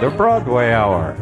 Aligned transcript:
The 0.00 0.12
Broadway 0.16 0.72
Hour. 0.72 1.14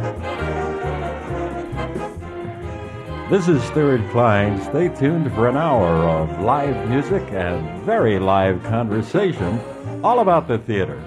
This 3.28 3.46
is 3.46 3.62
Stewart 3.64 4.00
Klein. 4.12 4.62
Stay 4.62 4.88
tuned 4.88 5.30
for 5.34 5.48
an 5.48 5.58
hour 5.58 6.08
of 6.08 6.40
live 6.40 6.88
music 6.88 7.30
and 7.30 7.82
very 7.82 8.18
live 8.18 8.62
conversation 8.62 9.60
all 10.02 10.20
about 10.20 10.48
the 10.48 10.56
theater. 10.60 10.98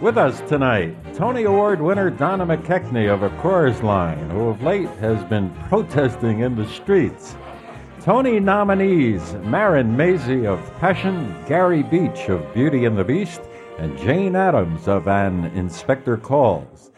With 0.00 0.18
us 0.18 0.40
tonight, 0.48 0.96
Tony 1.14 1.44
Award 1.44 1.80
winner 1.80 2.10
Donna 2.10 2.44
McKechnie 2.44 3.08
of 3.08 3.22
A 3.22 3.30
Chorus 3.40 3.84
Line, 3.84 4.30
who 4.30 4.48
of 4.48 4.60
late 4.62 4.88
has 4.98 5.22
been 5.26 5.54
protesting 5.68 6.40
in 6.40 6.56
the 6.56 6.66
streets. 6.66 7.36
Tony 8.00 8.38
nominees 8.38 9.34
Marin 9.42 9.96
Mazzie 9.96 10.46
of 10.46 10.60
Passion, 10.78 11.34
Gary 11.48 11.82
Beach 11.82 12.28
of 12.28 12.54
Beauty 12.54 12.84
and 12.84 12.96
the 12.96 13.02
Beast, 13.02 13.40
and 13.78 13.98
Jane 13.98 14.36
Adams 14.36 14.86
of 14.86 15.08
An 15.08 15.46
Inspector 15.46 16.16
Calls. 16.18 16.92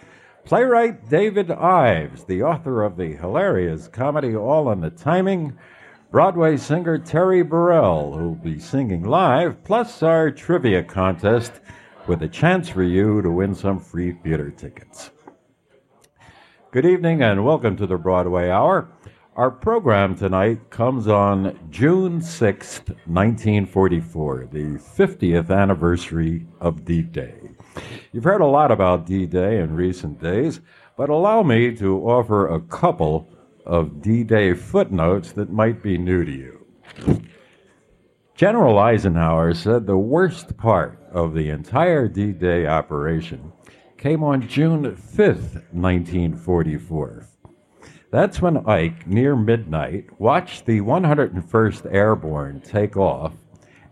Playwright 0.44 1.08
David 1.08 1.50
Ives, 1.50 2.24
the 2.24 2.42
author 2.42 2.82
of 2.82 2.98
the 2.98 3.16
hilarious 3.16 3.88
comedy 3.88 4.36
All 4.36 4.70
in 4.72 4.82
the 4.82 4.90
Timing, 4.90 5.56
Broadway 6.10 6.58
singer 6.58 6.98
Terry 6.98 7.42
Burrell, 7.42 8.12
who'll 8.12 8.34
be 8.34 8.58
singing 8.58 9.02
live, 9.02 9.64
plus 9.64 10.02
our 10.02 10.30
trivia 10.30 10.82
contest 10.82 11.60
with 12.08 12.22
a 12.22 12.28
chance 12.28 12.68
for 12.68 12.82
you 12.82 13.22
to 13.22 13.30
win 13.30 13.54
some 13.54 13.80
free 13.80 14.12
theater 14.12 14.50
tickets. 14.50 15.10
Good 16.72 16.84
evening 16.84 17.22
and 17.22 17.44
welcome 17.44 17.76
to 17.78 17.86
the 17.86 17.96
Broadway 17.96 18.50
Hour. 18.50 18.88
Our 19.40 19.50
program 19.50 20.16
tonight 20.16 20.68
comes 20.68 21.08
on 21.08 21.58
June 21.70 22.20
6th, 22.20 22.90
1944, 23.06 24.48
the 24.52 24.64
50th 24.76 25.50
anniversary 25.50 26.46
of 26.60 26.84
D 26.84 27.00
Day. 27.00 27.48
You've 28.12 28.24
heard 28.24 28.42
a 28.42 28.46
lot 28.46 28.70
about 28.70 29.06
D 29.06 29.24
Day 29.24 29.60
in 29.60 29.74
recent 29.74 30.20
days, 30.20 30.60
but 30.94 31.08
allow 31.08 31.42
me 31.42 31.74
to 31.76 32.06
offer 32.06 32.48
a 32.48 32.60
couple 32.60 33.30
of 33.64 34.02
D 34.02 34.24
Day 34.24 34.52
footnotes 34.52 35.32
that 35.32 35.50
might 35.50 35.82
be 35.82 35.96
new 35.96 36.22
to 36.22 36.30
you. 36.30 37.22
General 38.34 38.78
Eisenhower 38.78 39.54
said 39.54 39.86
the 39.86 39.96
worst 39.96 40.54
part 40.58 41.00
of 41.12 41.32
the 41.32 41.48
entire 41.48 42.08
D 42.08 42.32
Day 42.32 42.66
operation 42.66 43.54
came 43.96 44.22
on 44.22 44.46
June 44.46 44.84
5th, 44.84 45.64
1944. 45.72 47.26
That's 48.10 48.42
when 48.42 48.66
Ike, 48.66 49.06
near 49.06 49.36
midnight, 49.36 50.06
watched 50.18 50.66
the 50.66 50.80
101st 50.80 51.92
Airborne 51.92 52.60
take 52.60 52.96
off 52.96 53.34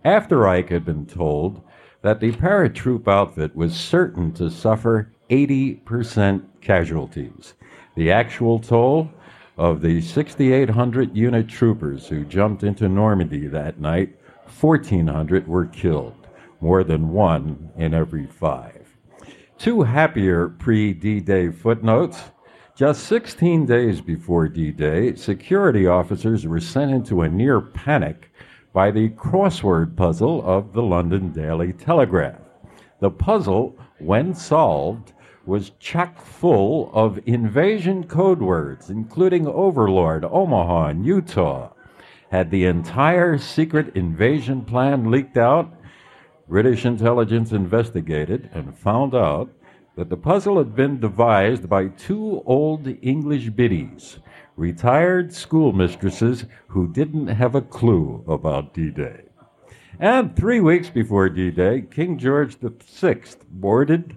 after 0.05 0.48
Ike 0.48 0.70
had 0.70 0.84
been 0.84 1.06
told 1.06 1.62
that 2.02 2.19
the 2.20 2.33
paratroop 2.33 3.06
outfit 3.06 3.55
was 3.55 3.74
certain 3.74 4.33
to 4.33 4.50
suffer 4.50 5.12
80% 5.30 6.42
casualties. 6.61 7.55
The 7.94 8.11
actual 8.11 8.58
toll 8.58 9.11
of 9.56 9.83
the 9.83 10.00
6,800 10.00 11.16
unit 11.16 11.48
troopers 11.48 12.08
who 12.08 12.24
jumped 12.24 12.62
into 12.62 12.89
Normandy 12.89 13.46
that 13.48 13.80
night 13.80 14.16
1,400 14.61 15.46
were 15.46 15.66
killed, 15.66 16.27
more 16.61 16.83
than 16.83 17.11
one 17.11 17.70
in 17.77 17.94
every 17.94 18.27
five. 18.27 18.89
Two 19.58 19.83
happier 19.83 20.48
pre 20.48 20.94
D 20.94 21.20
Day 21.20 21.50
footnotes. 21.50 22.22
Just 22.78 23.08
16 23.08 23.66
days 23.66 24.00
before 24.00 24.46
D 24.46 24.70
Day, 24.70 25.16
security 25.16 25.88
officers 25.88 26.46
were 26.46 26.60
sent 26.60 26.92
into 26.92 27.22
a 27.22 27.28
near 27.28 27.60
panic 27.60 28.30
by 28.72 28.92
the 28.92 29.08
crossword 29.08 29.96
puzzle 29.96 30.48
of 30.48 30.72
the 30.74 30.82
London 30.82 31.32
Daily 31.32 31.72
Telegraph. 31.72 32.38
The 33.00 33.11
puzzle, 33.11 33.77
when 33.98 34.33
solved, 34.33 35.12
was 35.44 35.72
chock 35.80 36.24
full 36.24 36.92
of 36.94 37.18
invasion 37.27 38.05
code 38.05 38.40
words, 38.40 38.90
including 38.90 39.48
Overlord, 39.48 40.24
Omaha, 40.24 40.90
and 40.90 41.05
Utah. 41.05 41.72
Had 42.30 42.48
the 42.52 42.67
entire 42.67 43.38
secret 43.38 43.96
invasion 43.96 44.64
plan 44.64 45.11
leaked 45.11 45.36
out? 45.36 45.74
British 46.48 46.86
intelligence 46.86 47.50
investigated 47.50 48.48
and 48.55 48.78
found 48.78 49.17
out 49.17 49.50
that 49.98 50.11
the 50.11 50.17
puzzle 50.17 50.59
had 50.59 50.77
been 50.77 51.01
devised 51.01 51.69
by 51.69 51.89
two 51.89 52.41
old 52.47 52.86
English 53.03 53.51
biddies, 53.51 54.20
retired 54.57 55.35
schoolmistresses 55.35 56.45
who 56.69 56.86
didn't 56.86 57.27
have 57.27 57.57
a 57.57 57.61
clue 57.61 58.23
about 58.29 58.73
D 58.73 58.91
Day. 58.91 59.23
And 59.98 60.36
three 60.36 60.61
weeks 60.61 60.89
before 60.89 61.29
D 61.29 61.51
Day, 61.51 61.81
King 61.91 62.17
George 62.17 62.57
VI 62.61 63.23
boarded 63.51 64.14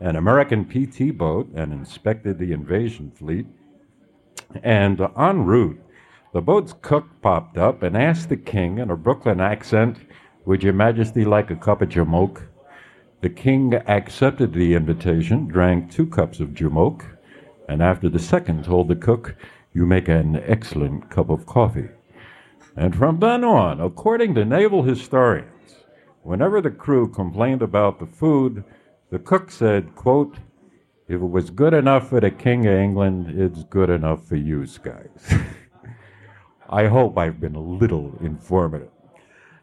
an 0.00 0.16
American 0.16 0.64
PT 0.64 1.14
boat 1.14 1.50
and 1.54 1.74
inspected 1.74 2.38
the 2.38 2.52
invasion 2.52 3.10
fleet. 3.14 3.44
And 4.62 4.98
en 5.14 5.44
route, 5.44 5.78
the 6.32 6.40
boat's 6.40 6.72
cook 6.80 7.04
popped 7.20 7.58
up 7.58 7.82
and 7.82 7.98
asked 7.98 8.30
the 8.30 8.38
king 8.38 8.78
in 8.78 8.90
a 8.90 8.96
Brooklyn 8.96 9.42
accent, 9.42 9.98
Would 10.46 10.62
your 10.62 10.72
majesty 10.72 11.26
like 11.26 11.50
a 11.50 11.56
cup 11.56 11.82
of 11.82 11.90
jamoke? 11.90 12.47
The 13.20 13.30
king 13.30 13.74
accepted 13.74 14.52
the 14.52 14.74
invitation, 14.74 15.48
drank 15.48 15.90
two 15.90 16.06
cups 16.06 16.38
of 16.38 16.50
jamoke, 16.50 17.04
and 17.68 17.82
after 17.82 18.08
the 18.08 18.18
second 18.18 18.64
told 18.64 18.88
the 18.88 18.96
cook, 18.96 19.34
You 19.74 19.86
make 19.86 20.08
an 20.08 20.40
excellent 20.46 21.10
cup 21.10 21.28
of 21.28 21.44
coffee. 21.44 21.88
And 22.76 22.94
from 22.94 23.18
then 23.18 23.42
on, 23.42 23.80
according 23.80 24.36
to 24.36 24.44
naval 24.44 24.84
historians, 24.84 25.74
whenever 26.22 26.60
the 26.60 26.70
crew 26.70 27.08
complained 27.08 27.60
about 27.60 27.98
the 27.98 28.06
food, 28.06 28.62
the 29.10 29.18
cook 29.18 29.50
said, 29.50 29.96
quote, 29.96 30.38
if 31.08 31.14
it 31.14 31.30
was 31.30 31.50
good 31.50 31.74
enough 31.74 32.10
for 32.10 32.20
the 32.20 32.30
King 32.30 32.66
of 32.66 32.74
England, 32.74 33.40
it's 33.40 33.64
good 33.64 33.88
enough 33.88 34.28
for 34.28 34.36
you 34.36 34.66
guys. 34.82 35.40
I 36.68 36.86
hope 36.86 37.16
I've 37.16 37.40
been 37.40 37.54
a 37.54 37.60
little 37.60 38.14
informative. 38.20 38.90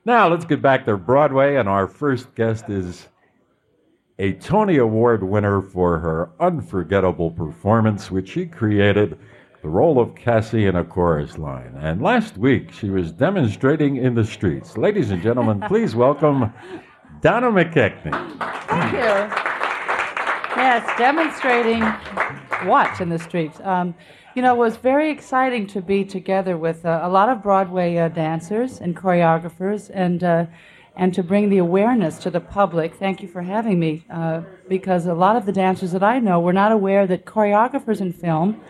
Now 0.04 0.28
let's 0.28 0.46
get 0.46 0.62
back 0.62 0.86
to 0.86 0.98
Broadway, 0.98 1.56
and 1.56 1.70
our 1.70 1.88
first 1.88 2.34
guest 2.34 2.70
is 2.70 3.08
a 4.18 4.34
Tony 4.34 4.78
Award 4.78 5.24
winner 5.24 5.62
for 5.62 6.00
her 6.00 6.30
unforgettable 6.40 7.32
performance, 7.32 8.10
which 8.10 8.30
she 8.30 8.46
created 8.46 9.20
the 9.62 9.68
role 9.68 10.00
of 10.00 10.16
Cassie 10.16 10.68
in 10.68 10.76
a 10.76 10.86
chorus 10.86 11.38
line. 11.38 11.76
And 11.78 12.02
last 12.02 12.38
week, 12.38 12.72
she 12.72 12.90
was 12.90 13.12
demonstrating 13.12 13.98
in 13.98 14.16
the 14.16 14.24
streets. 14.24 14.78
Ladies 14.78 15.12
and 15.12 15.22
gentlemen, 15.22 15.62
please 15.68 15.96
welcome 15.96 16.54
Donna 17.22 17.52
McKechnie. 17.52 18.40
Thank 18.68 18.94
you. 18.94 19.46
Yes, 20.56 20.98
demonstrating 20.98 21.82
what 22.70 23.02
in 23.02 23.10
the 23.10 23.20
streets? 23.20 23.60
Um, 23.64 23.94
you 24.34 24.42
know, 24.42 24.54
it 24.54 24.58
was 24.58 24.78
very 24.78 25.10
exciting 25.10 25.68
to 25.68 25.82
be 25.82 26.06
together 26.06 26.58
with 26.58 26.86
uh, 26.86 27.02
a 27.04 27.10
lot 27.10 27.28
of 27.28 27.44
Broadway 27.44 27.98
uh, 27.98 28.08
dancers 28.08 28.80
and 28.80 28.96
choreographers 28.96 29.92
and 29.94 30.24
uh, 30.24 30.46
and 30.96 31.14
to 31.14 31.24
bring 31.24 31.50
the 31.50 31.58
awareness 31.58 32.18
to 32.20 32.30
the 32.30 32.40
public. 32.40 32.96
Thank 32.96 33.22
you 33.22 33.28
for 33.28 33.42
having 33.42 33.80
me, 33.80 34.06
uh, 34.10 34.42
because 34.68 35.06
a 35.06 35.14
lot 35.14 35.36
of 35.36 35.46
the 35.46 35.52
dancers 35.52 35.92
that 35.92 36.04
I 36.04 36.20
know 36.20 36.40
were 36.40 36.54
not 36.54 36.72
aware 36.72 37.06
that 37.08 37.26
choreographers 37.26 38.02
in 38.02 38.14
film 38.14 38.62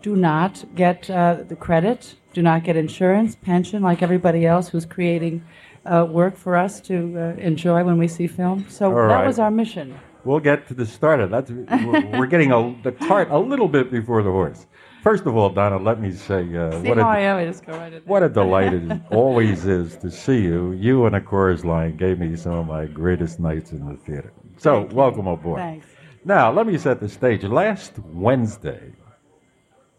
do 0.00 0.16
not 0.16 0.64
get 0.74 1.08
uh, 1.10 1.44
the 1.46 1.56
credit, 1.56 2.14
do 2.32 2.42
not 2.42 2.64
get 2.64 2.76
insurance, 2.76 3.36
pension, 3.36 3.82
like 3.82 4.02
everybody 4.02 4.46
else 4.46 4.68
who's 4.68 4.86
creating 4.86 5.44
uh, 5.84 6.06
work 6.08 6.36
for 6.36 6.56
us 6.56 6.80
to 6.80 6.94
uh, 7.16 7.40
enjoy 7.40 7.84
when 7.84 7.98
we 7.98 8.08
see 8.08 8.26
film. 8.26 8.66
So 8.68 8.86
All 8.86 9.08
that 9.08 9.14
right. 9.14 9.26
was 9.26 9.38
our 9.38 9.50
mission. 9.50 9.98
We'll 10.24 10.40
get 10.40 10.68
to 10.68 10.74
the 10.74 10.86
start 10.86 11.18
of 11.18 11.30
that. 11.30 11.50
We're 11.50 12.18
we're 12.18 12.26
getting 12.26 12.52
a, 12.52 12.76
the 12.84 12.92
cart 12.92 13.28
a 13.30 13.38
little 13.38 13.68
bit 13.68 13.90
before 13.90 14.22
the 14.22 14.30
horse. 14.30 14.66
First 15.02 15.26
of 15.26 15.36
all, 15.36 15.50
Donna, 15.50 15.78
let 15.78 16.00
me 16.00 16.12
say 16.12 16.42
uh, 16.56 16.80
See 16.80 16.88
what 16.88 16.98
how 16.98 17.08
a 17.08 17.12
I 17.12 17.18
am? 17.20 17.36
I 17.38 17.44
just 17.44 17.66
go 17.66 17.72
right. 17.72 18.06
What 18.06 18.22
a 18.22 18.28
delight 18.28 18.72
it 18.72 19.00
always 19.10 19.64
is 19.66 19.96
to 19.96 20.10
see 20.10 20.40
you. 20.42 20.72
You 20.72 21.06
and 21.06 21.16
a 21.16 21.20
chorus 21.20 21.64
line 21.64 21.96
gave 21.96 22.20
me 22.20 22.36
some 22.36 22.52
of 22.52 22.66
my 22.66 22.86
greatest 22.86 23.40
nights 23.40 23.72
in 23.72 23.84
the 23.86 23.96
theater. 23.96 24.32
So, 24.58 24.82
welcome 24.92 25.26
aboard. 25.26 25.58
Thanks. 25.58 25.86
Now, 26.24 26.52
let 26.52 26.68
me 26.68 26.78
set 26.78 27.00
the 27.00 27.08
stage. 27.08 27.42
Last 27.42 27.98
Wednesday, 28.12 28.92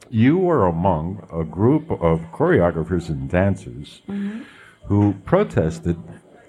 you 0.10 0.38
were 0.38 0.68
among 0.68 1.28
a 1.34 1.44
group 1.44 1.92
of 1.92 2.22
choreographers 2.32 3.10
and 3.10 3.30
dancers 3.30 4.02
Mm-hmm. 4.08 4.44
who 4.86 5.14
protested 5.26 5.98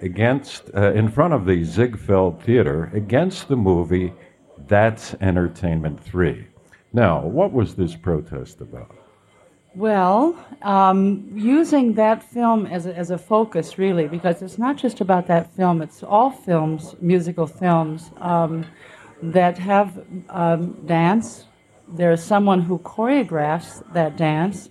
against, 0.01 0.69
uh, 0.75 0.93
in 0.93 1.09
front 1.09 1.33
of 1.33 1.45
the 1.45 1.61
Ziegfeld 1.63 2.41
Theater, 2.43 2.89
against 2.93 3.49
the 3.49 3.55
movie 3.57 4.13
That's 4.67 5.13
Entertainment 5.19 6.01
3. 6.01 6.47
Now, 6.95 7.19
what 7.19 7.51
was 7.51 7.75
this 7.75 7.93
protest 7.93 8.61
about? 8.61 8.95
Well, 9.75 10.33
um, 10.61 11.29
using 11.35 11.95
that 11.95 12.23
film 12.23 12.65
as 12.67 12.85
a, 12.85 12.95
as 12.95 13.11
a 13.11 13.17
focus, 13.17 13.77
really, 13.77 14.07
because 14.07 14.41
it's 14.41 14.57
not 14.57 14.77
just 14.77 15.01
about 15.01 15.27
that 15.27 15.53
film, 15.57 15.81
it's 15.81 16.03
all 16.03 16.31
films, 16.31 16.95
musical 17.01 17.47
films, 17.47 18.11
um, 18.21 18.65
that 19.21 19.57
have 19.57 20.05
um, 20.29 20.71
dance. 20.85 21.47
There's 21.89 22.23
someone 22.23 22.61
who 22.61 22.79
choreographs 22.79 23.83
that 23.91 24.15
dance. 24.15 24.69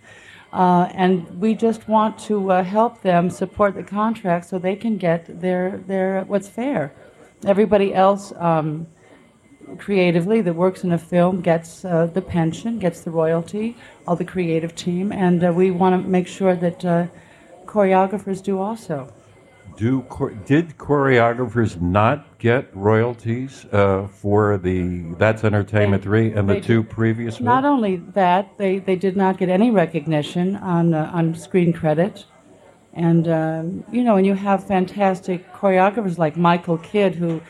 Uh, 0.50 0.88
and 0.94 1.28
we 1.38 1.54
just 1.54 1.86
want 1.88 2.18
to 2.20 2.52
uh, 2.52 2.64
help 2.64 3.02
them 3.02 3.28
support 3.28 3.74
the 3.74 3.82
contract 3.82 4.46
so 4.46 4.58
they 4.58 4.76
can 4.76 4.96
get 4.96 5.42
their, 5.42 5.76
their 5.86 6.24
what's 6.24 6.48
fair. 6.48 6.94
Everybody 7.44 7.92
else 7.92 8.32
um, 8.38 8.86
creatively 9.78 10.40
that 10.40 10.54
works 10.54 10.84
in 10.84 10.92
a 10.92 10.98
film 10.98 11.40
gets 11.40 11.84
uh, 11.84 12.06
the 12.06 12.22
pension, 12.22 12.78
gets 12.78 13.00
the 13.00 13.10
royalty, 13.10 13.76
all 14.06 14.16
the 14.16 14.24
creative 14.24 14.74
team, 14.74 15.12
and 15.12 15.44
uh, 15.44 15.52
we 15.52 15.70
want 15.70 16.00
to 16.02 16.08
make 16.08 16.26
sure 16.26 16.54
that 16.56 16.84
uh, 16.84 17.06
choreographers 17.66 18.42
do 18.42 18.58
also. 18.60 19.12
Do 19.76 20.04
did 20.46 20.78
choreographers 20.78 21.80
not 21.80 22.38
get 22.38 22.68
royalties 22.76 23.66
uh, 23.72 24.06
for 24.06 24.56
the 24.56 25.00
That's 25.18 25.42
Entertainment 25.42 26.02
They- 26.02 26.08
three 26.08 26.32
and 26.32 26.48
the 26.48 26.60
two 26.60 26.84
previous 26.84 27.40
Not 27.40 27.64
ones? 27.64 27.72
only 27.72 27.96
that, 28.14 28.56
they, 28.56 28.78
they 28.78 28.94
did 28.94 29.16
not 29.16 29.36
get 29.36 29.48
any 29.48 29.70
recognition 29.72 30.54
on 30.56 30.94
uh, 30.94 31.10
on 31.12 31.34
screen 31.34 31.72
credit, 31.72 32.24
and 32.92 33.26
um, 33.26 33.84
you 33.90 34.04
know, 34.04 34.16
and 34.16 34.24
you 34.24 34.34
have 34.34 34.64
fantastic 34.64 35.52
choreographers 35.52 36.18
like 36.18 36.36
Michael 36.36 36.78
Kidd, 36.78 37.16
who, 37.16 37.40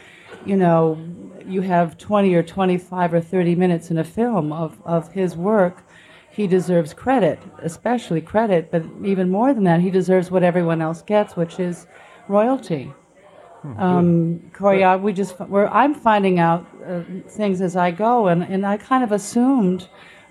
you 0.46 0.56
know, 0.56 0.98
you 1.46 1.60
have 1.60 1.98
20 1.98 2.34
or 2.34 2.42
25 2.42 3.14
or 3.14 3.20
30 3.20 3.54
minutes 3.54 3.90
in 3.90 3.98
a 3.98 4.04
film 4.04 4.52
of, 4.52 4.80
of 4.84 5.12
his 5.12 5.36
work. 5.36 5.82
He 6.30 6.46
deserves 6.46 6.92
credit, 6.94 7.38
especially 7.62 8.20
credit, 8.20 8.70
but 8.70 8.84
even 9.04 9.30
more 9.30 9.54
than 9.54 9.64
that, 9.64 9.80
he 9.80 9.90
deserves 9.90 10.30
what 10.30 10.42
everyone 10.42 10.82
else 10.82 11.02
gets, 11.02 11.36
which 11.36 11.60
is 11.60 11.86
royalty. 12.28 12.92
Um, 13.78 14.50
choreo- 14.52 15.00
we 15.00 15.12
just 15.14 15.40
we're, 15.40 15.68
I'm 15.68 15.94
finding 15.94 16.38
out 16.38 16.66
uh, 16.86 17.00
things 17.28 17.62
as 17.62 17.76
I 17.76 17.92
go, 17.92 18.26
and, 18.26 18.42
and 18.42 18.66
I 18.66 18.76
kind 18.76 19.02
of 19.02 19.10
assumed 19.10 19.88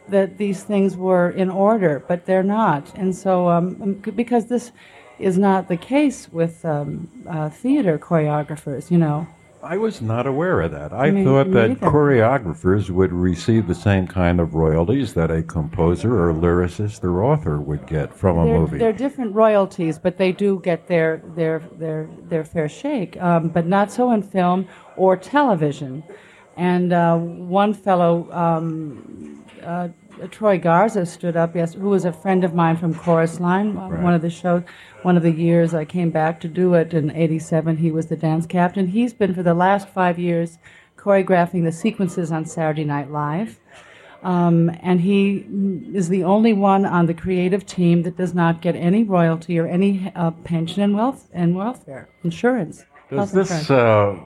that 0.09 0.37
these 0.37 0.63
things 0.63 0.95
were 0.95 1.31
in 1.31 1.49
order, 1.49 2.03
but 2.07 2.25
they're 2.25 2.43
not. 2.43 2.95
And 2.95 3.15
so, 3.15 3.49
um, 3.49 3.93
because 4.15 4.47
this 4.47 4.71
is 5.17 5.37
not 5.37 5.67
the 5.67 5.77
case 5.77 6.31
with 6.31 6.63
um, 6.65 7.09
uh, 7.27 7.49
theater 7.49 7.97
choreographers, 7.97 8.91
you 8.91 8.97
know. 8.97 9.27
I 9.63 9.77
was 9.77 10.01
not 10.01 10.27
aware 10.27 10.59
of 10.61 10.71
that. 10.71 10.91
I 10.91 11.09
Me- 11.09 11.23
thought 11.23 11.47
me 11.47 11.53
that 11.53 11.71
either. 11.71 11.87
choreographers 11.89 12.89
would 12.89 13.13
receive 13.13 13.65
the 13.67 13.73
same 13.75 14.07
kind 14.07 14.41
of 14.41 14.55
royalties 14.55 15.13
that 15.13 15.31
a 15.31 15.41
composer 15.41 16.11
or 16.29 16.33
lyricist 16.33 17.03
or 17.05 17.23
author 17.23 17.61
would 17.61 17.87
get 17.87 18.13
from 18.13 18.37
a 18.39 18.45
They're, 18.45 18.59
movie. 18.59 18.77
they're 18.77 18.91
different 18.91 19.33
royalties, 19.33 19.97
but 19.97 20.17
they 20.17 20.33
do 20.33 20.59
get 20.63 20.87
their 20.87 21.21
their 21.35 21.59
their 21.77 22.09
their 22.23 22.43
fair 22.43 22.67
shake. 22.67 23.15
Um, 23.21 23.47
but 23.49 23.65
not 23.65 23.89
so 23.91 24.11
in 24.11 24.21
film 24.21 24.67
or 24.97 25.15
television. 25.15 26.03
And 26.57 26.91
uh, 26.93 27.17
one 27.17 27.73
fellow, 27.73 28.29
um, 28.31 29.43
uh, 29.63 29.87
Troy 30.31 30.57
Garza, 30.57 31.05
stood 31.05 31.35
up. 31.35 31.55
Yes, 31.55 31.73
who 31.73 31.89
was 31.89 32.05
a 32.05 32.13
friend 32.13 32.43
of 32.43 32.53
mine 32.53 32.77
from 32.77 32.93
Chorus 32.93 33.39
Line. 33.39 33.77
uh, 33.77 33.89
Right. 33.89 34.01
One 34.01 34.13
of 34.13 34.21
the 34.21 34.29
shows, 34.29 34.63
one 35.01 35.17
of 35.17 35.23
the 35.23 35.31
years 35.31 35.73
I 35.73 35.85
came 35.85 36.09
back 36.11 36.39
to 36.41 36.47
do 36.47 36.73
it 36.75 36.93
in 36.93 37.11
'87. 37.11 37.77
He 37.77 37.91
was 37.91 38.07
the 38.07 38.15
dance 38.15 38.45
captain. 38.45 38.87
He's 38.87 39.13
been 39.13 39.33
for 39.33 39.43
the 39.43 39.53
last 39.53 39.89
five 39.89 40.17
years 40.19 40.57
choreographing 40.97 41.63
the 41.63 41.71
sequences 41.71 42.31
on 42.31 42.45
Saturday 42.45 42.85
Night 42.85 43.11
Live. 43.11 43.59
Um, 44.23 44.71
and 44.81 45.01
he 45.01 45.45
is 45.93 46.07
the 46.07 46.23
only 46.23 46.53
one 46.53 46.85
on 46.85 47.07
the 47.07 47.13
creative 47.13 47.65
team 47.65 48.03
that 48.03 48.15
does 48.15 48.33
not 48.33 48.61
get 48.61 48.73
any 48.77 49.03
royalty 49.03 49.59
or 49.59 49.67
any 49.67 50.13
uh, 50.15 50.31
pension 50.31 50.81
and 50.81 50.95
wealth 50.95 51.29
and 51.33 51.55
welfare 51.55 52.07
insurance. 52.23 52.85
Does 53.09 53.33
this 53.33 53.69
uh, 53.69 54.17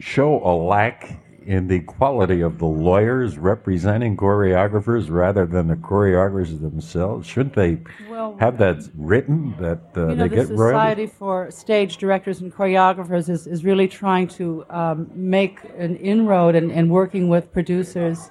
show 0.00 0.42
a 0.44 0.50
lack 0.52 1.16
in 1.46 1.68
the 1.68 1.80
quality 1.80 2.40
of 2.40 2.58
the 2.58 2.66
lawyers 2.66 3.38
representing 3.38 4.16
choreographers 4.16 5.10
rather 5.10 5.46
than 5.46 5.68
the 5.68 5.76
choreographers 5.76 6.60
themselves? 6.60 7.26
Shouldn't 7.26 7.54
they 7.54 7.78
Well, 8.08 8.36
have 8.38 8.58
that 8.58 8.88
written 8.96 9.54
that 9.60 9.80
uh, 9.96 10.08
you 10.08 10.16
know, 10.16 10.28
they 10.28 10.28
the 10.28 10.36
get? 10.36 10.46
Society 10.46 11.06
for 11.06 11.50
Stage 11.50 11.98
Directors 11.98 12.40
and 12.40 12.52
Choreographers 12.52 13.28
is, 13.28 13.46
is 13.46 13.64
really 13.64 13.88
trying 13.88 14.28
to 14.28 14.64
um, 14.70 15.10
make 15.14 15.60
an 15.76 15.96
inroad 15.96 16.54
and 16.54 16.70
in, 16.70 16.78
in 16.78 16.88
working 16.88 17.28
with 17.28 17.52
producers 17.52 18.30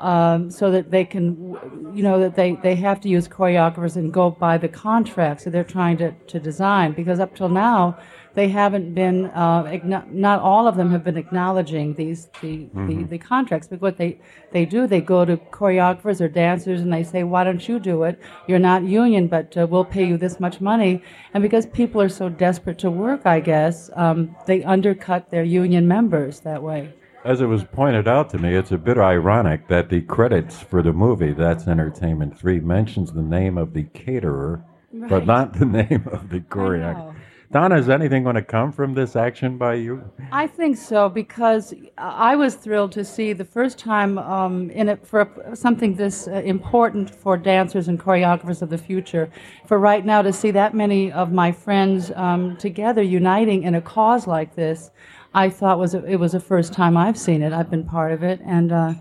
um, 0.00 0.50
so 0.50 0.70
that 0.70 0.90
they 0.90 1.04
can, 1.04 1.56
you 1.94 2.02
know, 2.02 2.18
that 2.18 2.34
they, 2.34 2.56
they 2.62 2.74
have 2.74 3.00
to 3.02 3.08
use 3.08 3.28
choreographers 3.28 3.96
and 3.96 4.12
go 4.12 4.30
by 4.30 4.56
the 4.56 4.68
contracts 4.68 5.44
that 5.44 5.50
they're 5.50 5.62
trying 5.62 5.98
to, 5.98 6.12
to 6.26 6.40
design. 6.40 6.92
Because 6.92 7.20
up 7.20 7.34
till 7.34 7.50
now, 7.50 7.98
they 8.34 8.48
haven't 8.48 8.94
been, 8.94 9.26
uh, 9.26 9.78
not 10.10 10.40
all 10.40 10.68
of 10.68 10.76
them 10.76 10.90
have 10.90 11.02
been 11.02 11.16
acknowledging 11.16 11.94
these 11.94 12.28
the, 12.40 12.68
the, 12.74 13.04
the 13.04 13.18
contracts. 13.18 13.66
But 13.66 13.80
what 13.80 13.96
they, 13.96 14.20
they 14.52 14.64
do, 14.64 14.86
they 14.86 15.00
go 15.00 15.24
to 15.24 15.36
choreographers 15.36 16.20
or 16.20 16.28
dancers 16.28 16.80
and 16.80 16.92
they 16.92 17.02
say, 17.02 17.24
why 17.24 17.44
don't 17.44 17.66
you 17.68 17.80
do 17.80 18.04
it? 18.04 18.20
You're 18.46 18.58
not 18.58 18.84
union, 18.84 19.26
but 19.26 19.56
uh, 19.56 19.66
we'll 19.66 19.84
pay 19.84 20.06
you 20.06 20.16
this 20.16 20.38
much 20.38 20.60
money. 20.60 21.02
And 21.34 21.42
because 21.42 21.66
people 21.66 22.00
are 22.00 22.08
so 22.08 22.28
desperate 22.28 22.78
to 22.78 22.90
work, 22.90 23.26
I 23.26 23.40
guess, 23.40 23.90
um, 23.94 24.36
they 24.46 24.62
undercut 24.62 25.30
their 25.30 25.44
union 25.44 25.88
members 25.88 26.40
that 26.40 26.62
way. 26.62 26.92
As 27.22 27.42
it 27.42 27.46
was 27.46 27.64
pointed 27.64 28.08
out 28.08 28.30
to 28.30 28.38
me, 28.38 28.54
it's 28.54 28.72
a 28.72 28.78
bit 28.78 28.96
ironic 28.96 29.68
that 29.68 29.90
the 29.90 30.00
credits 30.00 30.58
for 30.58 30.82
the 30.82 30.92
movie 30.92 31.32
That's 31.32 31.66
Entertainment 31.68 32.38
3 32.38 32.60
mentions 32.60 33.12
the 33.12 33.22
name 33.22 33.58
of 33.58 33.74
the 33.74 33.84
caterer, 33.84 34.64
but 34.92 35.26
not 35.26 35.58
the 35.58 35.66
name 35.66 36.08
of 36.10 36.30
the 36.30 36.40
choreographer. 36.40 37.14
Donna, 37.52 37.76
is 37.78 37.88
anything 37.88 38.22
going 38.22 38.36
to 38.36 38.42
come 38.42 38.70
from 38.70 38.94
this 38.94 39.16
action 39.16 39.58
by 39.58 39.74
you? 39.74 40.08
I 40.30 40.46
think 40.46 40.76
so 40.76 41.08
because 41.08 41.74
I 41.98 42.36
was 42.36 42.54
thrilled 42.54 42.92
to 42.92 43.04
see 43.04 43.32
the 43.32 43.44
first 43.44 43.76
time 43.76 44.18
um, 44.18 44.70
in 44.70 44.88
it 44.88 45.04
for 45.04 45.28
something 45.54 45.96
this 45.96 46.28
uh, 46.28 46.42
important 46.44 47.10
for 47.10 47.36
dancers 47.36 47.88
and 47.88 47.98
choreographers 47.98 48.62
of 48.62 48.70
the 48.70 48.78
future. 48.78 49.32
For 49.66 49.80
right 49.80 50.06
now, 50.06 50.22
to 50.22 50.32
see 50.32 50.52
that 50.52 50.74
many 50.74 51.10
of 51.10 51.32
my 51.32 51.50
friends 51.50 52.12
um, 52.14 52.56
together 52.56 53.02
uniting 53.02 53.64
in 53.64 53.74
a 53.74 53.80
cause 53.80 54.28
like 54.28 54.54
this, 54.54 54.92
I 55.34 55.50
thought 55.50 55.80
was 55.80 55.94
a, 55.94 56.04
it 56.04 56.16
was 56.16 56.32
the 56.32 56.40
first 56.40 56.72
time 56.72 56.96
I've 56.96 57.18
seen 57.18 57.42
it. 57.42 57.52
I've 57.52 57.70
been 57.70 57.84
part 57.84 58.12
of 58.12 58.22
it, 58.22 58.40
and 58.44 58.70
uh, 58.70 58.94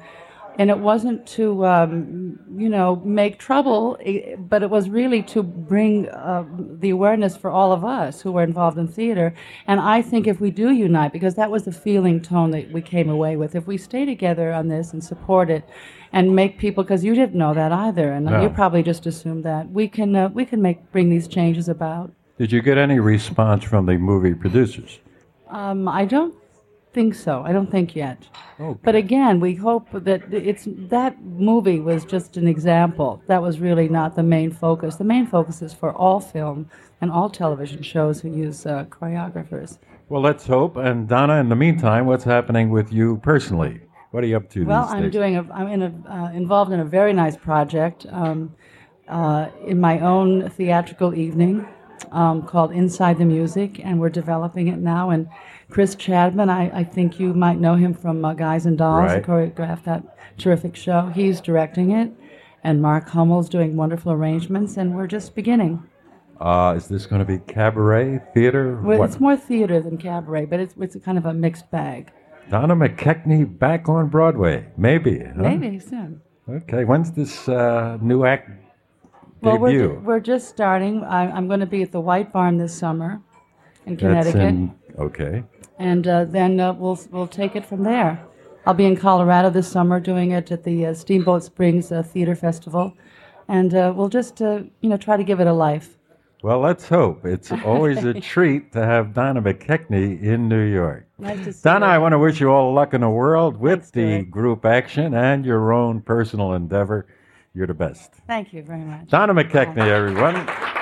and 0.59 0.69
it 0.69 0.77
wasn't 0.77 1.25
to 1.25 1.65
um, 1.65 2.37
you 2.55 2.67
know 2.69 2.97
make 2.97 3.39
trouble, 3.39 3.97
but 4.37 4.61
it 4.61 4.69
was 4.69 4.89
really 4.89 5.23
to 5.23 5.41
bring 5.41 6.09
uh, 6.09 6.43
the 6.79 6.89
awareness 6.89 7.37
for 7.37 7.49
all 7.49 7.71
of 7.71 7.85
us 7.85 8.21
who 8.21 8.33
were 8.33 8.43
involved 8.43 8.77
in 8.77 8.87
theater. 8.87 9.33
And 9.67 9.79
I 9.79 10.01
think 10.01 10.27
if 10.27 10.41
we 10.41 10.51
do 10.51 10.69
unite, 10.69 11.13
because 11.13 11.35
that 11.35 11.49
was 11.49 11.63
the 11.63 11.71
feeling 11.71 12.21
tone 12.21 12.51
that 12.51 12.71
we 12.71 12.81
came 12.81 13.09
away 13.09 13.37
with, 13.37 13.55
if 13.55 13.65
we 13.67 13.77
stay 13.77 14.03
together 14.05 14.51
on 14.51 14.67
this 14.67 14.91
and 14.91 15.01
support 15.01 15.49
it, 15.49 15.63
and 16.11 16.35
make 16.35 16.57
people, 16.57 16.83
because 16.83 17.05
you 17.05 17.15
didn't 17.15 17.35
know 17.35 17.53
that 17.53 17.71
either, 17.71 18.11
and 18.11 18.25
No. 18.25 18.41
you 18.41 18.49
probably 18.49 18.83
just 18.83 19.05
assumed 19.05 19.45
that 19.45 19.71
we 19.71 19.87
can 19.87 20.13
uh, 20.15 20.27
we 20.29 20.43
can 20.45 20.61
make 20.61 20.91
bring 20.91 21.09
these 21.09 21.27
changes 21.27 21.69
about. 21.69 22.11
Did 22.37 22.51
you 22.51 22.61
get 22.61 22.77
any 22.77 22.99
response 22.99 23.63
from 23.63 23.85
the 23.85 23.97
movie 23.97 24.33
producers? 24.33 24.99
Um, 25.49 25.87
I 25.87 26.05
don't 26.05 26.33
think 26.93 27.13
so. 27.15 27.43
I 27.43 27.51
don't 27.51 27.69
think 27.69 27.95
yet. 27.95 28.27
But 28.83 28.95
again, 28.95 29.39
we 29.39 29.55
hope 29.55 29.87
that 29.93 30.33
it's 30.33 30.67
that 30.67 31.21
movie 31.23 31.79
was 31.79 32.03
just 32.03 32.35
an 32.35 32.47
example. 32.47 33.21
That 33.27 33.41
was 33.41 33.59
really 33.59 33.87
not 33.87 34.15
the 34.15 34.23
main 34.23 34.51
focus. 34.51 34.95
The 34.95 35.03
main 35.03 35.27
focus 35.27 35.61
is 35.61 35.73
for 35.73 35.93
all 35.93 36.19
film 36.19 36.69
and 37.01 37.11
all 37.11 37.29
television 37.29 37.81
shows 37.81 38.19
who 38.21 38.29
use 38.35 38.65
uh, 38.65 38.85
choreographers. 38.85 39.77
Well, 40.09 40.21
let's 40.21 40.45
hope. 40.45 40.75
And 40.75 41.07
Donna, 41.07 41.35
in 41.35 41.49
the 41.49 41.55
meantime, 41.55 42.05
what's 42.05 42.23
happening 42.23 42.69
with 42.69 42.91
you 42.91 43.17
personally? 43.17 43.81
What 44.11 44.23
are 44.23 44.27
you 44.27 44.37
up 44.37 44.49
to 44.51 44.65
Well, 44.65 44.87
I'm 44.89 45.03
days? 45.03 45.11
doing. 45.11 45.37
A, 45.37 45.47
I'm 45.53 45.67
in 45.67 45.81
a, 45.83 46.11
uh, 46.11 46.31
involved 46.31 46.71
in 46.71 46.79
a 46.79 46.85
very 46.85 47.13
nice 47.13 47.37
project 47.37 48.07
um, 48.09 48.55
uh, 49.07 49.49
in 49.65 49.79
my 49.79 49.99
own 49.99 50.49
theatrical 50.49 51.13
evening 51.13 51.67
um, 52.11 52.41
called 52.41 52.71
Inside 52.71 53.19
the 53.19 53.25
Music, 53.25 53.79
and 53.83 53.99
we're 53.99 54.09
developing 54.09 54.67
it 54.67 54.79
now. 54.79 55.11
And 55.11 55.29
Chris 55.69 55.95
Chadman, 55.95 56.49
I, 56.49 56.71
I 56.73 56.83
think 56.83 57.19
you 57.19 57.33
might 57.33 57.59
know 57.59 57.75
him 57.75 57.93
from 57.93 58.25
uh, 58.25 58.33
Guys 58.33 58.65
and 58.65 58.77
Dolls, 58.77 59.11
Right. 59.11 59.23
choreographed 59.23 59.83
that 59.83 60.03
terrific 60.37 60.75
show. 60.75 61.11
He's 61.13 61.39
directing 61.41 61.91
it, 61.91 62.11
and 62.63 62.81
Mark 62.81 63.07
Hummel's 63.09 63.49
doing 63.49 63.75
wonderful 63.75 64.11
arrangements, 64.11 64.77
and 64.77 64.95
we're 64.95 65.07
just 65.07 65.35
beginning. 65.35 65.83
uh, 66.41 66.73
is 66.77 66.87
this 66.87 67.05
going 67.05 67.19
to 67.19 67.25
be 67.25 67.37
cabaret 67.53 68.19
theater? 68.33 68.79
Well, 68.81 68.99
What? 68.99 69.09
it's 69.09 69.19
more 69.19 69.35
theater 69.37 69.79
than 69.81 69.97
cabaret, 69.97 70.45
but 70.45 70.59
it's 70.59 70.73
it's 70.79 70.95
kind 71.03 71.17
of 71.17 71.25
a 71.25 71.33
mixed 71.33 71.69
bag. 71.69 72.11
Donna 72.49 72.75
McKechnie 72.75 73.45
back 73.59 73.87
on 73.89 74.07
Broadway? 74.07 74.65
Maybe. 74.77 75.19
huh? 75.19 75.33
Maybe 75.35 75.77
soon. 75.79 76.21
Okay. 76.49 76.83
When's 76.83 77.11
this 77.11 77.47
uh, 77.47 77.97
new 78.01 78.25
act 78.25 78.49
Well, 79.41 79.59
we're, 79.59 79.99
we're 79.99 80.19
just 80.19 80.49
starting. 80.49 81.03
I, 81.03 81.29
I'm 81.29 81.47
going 81.47 81.59
to 81.59 81.67
be 81.67 81.83
at 81.83 81.91
the 81.91 81.99
White 82.01 82.31
Barn 82.33 82.57
this 82.57 82.73
summer 82.73 83.21
in 83.89 83.95
That's 83.95 84.31
Connecticut, 84.31 84.41
in- 84.41 84.75
okay. 84.97 85.43
and 85.79 86.07
uh, 86.07 86.25
then 86.25 86.59
uh, 86.59 86.73
we'll 86.73 86.99
we'll 87.11 87.27
take 87.27 87.55
it 87.55 87.65
from 87.65 87.83
there. 87.83 88.23
I'll 88.65 88.73
be 88.73 88.85
in 88.85 88.95
Colorado 88.95 89.49
this 89.49 89.67
summer 89.67 89.99
doing 89.99 90.31
it 90.31 90.51
at 90.51 90.63
the 90.63 90.87
uh, 90.87 90.93
Steamboat 90.93 91.43
Springs 91.43 91.91
uh, 91.91 92.03
Theater 92.03 92.35
Festival, 92.35 92.93
and 93.47 93.73
uh, 93.73 93.93
we'll 93.95 94.09
just 94.09 94.41
uh, 94.41 94.61
you 94.81 94.89
know 94.89 94.97
try 94.97 95.17
to 95.17 95.23
give 95.23 95.39
it 95.39 95.47
a 95.47 95.53
life. 95.53 95.97
Well, 96.41 96.59
let's 96.59 96.87
hope. 96.87 97.25
It's 97.25 97.51
always 97.51 98.03
a 98.05 98.13
treat 98.21 98.71
to 98.71 98.85
have 98.85 99.13
Donna 99.13 99.41
McKechnie 99.41 100.21
in 100.21 100.47
New 100.47 100.61
York. 100.63 101.05
Nice 101.17 101.43
to 101.43 101.51
see 101.51 101.59
Donna, 101.63 101.87
you. 101.87 101.91
I 101.91 101.97
want 101.97 102.13
to 102.13 102.19
wish 102.19 102.39
you 102.39 102.49
all 102.49 102.71
luck 102.73 102.93
in 102.93 103.01
the 103.01 103.09
world 103.09 103.57
with 103.57 103.79
Thanks, 103.85 103.91
the 103.91 104.21
group 104.23 104.63
action 104.63 105.13
and 105.15 105.45
your 105.45 105.73
own 105.73 105.99
personal 106.01 106.53
endeavor. 106.53 107.07
You're 107.53 107.67
the 107.67 107.73
best. 107.73 108.13
Thank 108.27 108.53
you 108.53 108.63
very 108.63 108.85
much. 108.85 109.07
Donna 109.07 109.33
McKechnie, 109.33 109.85
everyone. 109.87 110.78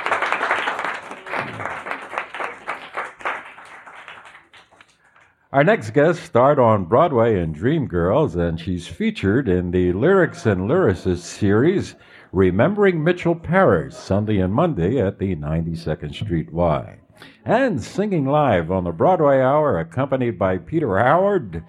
Our 5.54 5.64
next 5.64 5.92
guest 5.92 6.24
starred 6.24 6.60
on 6.60 6.86
Broadway 6.86 7.40
in 7.42 7.56
Dreamgirls, 7.56 8.36
and 8.36 8.60
she's 8.60 8.86
featured 8.86 9.48
in 9.48 9.72
the 9.72 9.94
Lyrics 9.94 10.46
and 10.46 10.70
Lyricists 10.70 11.20
series, 11.20 11.96
Remembering 12.34 13.02
Mitchell 13.02 13.34
Parish, 13.34 13.94
Sunday 13.94 14.40
and 14.40 14.54
Monday 14.54 15.00
at 15.00 15.20
the 15.20 15.38
92nd 15.38 16.14
Street 16.14 16.52
Y. 16.52 16.98
And 17.46 17.82
singing 17.82 18.26
live 18.26 18.72
on 18.72 18.84
the 18.84 18.92
Broadway 18.92 19.40
Hour, 19.40 19.80
accompanied 19.80 20.38
by 20.38 20.58
Peter 20.58 20.98
Howard. 20.98 21.64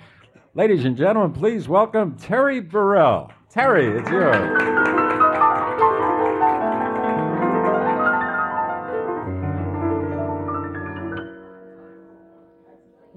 Ladies 0.54 0.84
and 0.84 0.96
gentlemen, 0.96 1.32
please 1.32 1.68
welcome 1.68 2.16
Terry 2.16 2.58
Burrell. 2.58 3.30
Terry, 3.48 3.96
it's 3.96 4.10
yours. 4.10 4.97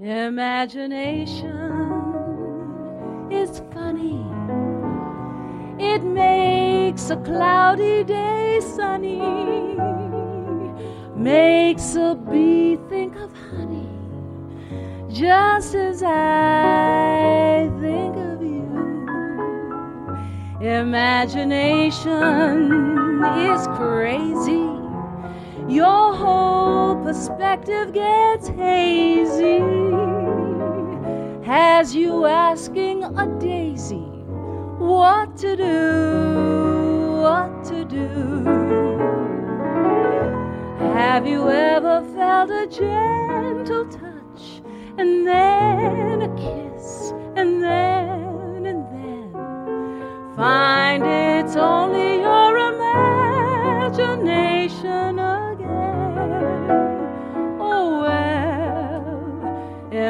Imagination 0.02 1.46
is 3.30 3.62
funny. 3.72 4.26
It 5.78 6.04
makes 6.04 7.12
a 7.12 7.18
cloudy 7.18 8.04
day 8.04 8.62
sunny. 8.62 9.22
Makes 11.16 11.94
a 11.94 12.16
bee 12.16 12.80
think 12.90 13.16
of 13.16 13.32
honey. 13.52 13.88
Just 15.08 15.76
as 15.76 16.02
I 16.02 17.70
think 17.80 18.16
of 18.16 18.42
you. 18.42 18.66
Imagination 20.62 22.02
is 23.38 23.68
crazy. 23.78 24.81
Your 25.72 26.14
whole 26.14 26.98
perspective 26.98 27.94
gets 27.94 28.50
hazy. 28.50 29.60
Has 31.46 31.96
you 31.96 32.26
asking 32.26 33.06
a 33.06 33.26
daisy 33.40 34.04
what 34.80 35.38
to 35.38 35.56
do, 35.56 37.22
what 37.22 37.64
to 37.70 37.86
do? 37.86 38.44
Have 40.94 41.26
you 41.26 41.50
ever 41.50 42.04
felt 42.16 42.50
a 42.50 42.68
gentle 42.68 43.86
touch 43.86 44.62
and 44.98 45.26
then 45.26 46.22
a 46.24 46.36
kiss 46.36 47.14
and 47.38 47.64
then 47.64 48.66
and 48.66 48.84
then 48.92 50.36
find 50.36 51.02
it's 51.06 51.56
only 51.56 52.21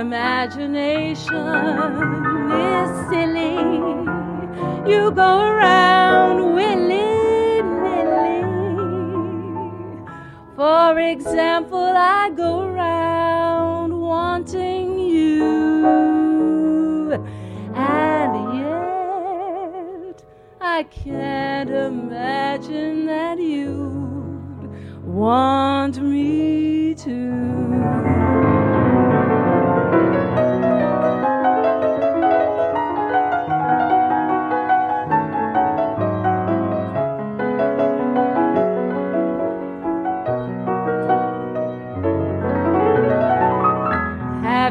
imagination 0.02 1.36
is 2.52 2.90
silly. 3.10 3.56
You 4.92 5.12
go 5.12 5.32
around 5.42 6.56
willy 6.56 7.62
nilly. 7.84 8.42
For 10.56 10.98
example, 10.98 11.94
I 11.96 12.32
go 12.36 12.62
around 12.62 13.96
wanting 13.96 14.98
you, 14.98 15.46
and 17.76 18.34
yet 18.58 20.24
I 20.60 20.82
can't 20.84 21.70
imagine 21.70 23.06
that 23.06 23.38
you'd 23.38 24.68
want 25.06 26.02
me 26.02 26.96
to. 26.96 28.41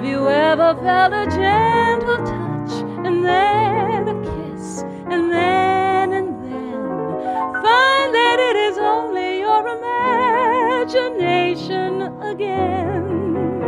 Have 0.00 0.08
you 0.08 0.28
ever 0.30 0.74
felt 0.82 1.12
a 1.12 1.26
gentle 1.26 2.24
touch 2.24 2.72
and 3.04 3.22
then 3.22 4.08
a 4.08 4.14
kiss 4.24 4.82
and 5.10 5.30
then 5.30 6.12
and 6.14 6.42
then 6.42 6.80
find 7.62 8.14
that 8.14 8.38
it 8.40 8.56
is 8.56 8.78
only 8.78 9.40
your 9.40 9.68
imagination 10.88 12.00
again? 12.22 13.60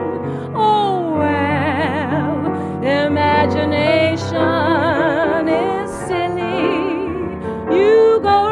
Oh 0.56 1.16
well, 1.18 2.46
imagination 2.82 4.28
is 5.48 5.90
silly. 6.08 7.76
You 7.76 8.20
go. 8.22 8.42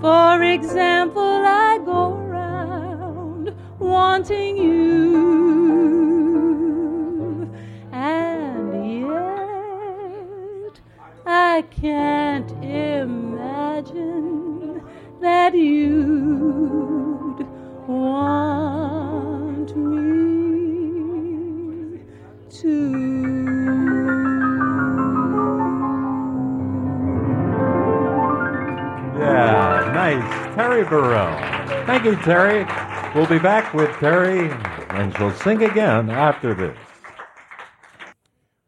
For 0.00 0.42
example, 0.42 1.29
wanting 4.20 4.56
you, 4.58 5.80
and 7.90 9.00
yet 9.00 10.80
I 11.24 11.62
can't 11.70 12.50
imagine 12.62 13.72
that 15.22 15.54
you'd 15.54 17.46
want 17.88 19.74
me 19.74 20.40
to. 22.50 22.76
Yeah, 29.18 29.90
nice. 29.94 30.54
Terry 30.54 30.84
Burrell. 30.84 31.38
Thank 31.86 32.04
you, 32.04 32.16
Terry. 32.16 32.66
We'll 33.12 33.26
be 33.26 33.40
back 33.40 33.74
with 33.74 33.90
Terry, 33.98 34.50
and 34.90 35.16
she'll 35.16 35.32
sing 35.32 35.64
again 35.64 36.10
after 36.10 36.54
this. 36.54 36.78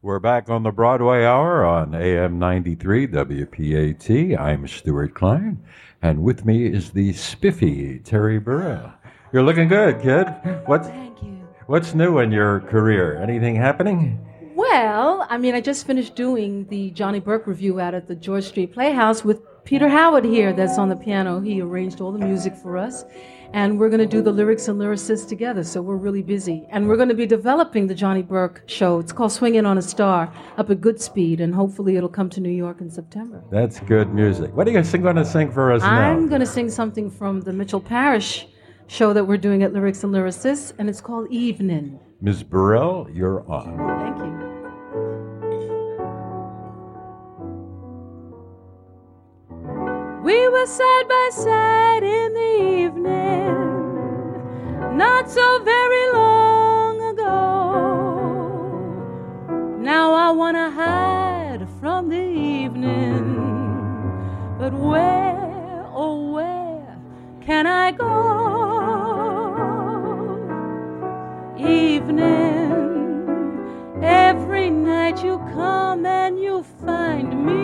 We're 0.01 0.19
back 0.19 0.49
on 0.49 0.63
the 0.63 0.71
Broadway 0.71 1.23
Hour 1.23 1.63
on 1.65 1.95
AM 1.95 2.39
93 2.39 3.07
WPAT. 3.07 4.37
I'm 4.37 4.67
Stewart 4.67 5.13
Klein, 5.13 5.63
and 6.01 6.23
with 6.23 6.43
me 6.43 6.65
is 6.65 6.91
the 6.91 7.13
spiffy 7.13 7.99
Terry 7.99 8.37
Burrell. 8.37 8.91
You're 9.31 9.43
looking 9.43 9.69
good, 9.69 10.01
kid. 10.01 10.27
What's, 10.65 10.89
Thank 10.89 11.23
you. 11.23 11.47
what's 11.67 11.95
new 11.95 12.19
in 12.19 12.33
your 12.33 12.59
career? 12.59 13.15
Anything 13.23 13.55
happening? 13.55 14.19
Well, 14.55 15.25
I 15.29 15.37
mean, 15.37 15.55
I 15.55 15.61
just 15.61 15.87
finished 15.87 16.15
doing 16.15 16.67
the 16.67 16.89
Johnny 16.91 17.21
Burke 17.21 17.47
revue 17.47 17.79
out 17.79 17.93
at 17.93 18.09
the 18.09 18.15
George 18.15 18.43
Street 18.43 18.73
Playhouse 18.73 19.23
with 19.23 19.41
Peter 19.63 19.87
Howard 19.87 20.25
here 20.25 20.51
that's 20.51 20.77
on 20.77 20.89
the 20.89 20.97
piano. 20.97 21.39
He 21.39 21.61
arranged 21.61 22.01
all 22.01 22.11
the 22.11 22.19
music 22.19 22.57
for 22.57 22.77
us. 22.77 23.05
And 23.53 23.79
we're 23.79 23.89
going 23.89 23.99
to 23.99 24.07
do 24.07 24.23
the 24.23 24.31
lyrics 24.31 24.67
and 24.67 24.79
lyricists 24.79 25.27
together, 25.27 25.63
so 25.63 25.79
we're 25.79 25.95
really 25.95 26.23
busy. 26.23 26.65
And 26.71 26.87
we're 26.87 26.95
going 26.95 27.09
to 27.09 27.15
be 27.15 27.27
developing 27.27 27.85
the 27.85 27.93
Johnny 27.93 28.23
Burke 28.23 28.63
show. 28.65 28.97
It's 28.97 29.11
called 29.11 29.31
Swinging 29.31 29.67
on 29.67 29.77
a 29.77 29.81
Star 29.83 30.33
up 30.57 30.71
at 30.71 30.81
Goodspeed, 30.81 31.39
and 31.39 31.53
hopefully 31.53 31.95
it'll 31.95 32.09
come 32.09 32.31
to 32.31 32.41
New 32.41 32.49
York 32.49 32.81
in 32.81 32.89
September. 32.89 33.43
That's 33.51 33.79
good 33.81 34.11
music. 34.11 34.55
What 34.55 34.67
are 34.67 34.71
you 34.71 34.81
going 34.81 35.15
to 35.15 35.25
sing 35.25 35.51
for 35.51 35.71
us 35.71 35.81
now? 35.81 36.11
I'm 36.11 36.27
going 36.27 36.41
to 36.41 36.47
sing 36.47 36.69
something 36.69 37.11
from 37.11 37.41
the 37.41 37.53
Mitchell 37.53 37.79
Parish 37.79 38.47
show 38.87 39.13
that 39.13 39.25
we're 39.25 39.37
doing 39.37 39.61
at 39.61 39.71
Lyrics 39.71 40.03
and 40.03 40.13
Lyricists, 40.13 40.73
and 40.79 40.89
it's 40.89 40.99
called 40.99 41.31
Evening. 41.31 41.99
Ms. 42.21 42.41
Burrell, 42.41 43.07
you're 43.13 43.47
on. 43.51 43.77
Thank 43.77 44.17
you. 44.17 44.52
We 50.23 50.47
were 50.47 50.65
side 50.65 51.07
by 51.09 51.29
side 51.33 52.03
in 52.03 52.33
the 52.33 52.53
evening, 52.85 53.57
not 54.95 55.29
so 55.29 55.59
very 55.65 56.13
long 56.13 57.01
ago. 57.11 57.33
Now 59.81 60.13
I 60.13 60.31
want 60.31 60.55
to 60.55 60.69
hide 60.69 61.67
from 61.81 62.07
the 62.07 62.23
evening, 62.23 63.35
but 64.57 64.71
where, 64.73 65.85
oh, 65.91 66.31
where 66.31 66.97
can 67.41 67.67
I 67.67 67.91
go? 67.91 68.31
Evening, 71.57 72.71
every 74.01 74.69
night 74.69 75.21
you 75.21 75.39
come 75.53 76.05
and 76.05 76.39
you 76.39 76.63
find 76.79 77.45
me 77.45 77.62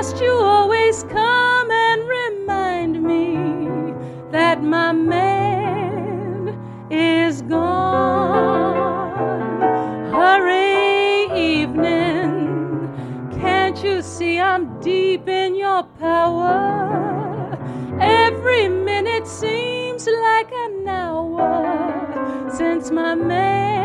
must 0.00 0.18
you 0.18 0.32
always 0.32 1.02
come 1.02 1.70
and 1.70 2.08
remind 2.08 3.02
me 3.02 3.92
that 4.30 4.62
my 4.62 4.92
man 4.92 6.58
is 6.90 7.42
gone? 7.42 8.80
Hurry, 10.10 11.24
evening, 11.38 12.88
can't 13.42 13.84
you 13.84 14.00
see 14.00 14.40
I'm 14.40 14.80
deep 14.80 15.28
in 15.28 15.54
your 15.54 15.82
power? 15.82 17.58
Every 18.00 18.70
minute 18.70 19.26
seems 19.26 20.06
like 20.06 20.50
an 20.50 20.88
hour 20.88 22.48
since 22.50 22.90
my 22.90 23.14
man. 23.14 23.79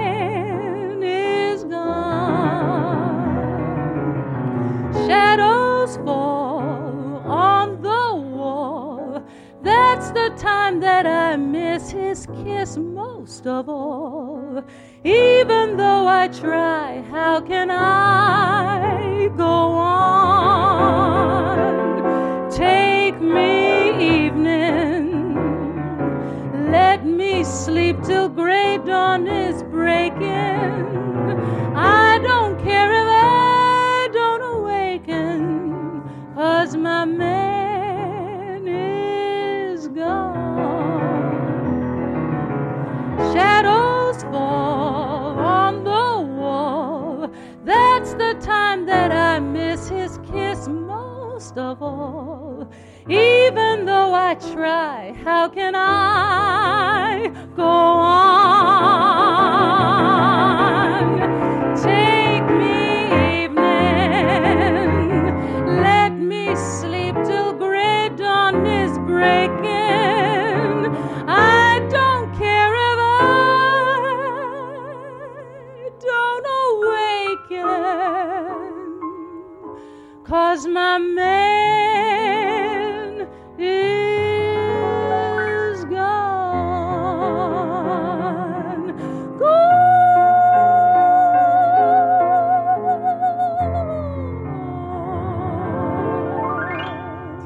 Time 10.45 10.79
that 10.79 11.05
I 11.07 11.35
miss 11.37 11.89
his 11.89 12.27
kiss 12.43 12.77
most 12.77 13.47
of 13.47 13.67
all. 13.67 14.63
Even 15.03 15.75
though 15.75 16.07
I 16.07 16.27
try, 16.27 17.01
how 17.09 17.41
can 17.41 17.71
I 17.71 19.29
go 19.35 19.55
on? 19.89 20.91
Take 22.51 23.19
me, 23.19 24.27
evening. 24.27 25.33
Let 26.71 27.05
me 27.05 27.43
sleep 27.43 28.03
till 28.03 28.29
gray 28.29 28.77
dawn 28.85 29.25
is 29.27 29.63
breaking. 29.63 30.75
I 31.75 32.19
don't 32.29 32.55
care 32.63 32.91
if 33.01 33.07
I 33.07 34.09
don't 34.13 34.43
awaken, 34.57 36.03
cause 36.35 36.75
my 36.75 37.05
man 37.05 37.35
time 48.42 48.86
that 48.86 49.12
I 49.12 49.39
miss 49.39 49.89
his 49.89 50.20
kiss 50.32 50.68
most 50.68 51.58
of 51.58 51.82
all. 51.82 52.70
Even 53.08 53.86
though 53.86 54.13
I 54.13 54.36
try, 54.36 55.13
how 55.24 55.50
can 55.50 55.75
I 55.75 57.32
go 57.56 57.63
on? 57.63 58.46
Cause 80.27 80.65
my 80.65 80.98
man 80.98 82.08
is 83.60 85.86
gone. 85.86 86.08
Gone. 89.38 89.46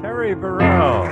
Terry 0.00 0.34
Burrell. 0.34 1.04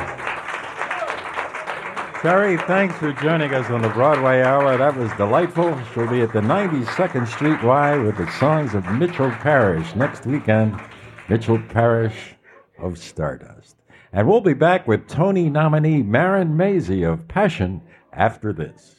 Terry, 2.23 2.57
thanks 2.57 2.97
for 2.97 3.13
joining 3.13 3.53
us 3.53 3.69
on 3.69 3.83
the 3.83 3.91
Broadway 3.91 4.41
Hour. 4.41 4.79
That 4.79 4.97
was 4.97 5.13
delightful. 5.19 5.79
She'll 5.93 6.09
be 6.09 6.23
at 6.23 6.33
the 6.33 6.41
92nd 6.41 7.29
Street 7.29 7.63
Y 7.63 7.99
with 7.99 8.17
the 8.17 8.31
songs 8.39 8.75
of 8.75 8.91
Mitchell 8.93 9.31
Parish 9.33 9.95
next 9.95 10.25
weekend. 10.25 10.81
Mitchell 11.29 11.61
Parish 11.69 12.35
of 12.79 12.97
Stardust. 12.97 13.77
And 14.12 14.27
we'll 14.27 14.41
be 14.41 14.55
back 14.55 14.88
with 14.88 15.07
Tony 15.07 15.51
nominee 15.51 16.03
Marin 16.03 16.57
Mazzie 16.57 17.05
of 17.05 17.29
Passion 17.29 17.83
after 18.12 18.53
this. 18.53 18.97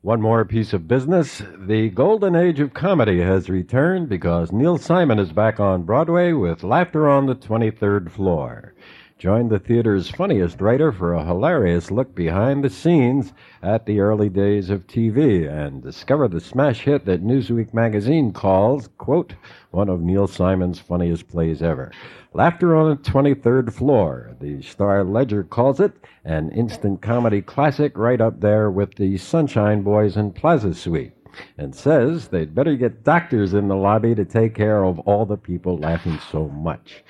One 0.00 0.22
more 0.22 0.44
piece 0.46 0.72
of 0.72 0.88
business. 0.88 1.42
The 1.58 1.90
golden 1.90 2.34
age 2.34 2.58
of 2.58 2.72
comedy 2.72 3.20
has 3.20 3.50
returned 3.50 4.08
because 4.08 4.50
Neil 4.50 4.78
Simon 4.78 5.18
is 5.18 5.32
back 5.32 5.60
on 5.60 5.82
Broadway 5.82 6.32
with 6.32 6.64
Laughter 6.64 7.08
on 7.08 7.26
the 7.26 7.36
23rd 7.36 8.10
Floor. 8.10 8.74
Join 9.22 9.50
the 9.50 9.60
theater's 9.60 10.10
funniest 10.10 10.60
writer 10.60 10.90
for 10.90 11.14
a 11.14 11.24
hilarious 11.24 11.92
look 11.92 12.12
behind 12.12 12.64
the 12.64 12.68
scenes 12.68 13.32
at 13.62 13.86
the 13.86 14.00
early 14.00 14.28
days 14.28 14.68
of 14.68 14.88
TV 14.88 15.48
and 15.48 15.80
discover 15.80 16.26
the 16.26 16.40
smash 16.40 16.80
hit 16.80 17.04
that 17.04 17.22
Newsweek 17.22 17.72
magazine 17.72 18.32
calls, 18.32 18.88
quote, 18.98 19.34
one 19.70 19.88
of 19.88 20.00
Neil 20.00 20.26
Simon's 20.26 20.80
funniest 20.80 21.28
plays 21.28 21.62
ever. 21.62 21.92
Laughter 22.32 22.74
on 22.74 22.90
the 22.90 22.96
23rd 22.96 23.72
Floor, 23.72 24.34
the 24.40 24.60
Star 24.60 25.04
Ledger 25.04 25.44
calls 25.44 25.78
it, 25.78 25.92
an 26.24 26.50
instant 26.50 27.00
comedy 27.00 27.42
classic 27.42 27.96
right 27.96 28.20
up 28.20 28.40
there 28.40 28.72
with 28.72 28.96
the 28.96 29.16
Sunshine 29.18 29.82
Boys 29.82 30.16
and 30.16 30.34
Plaza 30.34 30.74
Suite 30.74 31.12
and 31.56 31.74
says 31.74 32.28
they'd 32.28 32.56
better 32.56 32.74
get 32.74 33.04
doctors 33.04 33.54
in 33.54 33.68
the 33.68 33.76
lobby 33.76 34.16
to 34.16 34.24
take 34.24 34.54
care 34.54 34.84
of 34.84 34.98
all 35.00 35.24
the 35.24 35.36
people 35.36 35.78
laughing 35.78 36.18
so 36.30 36.48
much. 36.48 37.04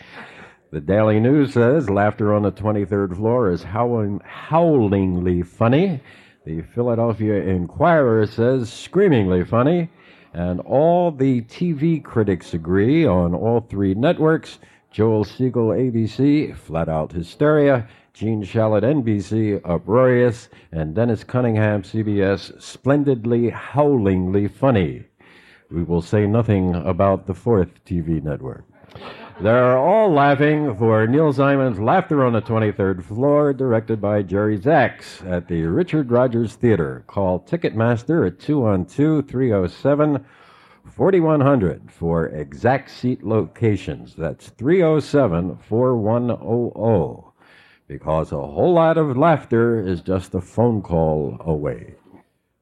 The 0.73 0.81
Daily 0.81 1.21
News 1.21 1.53
says 1.53 1.91
laughter 1.91 2.33
on 2.33 2.45
the 2.45 2.51
23rd 2.51 3.17
floor 3.17 3.51
is 3.51 3.63
howling, 3.63 4.23
howlingly 4.25 5.43
funny. 5.43 6.01
The 6.47 6.63
Philadelphia 6.63 7.43
Inquirer 7.43 8.27
says 8.27 8.73
screamingly 8.73 9.45
funny. 9.45 9.91
And 10.33 10.61
all 10.61 11.11
the 11.11 11.43
TV 11.43 12.03
critics 12.03 12.55
agree 12.55 13.05
on 13.05 13.35
all 13.35 13.61
three 13.61 13.93
networks 13.93 14.61
Joel 14.91 15.25
Siegel, 15.25 15.69
ABC, 15.69 16.57
flat 16.57 16.89
out 16.89 17.13
hysteria. 17.13 17.87
Gene 18.15 18.43
Shalit, 18.43 18.83
NBC, 18.83 19.61
uproarious. 19.67 20.49
And 20.73 20.95
Dennis 20.95 21.23
Cunningham, 21.23 21.83
CBS, 21.83 22.59
splendidly, 22.63 23.51
howlingly 23.51 24.49
funny. 24.49 25.05
We 25.71 25.83
will 25.83 26.01
say 26.01 26.27
nothing 26.27 26.75
about 26.77 27.27
the 27.27 27.35
fourth 27.35 27.85
TV 27.85 28.23
network. 28.23 28.65
They're 29.43 29.77
all 29.77 30.13
laughing 30.13 30.77
for 30.77 31.05
Neil 31.09 31.33
Simon's 31.33 31.81
Laughter 31.81 32.25
on 32.25 32.33
the 32.33 32.41
23rd 32.41 33.03
Floor, 33.03 33.53
directed 33.53 34.01
by 34.01 34.23
Jerry 34.23 34.57
Zaks 34.57 35.21
at 35.27 35.49
the 35.49 35.63
Richard 35.63 36.13
Rodgers 36.13 36.55
Theater. 36.55 37.03
Call 37.09 37.41
Ticketmaster 37.41 38.25
at 38.25 38.39
212 38.39 39.29
307 39.29 40.25
4100 40.89 41.91
for 41.91 42.29
exact 42.29 42.89
seat 42.89 43.25
locations. 43.25 44.15
That's 44.15 44.51
307 44.51 45.59
4100 45.69 47.33
because 47.89 48.31
a 48.31 48.37
whole 48.37 48.75
lot 48.75 48.97
of 48.97 49.17
laughter 49.17 49.85
is 49.85 50.03
just 50.03 50.37
a 50.37 50.41
phone 50.41 50.83
call 50.83 51.37
away. 51.41 51.97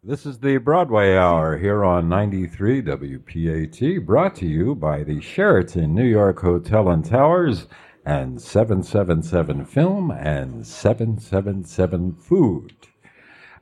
This 0.03 0.25
is 0.25 0.39
the 0.39 0.57
Broadway 0.57 1.15
Hour 1.15 1.59
here 1.59 1.85
on 1.85 2.09
93 2.09 2.81
WPAT, 2.81 4.07
brought 4.07 4.35
to 4.37 4.47
you 4.47 4.75
by 4.75 5.03
the 5.03 5.21
Sheraton 5.21 5.95
New 5.95 6.07
York 6.07 6.41
Hotel 6.41 6.89
and 6.89 7.05
Towers 7.05 7.67
and 8.07 8.41
777 8.41 9.67
Film 9.67 10.11
and 10.11 10.67
777 10.67 12.15
Food. 12.15 12.73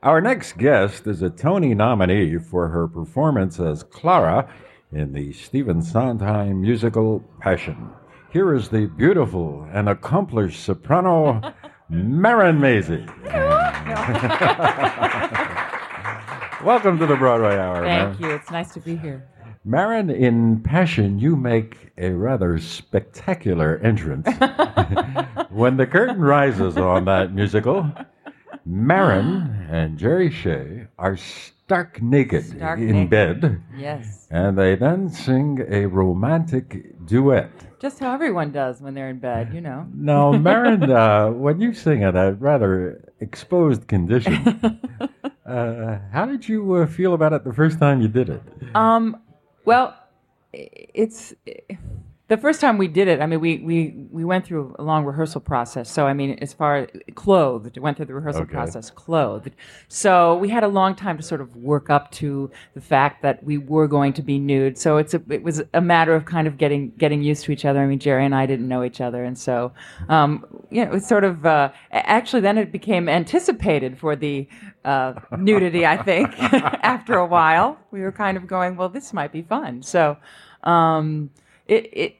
Our 0.01 0.21
next 0.21 0.57
guest 0.57 1.07
is 1.07 1.21
a 1.21 1.29
Tony 1.29 1.73
nominee 1.73 2.37
for 2.37 2.69
her 2.69 2.87
performance 2.87 3.59
as 3.59 3.83
Clara 3.83 4.49
in 4.93 5.11
the 5.11 5.33
Stephen 5.33 5.81
Sondheim 5.81 6.61
musical 6.61 7.19
Passion. 7.41 7.89
Here 8.31 8.55
is 8.55 8.69
the 8.69 8.85
beautiful 8.85 9.67
and 9.73 9.89
accomplished 9.89 10.63
soprano, 10.63 11.53
Marin 11.89 12.59
Mazzie. 12.59 13.05
Welcome 16.63 16.99
to 16.99 17.05
the 17.05 17.15
Broadway 17.15 17.57
Hour. 17.57 17.85
Thank 17.85 18.19
you. 18.19 18.29
It's 18.31 18.51
nice 18.51 18.73
to 18.73 18.79
be 18.81 18.95
here. 18.97 19.25
Marin, 19.63 20.09
in 20.09 20.59
Passion, 20.61 21.17
you 21.19 21.35
make 21.35 21.91
a 21.97 22.11
rather 22.11 22.57
spectacular 22.59 23.77
entrance. 23.83 24.27
when 25.49 25.77
the 25.77 25.87
curtain 25.87 26.19
rises 26.19 26.77
on 26.77 27.05
that 27.05 27.33
musical, 27.33 27.89
Marin 28.65 29.67
and 29.69 29.97
Jere 29.97 30.29
Shea 30.29 30.87
are 30.97 31.15
stark 31.17 32.01
naked 32.01 32.45
Stark 32.45 32.79
in 32.79 32.91
naked. 33.09 33.09
bed, 33.09 33.61
Yes. 33.77 34.27
and 34.29 34.57
they 34.57 34.75
then 34.75 35.09
sing 35.09 35.65
a 35.69 35.85
romantic 35.85 37.05
duet. 37.05 37.51
Just 37.79 37.99
how 37.99 38.13
everyone 38.13 38.51
does 38.51 38.81
when 38.81 38.93
they're 38.93 39.09
in 39.09 39.19
bed, 39.19 39.53
you 39.53 39.61
know. 39.61 39.87
Now, 39.93 40.33
Marin, 40.33 40.91
uh, 40.91 41.29
when 41.45 41.61
you 41.61 41.73
sing 41.73 42.01
in 42.01 42.15
a 42.15 42.33
rather 42.33 43.09
exposed 43.21 43.87
condition, 43.87 44.33
uh, 45.45 45.99
how 46.11 46.25
did 46.25 46.47
you 46.47 46.73
uh, 46.73 46.87
feel 46.87 47.13
about 47.13 47.31
it 47.31 47.45
the 47.45 47.53
first 47.53 47.79
time 47.79 48.01
you 48.01 48.09
did 48.09 48.29
it? 48.29 48.41
Um, 48.75 49.21
well, 49.63 49.95
it's 50.51 51.33
the 52.29 52.37
first 52.37 52.61
time 52.61 52.77
we 52.77 52.87
did 52.87 53.07
it, 53.07 53.21
I 53.21 53.25
mean, 53.25 53.39
we, 53.41 53.57
we, 53.57 54.05
we 54.11 54.23
went 54.23 54.45
through 54.45 54.75
a 54.77 54.83
long 54.83 55.03
rehearsal 55.03 55.41
process. 55.41 55.89
So, 55.89 56.05
I 56.05 56.13
mean, 56.13 56.37
as 56.41 56.53
far 56.53 56.77
as 56.77 56.89
clothed, 57.15 57.75
went 57.79 57.97
through 57.97 58.05
the 58.05 58.13
rehearsal 58.13 58.43
Okay. 58.43 58.53
process 58.53 58.91
clothed. 58.91 59.55
So, 59.87 60.37
we 60.37 60.47
had 60.49 60.63
a 60.63 60.67
long 60.67 60.93
time 60.93 61.17
to 61.17 61.23
sort 61.23 61.41
of 61.41 61.55
work 61.55 61.89
up 61.89 62.11
to 62.13 62.51
the 62.75 62.81
fact 62.81 63.23
that 63.23 63.43
we 63.43 63.57
were 63.57 63.87
going 63.87 64.13
to 64.13 64.21
be 64.21 64.37
nude. 64.37 64.77
So, 64.77 64.97
it's 64.97 65.15
a, 65.15 65.21
it 65.29 65.41
was 65.41 65.63
a 65.73 65.81
matter 65.81 66.13
of 66.13 66.25
kind 66.25 66.47
of 66.47 66.59
getting 66.59 66.91
getting 66.99 67.23
used 67.23 67.45
to 67.45 67.51
each 67.51 67.65
other. 67.65 67.79
I 67.79 67.87
mean, 67.87 67.97
Jere 67.97 68.23
and 68.23 68.35
I 68.35 68.45
didn't 68.45 68.67
know 68.67 68.83
each 68.83 69.01
other, 69.01 69.23
and 69.23 69.35
so, 69.37 69.73
um, 70.07 70.45
you 70.69 70.85
know, 70.85 70.91
it 70.91 70.93
was 70.93 71.07
sort 71.07 71.23
of 71.23 71.47
uh, 71.47 71.71
actually 71.91 72.41
then 72.41 72.59
it 72.59 72.71
became 72.71 73.09
anticipated 73.09 73.97
for 73.97 74.15
the 74.15 74.47
uh, 74.85 75.13
nudity. 75.35 75.83
I 75.83 75.97
think 75.97 76.29
after 76.39 77.15
a 77.15 77.25
while, 77.25 77.79
we 77.89 78.01
were 78.01 78.11
kind 78.11 78.37
of 78.37 78.45
going, 78.45 78.75
well, 78.75 78.89
this 78.89 79.13
might 79.13 79.31
be 79.31 79.41
fun. 79.41 79.81
So. 79.81 80.17
Um, 80.63 81.31
it, 81.69 81.89
it 81.93 82.15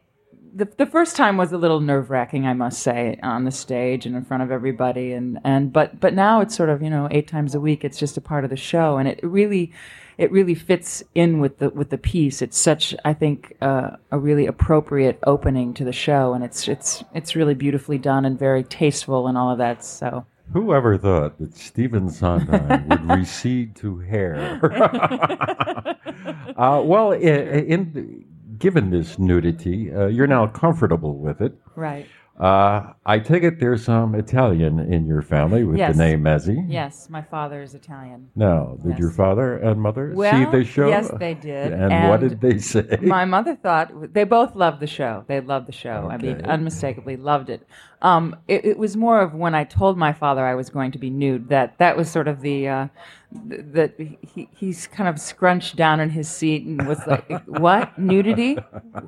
the, 0.53 0.65
the 0.77 0.85
first 0.85 1.15
time 1.15 1.37
was 1.37 1.51
a 1.51 1.57
little 1.57 1.79
nerve 1.79 2.09
wracking, 2.09 2.45
I 2.47 2.53
must 2.53 2.81
say, 2.81 3.17
on 3.23 3.45
the 3.45 3.51
stage 3.51 4.05
and 4.05 4.15
in 4.15 4.23
front 4.25 4.43
of 4.43 4.51
everybody, 4.51 5.11
and, 5.13 5.39
and 5.43 5.71
but 5.73 5.99
but 5.99 6.13
now 6.13 6.41
it's 6.41 6.55
sort 6.55 6.69
of 6.69 6.81
you 6.81 6.89
know 6.89 7.07
eight 7.11 7.27
times 7.27 7.55
a 7.55 7.59
week. 7.59 7.83
It's 7.83 7.97
just 7.99 8.17
a 8.17 8.21
part 8.21 8.43
of 8.43 8.49
the 8.49 8.57
show, 8.57 8.97
and 8.97 9.07
it 9.07 9.19
really 9.23 9.71
it 10.17 10.31
really 10.31 10.55
fits 10.55 11.01
in 11.15 11.39
with 11.39 11.59
the 11.59 11.69
with 11.69 11.89
the 11.89 11.97
piece. 11.97 12.41
It's 12.41 12.57
such 12.57 12.93
I 13.05 13.13
think 13.13 13.55
uh, 13.61 13.91
a 14.11 14.19
really 14.19 14.45
appropriate 14.47 15.19
opening 15.25 15.73
to 15.75 15.83
the 15.85 15.93
show, 15.93 16.33
and 16.33 16.43
it's 16.43 16.67
it's 16.67 17.03
it's 17.13 17.35
really 17.35 17.53
beautifully 17.55 17.97
done 17.97 18.25
and 18.25 18.37
very 18.37 18.63
tasteful 18.63 19.27
and 19.27 19.37
all 19.37 19.51
of 19.51 19.57
that. 19.59 19.83
So 19.83 20.25
Whoever 20.51 20.97
thought 20.97 21.37
that 21.37 21.55
Stephen 21.55 22.09
Sondheim 22.09 22.87
would 22.89 23.19
recede 23.19 23.75
to 23.77 23.99
hair? 23.99 24.59
uh, 26.57 26.81
well, 26.83 27.11
i- 27.11 27.15
in, 27.17 28.25
given 28.59 28.89
this 28.91 29.17
nudity, 29.17 29.91
uh, 29.93 30.07
you're 30.07 30.27
now 30.27 30.47
comfortable 30.47 31.17
with 31.17 31.41
it. 31.41 31.53
right, 31.75 32.05
Uh, 32.39 32.93
I 33.05 33.19
take 33.19 33.43
it 33.43 33.59
there's 33.59 33.83
some 33.83 34.15
Italian 34.15 34.79
in 34.79 35.05
your 35.05 35.21
family 35.21 35.65
with 35.65 35.77
Yes. 35.77 35.97
the 35.97 36.01
name 36.05 36.23
Mezzi. 36.23 36.55
yes, 36.69 37.09
my 37.09 37.21
father 37.21 37.61
is 37.61 37.73
Italian. 37.75 38.29
Now, 38.33 38.77
did 38.81 38.97
your 38.97 39.11
father 39.11 39.57
and 39.57 39.81
mother 39.81 40.11
see 40.11 40.15
Well, 40.17 40.49
the 40.51 40.63
show? 40.63 40.87
yes, 40.87 41.11
they 41.19 41.33
did, 41.33 41.73
And, 41.73 42.07
what 42.09 42.21
and 42.21 42.29
did 42.29 42.39
they 42.39 42.57
say? 42.59 42.97
My 43.01 43.25
mother 43.25 43.55
thought 43.57 44.13
they 44.13 44.23
both 44.23 44.55
loved 44.55 44.79
the 44.79 44.87
show. 44.87 45.25
They 45.27 45.41
loved 45.41 45.67
the 45.67 45.73
show. 45.73 46.07
I 46.09 46.15
mean, 46.15 46.37
Okay. 46.37 46.45
unmistakably 46.49 47.17
loved 47.17 47.49
it. 47.49 47.67
Um, 48.01 48.35
it. 48.47 48.63
It 48.65 48.77
was 48.77 48.95
more 48.95 49.19
of 49.21 49.33
when 49.33 49.53
I 49.55 49.63
told 49.65 49.97
my 49.97 50.13
father 50.13 50.45
I 50.45 50.55
was 50.55 50.69
going 50.69 50.91
to 50.91 50.97
be 50.97 51.09
nude 51.09 51.49
that 51.49 51.77
that 51.79 51.97
was 51.97 52.09
sort 52.09 52.27
of 52.29 52.41
the 52.41 52.67
uh, 52.67 52.87
that 53.33 53.93
he 53.97 54.47
he's 54.55 54.87
kind 54.87 55.09
of 55.09 55.19
scrunched 55.19 55.75
down 55.75 55.99
in 55.99 56.09
his 56.09 56.29
seat 56.29 56.65
and 56.65 56.87
was 56.87 57.05
like, 57.07 57.29
"What 57.47 57.97
nudity? 57.99 58.57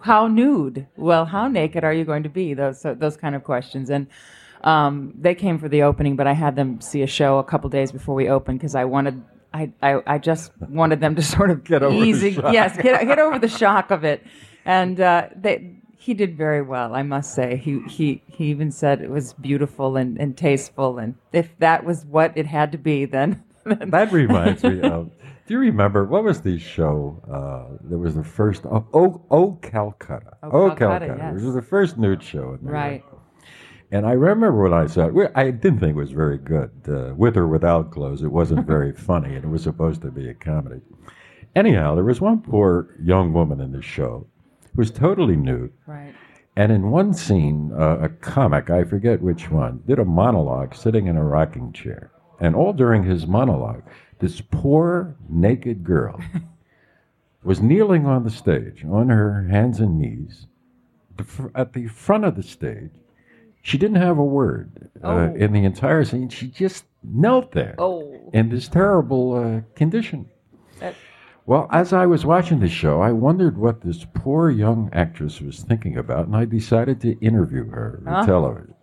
How 0.03 0.27
nude? 0.27 0.87
Well, 0.97 1.25
how 1.25 1.47
naked 1.47 1.83
are 1.85 1.93
you 1.93 2.03
going 2.03 2.23
to 2.23 2.29
be?" 2.29 2.53
Those 2.53 2.81
those 2.83 3.17
kind 3.17 3.35
of 3.35 3.43
questions 3.43 3.89
and. 3.89 4.07
Um, 4.63 5.13
they 5.19 5.33
came 5.33 5.57
for 5.57 5.67
the 5.67 5.81
opening, 5.81 6.15
but 6.15 6.27
I 6.27 6.33
had 6.33 6.55
them 6.55 6.81
see 6.81 7.01
a 7.01 7.07
show 7.07 7.39
a 7.39 7.43
couple 7.43 7.67
days 7.71 7.91
before 7.91 8.13
we 8.13 8.29
opened 8.29 8.59
because 8.59 8.75
I 8.75 8.85
wanted, 8.85 9.19
I, 9.55 9.71
I, 9.81 10.03
I 10.05 10.17
just 10.19 10.51
wanted 10.69 10.99
them 10.99 11.15
to 11.15 11.23
sort 11.23 11.49
of 11.49 11.63
Get 11.63 11.81
over 11.81 11.95
the 11.97 12.03
easy, 12.03 12.33
shock. 12.33 12.53
yes, 12.53 12.77
get, 12.77 13.03
get 13.07 13.17
over 13.17 13.39
the 13.39 13.47
shock 13.47 13.89
of 13.89 14.03
it. 14.03 14.23
And 14.63 15.01
uh, 15.01 15.29
they, 15.35 15.77
he 16.01 16.15
did 16.15 16.35
very 16.35 16.63
well, 16.63 16.95
I 16.95 17.03
must 17.03 17.35
say. 17.35 17.57
He, 17.57 17.79
he, 17.87 18.23
he 18.25 18.45
even 18.45 18.71
said 18.71 19.01
it 19.01 19.11
was 19.11 19.33
beautiful 19.33 19.97
and, 19.97 20.19
and 20.19 20.35
tasteful, 20.35 20.97
and 20.97 21.13
if 21.31 21.55
that 21.59 21.85
was 21.85 22.05
what 22.05 22.35
it 22.35 22.47
had 22.47 22.71
to 22.71 22.79
be, 22.79 23.05
then. 23.05 23.43
that 23.65 24.11
reminds 24.11 24.63
me 24.63 24.81
of. 24.81 25.11
Do 25.45 25.53
you 25.53 25.59
remember 25.59 26.05
what 26.05 26.23
was 26.23 26.41
the 26.41 26.57
show? 26.57 27.21
Uh, 27.31 27.77
that 27.87 27.99
was 27.99 28.15
the 28.15 28.23
first. 28.23 28.65
Oh, 28.65 28.87
oh, 28.95 29.21
oh 29.29 29.59
Calcutta. 29.61 30.37
Oh, 30.41 30.71
Calcutta, 30.71 31.33
It 31.35 31.43
was 31.43 31.53
the 31.53 31.61
first 31.61 31.99
nude 31.99 32.23
show. 32.23 32.57
In 32.59 32.65
New 32.65 32.71
right. 32.71 33.03
York. 33.03 33.21
And 33.91 34.07
I 34.07 34.13
remember 34.13 34.63
when 34.63 34.73
I 34.73 34.87
saw 34.87 35.07
it, 35.07 35.31
I 35.35 35.51
didn't 35.51 35.81
think 35.81 35.91
it 35.91 35.99
was 35.99 36.11
very 36.11 36.39
good. 36.39 36.71
Uh, 36.87 37.13
with 37.15 37.37
or 37.37 37.47
without 37.47 37.91
clothes, 37.91 38.23
it 38.23 38.31
wasn't 38.31 38.65
very 38.65 38.93
funny, 38.95 39.35
and 39.35 39.43
it 39.43 39.49
was 39.49 39.61
supposed 39.61 40.01
to 40.01 40.09
be 40.09 40.29
a 40.29 40.33
comedy. 40.33 40.81
Anyhow, 41.55 41.93
there 41.93 42.05
was 42.05 42.21
one 42.21 42.41
poor 42.41 42.95
young 43.03 43.33
woman 43.33 43.61
in 43.61 43.71
the 43.71 43.83
show 43.83 44.25
was 44.75 44.91
totally 44.91 45.35
nude. 45.35 45.71
Right. 45.85 46.13
And 46.55 46.71
in 46.71 46.91
one 46.91 47.13
scene, 47.13 47.71
uh, 47.73 47.97
a 48.01 48.09
comic, 48.09 48.69
I 48.69 48.83
forget 48.83 49.21
which 49.21 49.49
one, 49.49 49.81
did 49.87 49.99
a 49.99 50.05
monologue 50.05 50.75
sitting 50.75 51.07
in 51.07 51.15
a 51.17 51.23
rocking 51.23 51.71
chair. 51.71 52.11
And 52.39 52.55
all 52.55 52.73
during 52.73 53.03
his 53.03 53.25
monologue, 53.27 53.83
this 54.19 54.41
poor 54.41 55.15
naked 55.29 55.83
girl 55.83 56.19
was 57.43 57.61
kneeling 57.61 58.05
on 58.05 58.23
the 58.23 58.29
stage 58.29 58.83
on 58.85 59.09
her 59.09 59.43
hands 59.47 59.79
and 59.79 59.99
knees 59.99 60.47
at 61.55 61.73
the 61.73 61.87
front 61.87 62.25
of 62.25 62.35
the 62.35 62.43
stage. 62.43 62.91
She 63.63 63.77
didn't 63.77 63.97
have 64.01 64.17
a 64.17 64.23
word 64.25 64.89
uh, 65.03 65.07
Oh. 65.07 65.35
in 65.35 65.53
the 65.53 65.63
entire 65.63 66.03
scene. 66.03 66.29
She 66.29 66.47
just 66.47 66.85
knelt 67.03 67.51
there 67.51 67.75
Oh. 67.77 68.29
in 68.33 68.49
this 68.49 68.67
terrible 68.67 69.33
uh, 69.35 69.61
condition. 69.75 70.27
Well, 71.51 71.67
as 71.69 71.91
I 71.91 72.05
was 72.05 72.25
watching 72.25 72.61
the 72.61 72.69
show, 72.69 73.01
I 73.01 73.11
wondered 73.11 73.57
what 73.57 73.81
this 73.81 74.05
poor 74.13 74.49
young 74.49 74.89
actress 74.93 75.41
was 75.41 75.59
thinking 75.59 75.97
about, 75.97 76.27
and 76.27 76.33
I 76.33 76.45
decided 76.45 77.01
to 77.01 77.19
interview 77.19 77.69
her 77.71 78.01
Ah. 78.07 78.21
for 78.21 78.25
television. 78.25 78.73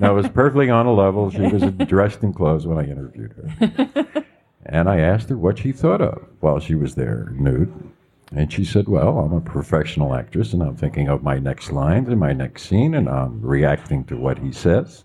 Now, 0.00 0.10
it 0.10 0.14
was 0.16 0.28
perfectly 0.30 0.68
on 0.68 0.86
a 0.86 0.92
level. 0.92 1.30
She 1.30 1.42
was 1.42 1.62
dressed 1.86 2.24
in 2.24 2.32
clothes 2.32 2.66
when 2.66 2.78
I 2.78 2.90
interviewed 2.90 3.32
her. 3.60 4.24
and 4.66 4.88
I 4.88 4.98
asked 4.98 5.28
her 5.28 5.36
what 5.38 5.58
she 5.58 5.70
thought 5.70 6.00
of 6.00 6.20
while 6.40 6.58
she 6.58 6.74
was 6.74 6.96
there 6.96 7.32
nude. 7.36 7.72
And 8.32 8.52
she 8.52 8.64
said, 8.64 8.88
Well, 8.88 9.20
I'm 9.20 9.32
a 9.32 9.40
professional 9.40 10.12
actress, 10.12 10.52
and 10.52 10.64
I'm 10.64 10.74
thinking 10.74 11.08
of 11.08 11.22
my 11.22 11.38
next 11.38 11.70
lines 11.70 12.08
and 12.08 12.18
my 12.18 12.32
next 12.32 12.64
scene, 12.64 12.94
and 12.94 13.08
I'm 13.08 13.40
reacting 13.40 14.02
to 14.06 14.16
what 14.16 14.40
he 14.40 14.50
says. 14.50 15.04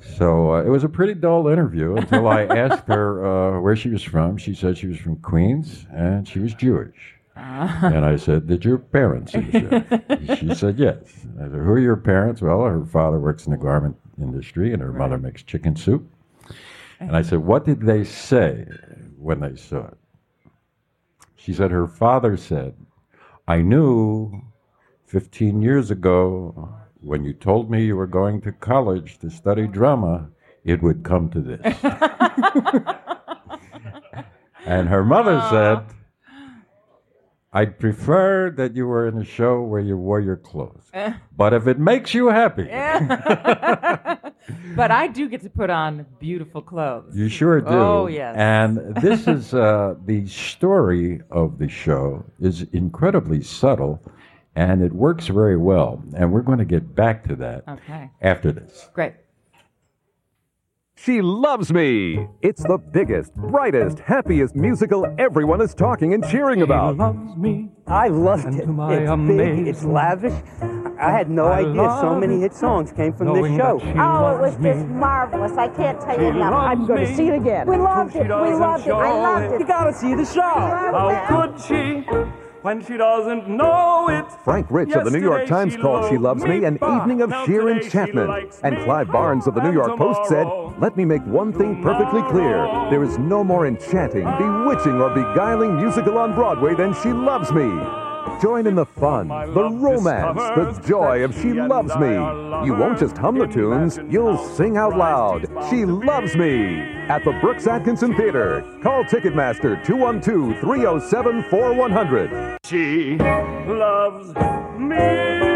So 0.00 0.54
uh, 0.54 0.62
it 0.62 0.68
was 0.68 0.84
a 0.84 0.88
pretty 0.88 1.14
dull 1.14 1.48
interview 1.48 1.96
until 1.96 2.28
I 2.28 2.42
asked 2.44 2.86
her 2.88 3.24
uh, 3.24 3.60
where 3.60 3.76
she 3.76 3.90
was 3.90 4.02
from. 4.02 4.36
She 4.36 4.54
said 4.54 4.78
she 4.78 4.86
was 4.86 4.98
from 4.98 5.16
Queens 5.16 5.86
and 5.92 6.26
she 6.26 6.38
was 6.38 6.54
Jewish. 6.54 7.16
And 7.36 8.04
I 8.04 8.16
said, 8.16 8.46
Did 8.46 8.64
your 8.64 8.78
parents 8.78 9.32
she 10.38 10.54
said, 10.54 10.78
Yes. 10.78 10.98
I 11.38 11.44
said, 11.44 11.52
Who 11.52 11.70
are 11.70 11.78
your 11.78 11.96
parents? 11.96 12.42
Well, 12.42 12.62
her 12.62 12.84
father 12.84 13.18
works 13.18 13.46
in 13.46 13.52
the 13.52 13.58
garment 13.58 13.96
industry 14.20 14.72
and 14.72 14.82
her 14.82 14.92
mother 14.92 15.16
makes 15.16 15.42
chicken 15.42 15.76
soup. 15.76 16.06
And 16.98 17.16
I 17.16 17.22
said, 17.22 17.38
What 17.38 17.64
did 17.64 17.80
they 17.80 18.04
say 18.04 18.66
when 19.16 19.40
they 19.40 19.56
saw 19.56 19.86
it? 19.86 19.98
She 21.36 21.54
said, 21.54 21.70
Her 21.70 21.86
father 21.86 22.36
said, 22.36 22.74
I 23.48 23.62
knew 23.62 24.42
15 25.06 25.62
years 25.62 25.90
ago 25.90 26.74
when 27.02 27.24
you 27.24 27.32
told 27.32 27.70
me 27.70 27.84
you 27.84 27.96
were 27.96 28.06
going 28.06 28.40
to 28.42 28.52
college 28.52 29.18
to 29.18 29.30
study 29.30 29.66
drama, 29.66 30.28
it 30.64 30.82
would 30.82 31.02
come 31.02 31.30
to 31.30 31.40
this. 31.40 31.60
and 34.66 34.88
her 34.88 35.04
mother 35.04 35.40
said, 35.50 35.84
I'd 37.52 37.80
prefer 37.80 38.50
that 38.52 38.76
you 38.76 38.86
were 38.86 39.08
in 39.08 39.18
a 39.18 39.24
show 39.24 39.60
where 39.62 39.80
you 39.80 39.96
wore 39.96 40.20
your 40.20 40.36
clothes. 40.36 40.88
But 41.36 41.52
if 41.52 41.66
it 41.66 41.80
makes 41.80 42.14
you 42.14 42.28
happy, 42.28 42.68
But 44.76 44.90
I 44.90 45.08
do 45.08 45.28
get 45.28 45.42
to 45.42 45.50
put 45.50 45.68
on 45.70 46.06
beautiful 46.18 46.62
clothes. 46.62 47.16
you 47.16 47.28
sure 47.28 47.60
do. 47.60 47.68
Oh, 47.68 48.06
yes. 48.06 48.34
And 48.36 48.94
this 48.96 49.26
is 49.26 49.52
uh, 49.52 49.94
the 50.06 50.26
story 50.26 51.20
of 51.30 51.58
the 51.58 51.68
show 51.68 52.24
is 52.40 52.62
incredibly 52.72 53.42
subtle, 53.42 54.00
and 54.56 54.82
it 54.82 54.92
works 54.92 55.28
very 55.28 55.56
well. 55.56 56.02
And 56.16 56.32
we're 56.32 56.42
going 56.42 56.58
to 56.58 56.64
get 56.64 56.94
back 56.94 57.24
to 57.28 57.36
that 57.36 57.64
Okay. 57.68 58.10
after 58.20 58.52
this. 58.52 58.88
Great. 58.92 59.14
She 60.96 61.22
Loves 61.22 61.72
Me. 61.72 62.26
It's 62.42 62.62
the 62.62 62.76
biggest, 62.76 63.34
brightest, 63.34 64.00
happiest 64.00 64.54
musical 64.54 65.06
everyone 65.18 65.62
is 65.62 65.72
talking 65.72 66.12
and 66.12 66.22
cheering 66.28 66.60
about. 66.60 66.92
She 66.94 66.98
loves 66.98 67.36
me. 67.38 67.70
I 67.86 68.08
loved 68.08 68.44
And 68.44 68.60
it. 68.60 68.66
to 68.66 68.72
my 68.72 68.94
it's 68.94 69.26
big, 69.26 69.66
it's 69.66 69.82
lavish. 69.84 70.34
I 71.00 71.10
had 71.10 71.30
no 71.30 71.46
I 71.46 71.60
idea 71.60 71.96
so 72.02 72.14
many 72.20 72.40
hit 72.40 72.52
songs 72.52 72.92
came 72.92 73.14
from 73.14 73.32
this 73.32 73.46
show. 73.56 73.80
Oh, 73.82 74.36
it 74.36 74.40
was 74.42 74.58
me. 74.58 74.72
just 74.74 74.84
marvelous. 74.88 75.52
I 75.56 75.68
can't 75.68 75.98
tell 76.02 76.20
you 76.20 76.28
enough. 76.28 76.52
I'm 76.52 76.86
going 76.86 77.00
me. 77.00 77.06
to 77.06 77.16
see 77.16 77.28
it 77.28 77.34
again. 77.34 77.66
We 77.66 77.78
loved 77.78 78.12
She 78.12 78.18
it. 78.18 78.24
We 78.24 78.28
loved 78.52 78.86
it. 78.86 78.92
I 78.92 79.12
loved 79.22 79.44
it. 79.46 79.52
it. 79.54 79.60
You 79.60 79.66
gotta 79.66 79.94
see 79.94 80.14
the 80.14 80.26
show. 80.26 80.42
How 80.42 81.24
could 81.48 81.58
she 81.62 82.04
when 82.62 82.84
she 82.84 82.96
doesn't 82.96 83.48
know 83.48 84.08
it? 84.08 84.24
Frank 84.44 84.66
Rich 84.70 84.92
of 84.92 85.04
the 85.04 85.10
New 85.10 85.20
York 85.20 85.42
Yesterday 85.42 85.70
Times 85.70 85.76
called 85.76 86.10
She 86.10 86.18
Loves 86.18 86.44
Me 86.44 86.64
an 86.64 86.74
evening 86.76 87.22
of 87.22 87.30
Now 87.30 87.46
sheer 87.46 87.68
enchantment. 87.68 88.58
And. 88.62 88.80
Clive 88.84 89.08
Barnes 89.08 89.46
of 89.46 89.54
the 89.54 89.62
New 89.62 89.72
York 89.72 89.96
Post 89.98 90.28
said, 90.28 90.46
Let 90.78 90.96
me 90.96 91.04
make 91.04 91.22
one 91.26 91.52
thing 91.52 91.82
perfectly 91.82 92.22
clear. 92.30 92.56
There 92.90 93.04
is 93.04 93.18
no 93.18 93.44
more 93.44 93.66
enchanting, 93.66 94.24
bewitching, 94.24 95.00
or 95.00 95.10
beguiling 95.10 95.76
musical 95.76 96.18
on 96.18 96.34
Broadway 96.34 96.74
than 96.74 96.94
She 97.02 97.12
Loves 97.12 97.52
Me. 97.52 98.09
Join 98.40 98.66
in 98.66 98.74
the 98.74 98.86
fun, 98.86 99.28
the 99.28 99.68
romance, 99.70 100.38
the 100.38 100.82
joy 100.86 101.24
of 101.24 101.34
She 101.34 101.52
Loves 101.52 101.94
Me. 101.96 102.14
You 102.66 102.74
won't 102.74 102.98
just 102.98 103.16
hum 103.18 103.38
the 103.38 103.46
tunes, 103.46 103.98
you'll 104.08 104.38
sing 104.38 104.76
out 104.76 104.96
loud. 104.96 105.46
She 105.68 105.84
Loves 105.84 106.34
Me 106.36 106.78
at 107.08 107.24
the 107.24 107.32
Brooks 107.40 107.66
Atkinson 107.66 108.14
Theater. 108.16 108.64
Call 108.82 109.04
Ticketmaster 109.04 109.84
212 109.84 110.58
307 110.60 111.42
4100. 111.50 112.58
She 112.64 113.16
loves 113.16 114.34
me. 114.78 115.50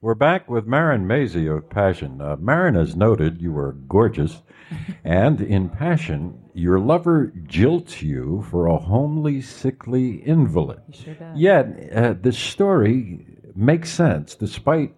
We're 0.00 0.14
back 0.14 0.48
with 0.48 0.64
Marin 0.64 1.06
Mazzie 1.08 1.48
of 1.48 1.68
Passion. 1.68 2.20
Uh, 2.20 2.36
Marin 2.38 2.76
has 2.76 2.94
noted 2.94 3.42
you 3.42 3.56
are 3.58 3.72
gorgeous, 3.72 4.42
and 5.04 5.40
in 5.40 5.68
Passion, 5.68 6.38
your 6.58 6.78
lover 6.80 7.32
jilts 7.46 8.02
you 8.02 8.44
for 8.50 8.66
a 8.66 8.76
homely, 8.76 9.40
sickly 9.40 10.26
invalid. 10.26 10.80
sure. 10.92 11.14
Yet, 11.36 11.64
uh, 11.94 12.14
the 12.20 12.32
story 12.32 13.26
makes 13.54 13.90
sense 13.90 14.34
despite 14.34 14.94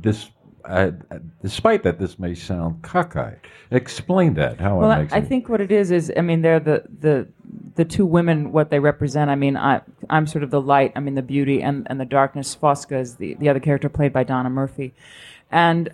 this. 0.00 0.30
Uh, 0.64 0.90
despite 1.42 1.82
that, 1.84 1.98
this 1.98 2.18
may 2.18 2.34
sound 2.34 2.82
cockeyed. 2.82 3.38
Explain 3.70 4.34
that. 4.34 4.60
How 4.60 4.78
Well, 4.78 4.90
it 4.90 4.94
I, 4.94 5.00
makes 5.00 5.12
I 5.12 5.18
it- 5.18 5.26
think 5.26 5.48
what 5.48 5.60
it 5.60 5.72
is 5.72 5.90
is, 5.90 6.12
I 6.16 6.20
mean, 6.20 6.42
they're 6.42 6.60
the 6.60 6.84
the 7.00 7.28
the 7.76 7.84
two 7.84 8.04
women. 8.06 8.52
What 8.52 8.70
they 8.70 8.78
represent. 8.78 9.30
I 9.30 9.36
mean, 9.36 9.56
I 9.56 9.80
I'm 10.10 10.26
sort 10.26 10.44
of 10.44 10.50
the 10.50 10.60
light. 10.60 10.92
I 10.96 11.00
mean, 11.00 11.14
the 11.14 11.22
beauty 11.22 11.62
and 11.62 11.86
and 11.90 11.98
the 12.00 12.04
darkness. 12.04 12.54
Fosca 12.54 13.00
is 13.00 13.16
the 13.16 13.34
the 13.34 13.48
other 13.48 13.60
character 13.60 13.88
played 13.88 14.12
by 14.12 14.22
Donna 14.24 14.50
Murphy, 14.50 14.92
and 15.50 15.88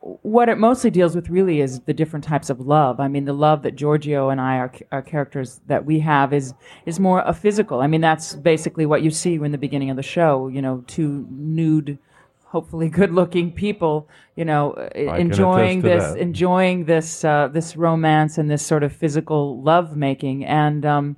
what 0.00 0.48
it 0.48 0.56
mostly 0.56 0.90
deals 0.90 1.14
with 1.14 1.28
really 1.28 1.60
is 1.60 1.80
the 1.80 1.92
different 1.92 2.24
types 2.24 2.48
of 2.48 2.60
love. 2.60 3.00
I 3.00 3.08
mean, 3.08 3.26
the 3.26 3.34
love 3.34 3.62
that 3.62 3.76
Giorgio 3.76 4.30
and 4.30 4.40
I, 4.40 4.56
our, 4.56 4.72
our 4.92 5.02
characters 5.02 5.60
that 5.66 5.84
we 5.84 6.00
have, 6.00 6.32
is 6.32 6.54
is 6.86 6.98
more 6.98 7.20
a 7.20 7.34
physical. 7.34 7.80
I 7.80 7.86
mean, 7.86 8.00
that's 8.00 8.34
basically 8.34 8.86
what 8.86 9.02
you 9.02 9.10
see 9.10 9.34
in 9.34 9.52
the 9.52 9.58
beginning 9.58 9.90
of 9.90 9.96
the 9.96 10.02
show. 10.02 10.48
You 10.48 10.62
know, 10.62 10.82
two 10.86 11.26
nude, 11.30 11.98
hopefully 12.44 12.88
good-looking 12.88 13.52
people. 13.52 14.08
You 14.36 14.46
know, 14.46 14.88
can 14.94 15.20
enjoying 15.20 15.82
this, 15.82 16.04
that. 16.04 16.18
enjoying 16.18 16.86
this 16.86 17.22
uh, 17.22 17.48
this 17.48 17.76
romance 17.76 18.38
and 18.38 18.50
this 18.50 18.64
sort 18.64 18.82
of 18.82 18.94
physical 18.94 19.60
love 19.62 19.96
making. 19.96 20.46
And 20.46 20.86
um, 20.86 21.16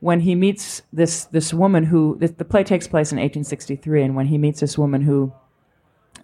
when 0.00 0.20
he 0.20 0.34
meets 0.34 0.80
this 0.94 1.26
this 1.26 1.52
woman 1.52 1.84
who 1.84 2.16
the, 2.18 2.28
the 2.28 2.44
play 2.46 2.64
takes 2.64 2.88
place 2.88 3.12
in 3.12 3.16
1863, 3.16 4.02
and 4.02 4.16
when 4.16 4.26
he 4.26 4.38
meets 4.38 4.60
this 4.60 4.78
woman 4.78 5.02
who 5.02 5.34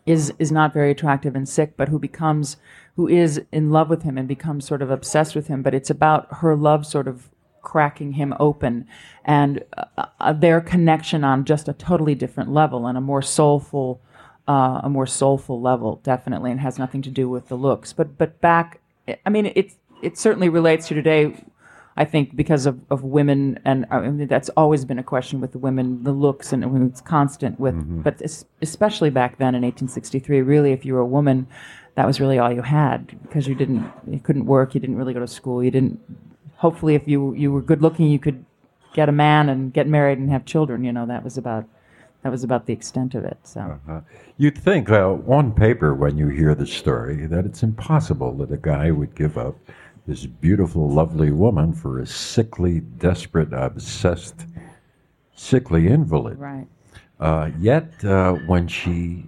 is 0.06 0.32
is 0.38 0.50
not 0.50 0.72
very 0.72 0.90
attractive 0.90 1.34
and 1.34 1.48
sick, 1.48 1.76
but 1.76 1.88
who 1.88 1.98
becomes 1.98 2.56
who 2.96 3.08
is 3.08 3.42
in 3.52 3.70
love 3.70 3.88
with 3.88 4.02
him 4.02 4.18
and 4.18 4.26
becomes 4.28 4.66
sort 4.66 4.82
of 4.82 4.90
obsessed 4.90 5.34
with 5.34 5.46
him. 5.46 5.62
But 5.62 5.74
it's 5.74 5.90
about 5.90 6.26
her 6.36 6.56
love 6.56 6.86
sort 6.86 7.08
of 7.08 7.30
cracking 7.62 8.12
him 8.12 8.34
open 8.40 8.86
and 9.24 9.62
uh, 9.76 10.06
uh, 10.18 10.32
their 10.32 10.60
connection 10.60 11.24
on 11.24 11.44
just 11.44 11.68
a 11.68 11.72
totally 11.72 12.14
different 12.14 12.50
level 12.50 12.86
and 12.86 12.96
a 12.96 13.00
more 13.00 13.22
soulful 13.22 14.00
uh, 14.48 14.80
a 14.82 14.88
more 14.88 15.06
soulful 15.06 15.60
level 15.60 16.00
definitely 16.02 16.50
and 16.50 16.60
has 16.60 16.78
nothing 16.78 17.02
to 17.02 17.10
do 17.10 17.28
with 17.28 17.48
the 17.48 17.54
looks 17.54 17.92
but 17.92 18.16
but 18.16 18.40
back 18.40 18.80
i 19.26 19.30
mean 19.30 19.46
it 19.46 19.74
it 20.02 20.16
certainly 20.16 20.48
relates 20.48 20.88
to 20.88 20.94
today 20.94 21.36
I 21.96 22.04
think 22.04 22.36
because 22.36 22.66
of, 22.66 22.80
of 22.90 23.02
women, 23.02 23.58
and 23.64 23.84
I 23.90 24.00
mean, 24.00 24.26
that's 24.28 24.48
always 24.50 24.84
been 24.84 24.98
a 24.98 25.02
question 25.02 25.40
with 25.40 25.52
the 25.52 25.58
women, 25.58 26.02
the 26.04 26.12
looks, 26.12 26.52
and 26.52 26.88
it's 26.88 27.00
constant 27.00 27.58
with, 27.58 27.74
but 28.02 28.22
especially 28.62 29.10
back 29.10 29.38
then 29.38 29.54
in 29.54 29.62
1863, 29.62 30.42
really, 30.42 30.72
if 30.72 30.84
you 30.84 30.94
were 30.94 31.00
a 31.00 31.06
woman, 31.06 31.46
that 31.96 32.06
was 32.06 32.20
really 32.20 32.38
all 32.38 32.52
you 32.52 32.62
had 32.62 33.20
because 33.22 33.48
you 33.48 33.54
didn't, 33.54 33.90
you 34.06 34.20
couldn't 34.20 34.46
work, 34.46 34.74
you 34.74 34.80
didn't 34.80 34.96
really 34.96 35.12
go 35.12 35.20
to 35.20 35.28
school, 35.28 35.62
you 35.62 35.70
didn't. 35.70 36.00
Hopefully, 36.56 36.94
if 36.94 37.08
you 37.08 37.34
you 37.34 37.50
were 37.50 37.62
good 37.62 37.82
looking, 37.82 38.08
you 38.08 38.18
could 38.18 38.44
get 38.94 39.08
a 39.08 39.12
man 39.12 39.48
and 39.48 39.72
get 39.72 39.88
married 39.88 40.18
and 40.18 40.30
have 40.30 40.44
children. 40.44 40.84
You 40.84 40.92
know, 40.92 41.06
that 41.06 41.24
was 41.24 41.36
about 41.36 41.66
that 42.22 42.30
was 42.30 42.44
about 42.44 42.66
the 42.66 42.72
extent 42.72 43.14
of 43.14 43.24
it. 43.24 43.38
So. 43.42 43.78
Uh, 43.88 44.00
you'd 44.36 44.58
think 44.58 44.90
uh, 44.90 45.14
on 45.26 45.52
paper 45.52 45.94
when 45.94 46.16
you 46.16 46.28
hear 46.28 46.54
the 46.54 46.66
story 46.66 47.26
that 47.26 47.44
it's 47.44 47.62
impossible 47.62 48.32
that 48.38 48.52
a 48.52 48.58
guy 48.58 48.90
would 48.90 49.14
give 49.14 49.36
up 49.36 49.56
this 50.06 50.26
beautiful, 50.26 50.88
lovely 50.88 51.30
woman 51.30 51.72
for 51.72 52.00
a 52.00 52.06
sickly, 52.06 52.80
desperate, 52.80 53.52
obsessed, 53.52 54.46
sickly 55.34 55.88
invalid. 55.88 56.38
Right. 56.38 56.66
Uh, 57.18 57.50
yet, 57.58 58.02
uh, 58.04 58.32
when 58.46 58.66
she 58.66 59.26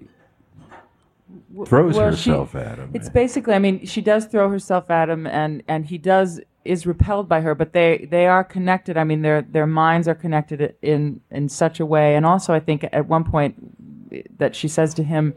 throws 1.66 1.96
well, 1.96 2.14
she- 2.14 2.30
herself 2.30 2.54
at 2.54 2.78
him, 2.78 2.90
It's 2.94 3.10
basically, 3.10 3.54
I 3.54 3.58
mean, 3.58 3.84
she 3.84 4.00
does 4.00 4.26
throw 4.26 4.48
herself 4.48 4.90
at 4.90 5.10
him, 5.10 5.26
and 5.26 5.62
and 5.68 5.84
he 5.86 5.98
does 5.98 6.40
is 6.64 6.86
repelled 6.86 7.28
by 7.28 7.40
her, 7.40 7.54
but 7.54 7.72
they 7.72 8.08
they 8.10 8.26
are 8.26 8.44
connected. 8.44 8.96
I 8.96 9.04
mean, 9.04 9.22
their 9.22 9.42
their 9.42 9.66
minds 9.66 10.08
are 10.08 10.14
connected 10.14 10.74
in 10.80 11.20
in 11.30 11.48
such 11.48 11.80
a 11.80 11.86
way, 11.86 12.16
and 12.16 12.24
also 12.24 12.54
I 12.54 12.60
think 12.60 12.84
at 12.92 13.08
one 13.08 13.24
point 13.24 14.38
that 14.38 14.54
she 14.54 14.68
says 14.68 14.94
to 14.94 15.02
him. 15.02 15.34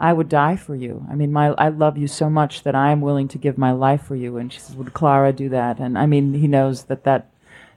I 0.00 0.14
would 0.14 0.30
die 0.30 0.56
for 0.56 0.74
you. 0.74 1.06
I 1.10 1.14
mean, 1.14 1.30
my 1.30 1.48
I 1.58 1.68
love 1.68 1.98
you 1.98 2.08
so 2.08 2.30
much 2.30 2.62
that 2.62 2.74
I 2.74 2.90
am 2.90 3.02
willing 3.02 3.28
to 3.28 3.38
give 3.38 3.58
my 3.58 3.70
life 3.70 4.02
for 4.02 4.16
you. 4.16 4.38
And 4.38 4.50
she 4.50 4.58
says, 4.58 4.74
"Would 4.74 4.94
Clara 4.94 5.30
do 5.30 5.50
that?" 5.50 5.78
And 5.78 5.98
I 5.98 6.06
mean, 6.06 6.32
he 6.32 6.48
knows 6.48 6.84
that 6.84 7.04
that 7.04 7.30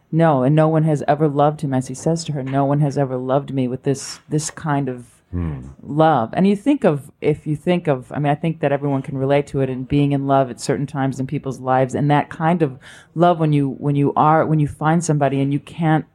no, 0.09 0.43
and 0.43 0.55
no 0.55 0.69
one 0.69 0.83
has 0.83 1.03
ever 1.05 1.27
loved 1.27 1.61
him, 1.61 1.73
as 1.73 1.87
he 1.89 1.93
says 1.93 2.23
to 2.25 2.31
her. 2.31 2.43
No 2.43 2.63
one 2.63 2.79
has 2.79 2.97
ever 2.97 3.17
loved 3.17 3.53
me 3.53 3.67
with 3.67 3.83
this 3.83 4.21
this 4.29 4.49
kind 4.49 4.87
of 4.87 5.07
hmm. 5.31 5.67
love. 5.81 6.29
And 6.31 6.47
you 6.47 6.55
think 6.55 6.85
of 6.85 7.11
if 7.19 7.45
you 7.45 7.57
think 7.57 7.87
of, 7.87 8.09
I 8.13 8.19
mean, 8.19 8.31
I 8.31 8.35
think 8.35 8.61
that 8.61 8.71
everyone 8.71 9.01
can 9.01 9.17
relate 9.17 9.47
to 9.47 9.59
it 9.59 9.69
and 9.69 9.85
being 9.85 10.13
in 10.13 10.25
love 10.25 10.49
at 10.49 10.61
certain 10.61 10.87
times 10.87 11.19
in 11.19 11.27
people's 11.27 11.59
lives, 11.59 11.93
and 11.93 12.09
that 12.09 12.29
kind 12.29 12.61
of 12.61 12.79
love 13.15 13.37
when 13.37 13.51
you 13.51 13.69
when 13.69 13.97
you 13.97 14.13
are 14.15 14.45
when 14.45 14.59
you 14.59 14.67
find 14.67 15.03
somebody 15.03 15.41
and 15.41 15.51
you 15.51 15.59
can't 15.59 16.05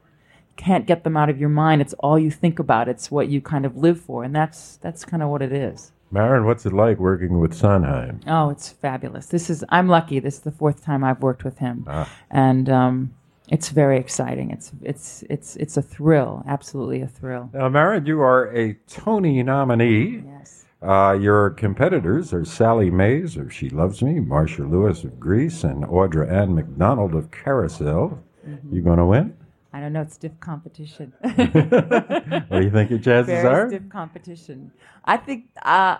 can't 0.56 0.86
get 0.86 1.04
them 1.04 1.18
out 1.18 1.28
of 1.28 1.38
your 1.38 1.50
mind. 1.50 1.82
It's 1.82 1.94
all 1.94 2.18
you 2.18 2.30
think 2.30 2.58
about. 2.58 2.88
It's 2.88 3.10
what 3.10 3.28
you 3.28 3.42
kind 3.42 3.66
of 3.66 3.76
live 3.76 4.00
for, 4.00 4.24
and 4.24 4.34
that's 4.34 4.78
that's 4.78 5.04
kind 5.04 5.22
of 5.22 5.28
what 5.28 5.42
it 5.42 5.52
is. 5.52 5.92
Marin, 6.10 6.46
what's 6.46 6.64
it 6.66 6.72
like 6.72 6.98
working 6.98 7.38
with 7.38 7.54
Sondheim? 7.54 8.20
Oh, 8.26 8.48
it's 8.50 8.70
fabulous. 8.70 9.26
This 9.26 9.50
is 9.50 9.64
I'm 9.68 9.88
lucky. 9.88 10.18
This 10.20 10.34
is 10.36 10.40
the 10.40 10.50
fourth 10.52 10.82
time 10.84 11.04
I've 11.04 11.22
worked 11.22 11.44
with 11.44 11.58
him, 11.58 11.84
Ah. 11.86 12.08
and 12.30 12.68
um, 12.70 13.14
it's 13.48 13.68
very 13.70 13.98
exciting. 13.98 14.50
It's 14.50 14.72
it's 14.82 15.22
it's 15.28 15.56
it's 15.56 15.76
a 15.76 15.82
thrill, 15.82 16.42
absolutely 16.46 17.02
a 17.02 17.06
thrill. 17.08 17.50
Now, 17.52 17.68
Marin, 17.68 18.06
you 18.06 18.20
are 18.22 18.54
a 18.56 18.74
Tony 18.88 19.42
nominee. 19.42 20.22
Yes. 20.26 20.64
Uh, 20.80 21.18
your 21.20 21.50
competitors 21.50 22.32
are 22.32 22.44
Sally 22.44 22.88
Mayes 22.88 23.36
of 23.36 23.52
She 23.52 23.68
Loves 23.68 24.00
Me, 24.00 24.20
Marcia 24.20 24.62
Lewis 24.62 25.02
of 25.02 25.18
Grease, 25.18 25.64
and 25.64 25.84
Audra 25.84 26.30
Ann 26.30 26.54
McDonald 26.54 27.14
of 27.14 27.30
Carousel. 27.32 28.18
Mm-hmm. 28.48 28.74
You 28.76 28.82
going 28.82 28.98
to 28.98 29.04
win? 29.04 29.36
I 29.78 29.80
don't 29.80 29.92
know. 29.92 30.02
It's 30.02 30.14
stiff 30.14 30.32
competition. 30.40 31.12
What 31.22 32.58
do 32.58 32.64
you 32.64 32.70
think 32.70 32.90
your 32.90 32.98
chances 32.98 33.26
very 33.26 33.46
are? 33.46 33.68
stiff 33.68 33.88
competition. 33.88 34.72
I 35.04 35.16
think. 35.16 35.44
Uh, 35.62 35.98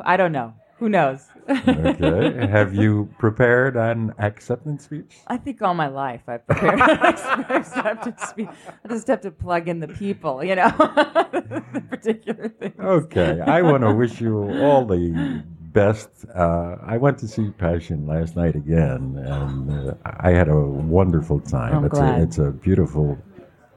I 0.00 0.16
don't 0.16 0.32
know. 0.32 0.52
Who 0.78 0.88
knows? 0.88 1.20
okay. 1.48 2.46
Have 2.48 2.74
you 2.74 3.08
prepared 3.18 3.76
an 3.76 4.12
acceptance 4.18 4.82
speech? 4.86 5.18
I 5.28 5.36
think 5.36 5.62
all 5.62 5.74
my 5.74 5.86
life 5.86 6.22
I've 6.26 6.44
prepared. 6.44 6.80
I 6.80 7.12
just 7.12 7.74
have 7.74 8.00
to. 8.02 8.48
I 8.84 8.88
just 8.88 9.06
have 9.06 9.20
to 9.20 9.30
plug 9.30 9.68
in 9.68 9.78
the 9.78 9.86
people, 9.88 10.42
you 10.42 10.56
know, 10.56 10.70
the 10.78 11.84
particular 11.88 12.48
things. 12.48 12.74
Okay. 12.80 13.40
I 13.40 13.62
want 13.62 13.84
to 13.84 13.94
wish 13.94 14.20
you 14.20 14.50
all 14.60 14.84
the 14.84 15.44
best. 15.74 16.08
Uh, 16.34 16.76
I 16.82 16.96
went 16.96 17.18
to 17.18 17.28
see 17.28 17.50
Passion 17.50 18.06
last 18.06 18.34
night 18.36 18.56
again, 18.56 19.18
and 19.22 19.90
uh, 19.90 19.94
I 20.04 20.30
had 20.30 20.48
a 20.48 20.56
wonderful 20.58 21.40
time. 21.40 21.74
I'm 21.78 21.84
it's 21.84 21.98
glad. 21.98 22.20
a 22.20 22.22
it's 22.22 22.38
a 22.38 22.50
beautiful 22.50 23.18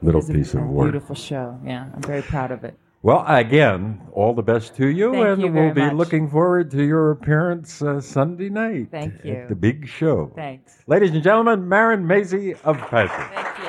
little 0.00 0.22
a- 0.24 0.32
piece 0.32 0.54
of 0.54 0.62
work. 0.62 0.86
Beautiful 0.92 1.14
show. 1.14 1.58
Yeah, 1.64 1.90
I'm 1.94 2.00
very 2.02 2.22
proud 2.22 2.50
of 2.52 2.64
it. 2.64 2.74
Well, 3.02 3.24
again, 3.28 4.00
all 4.12 4.34
the 4.34 4.42
best 4.42 4.74
to 4.76 4.88
you, 4.88 5.12
Thank 5.12 5.26
and 5.26 5.42
you 5.42 5.52
we'll 5.52 5.72
be 5.72 5.82
much. 5.82 5.92
looking 5.94 6.28
forward 6.28 6.68
to 6.72 6.82
your 6.82 7.12
appearance 7.12 7.80
uh, 7.80 8.00
Sunday 8.00 8.48
night. 8.48 8.88
Thank 8.90 9.24
you. 9.24 9.34
At 9.34 9.48
the 9.48 9.54
big 9.54 9.86
show. 9.86 10.32
Thanks. 10.34 10.78
Ladies 10.88 11.12
and 11.12 11.22
gentlemen, 11.22 11.68
Marin 11.68 12.04
Mazzie 12.04 12.56
of 12.64 12.76
Passion. 12.78 13.24
Thank 13.34 13.58
you. 13.58 13.64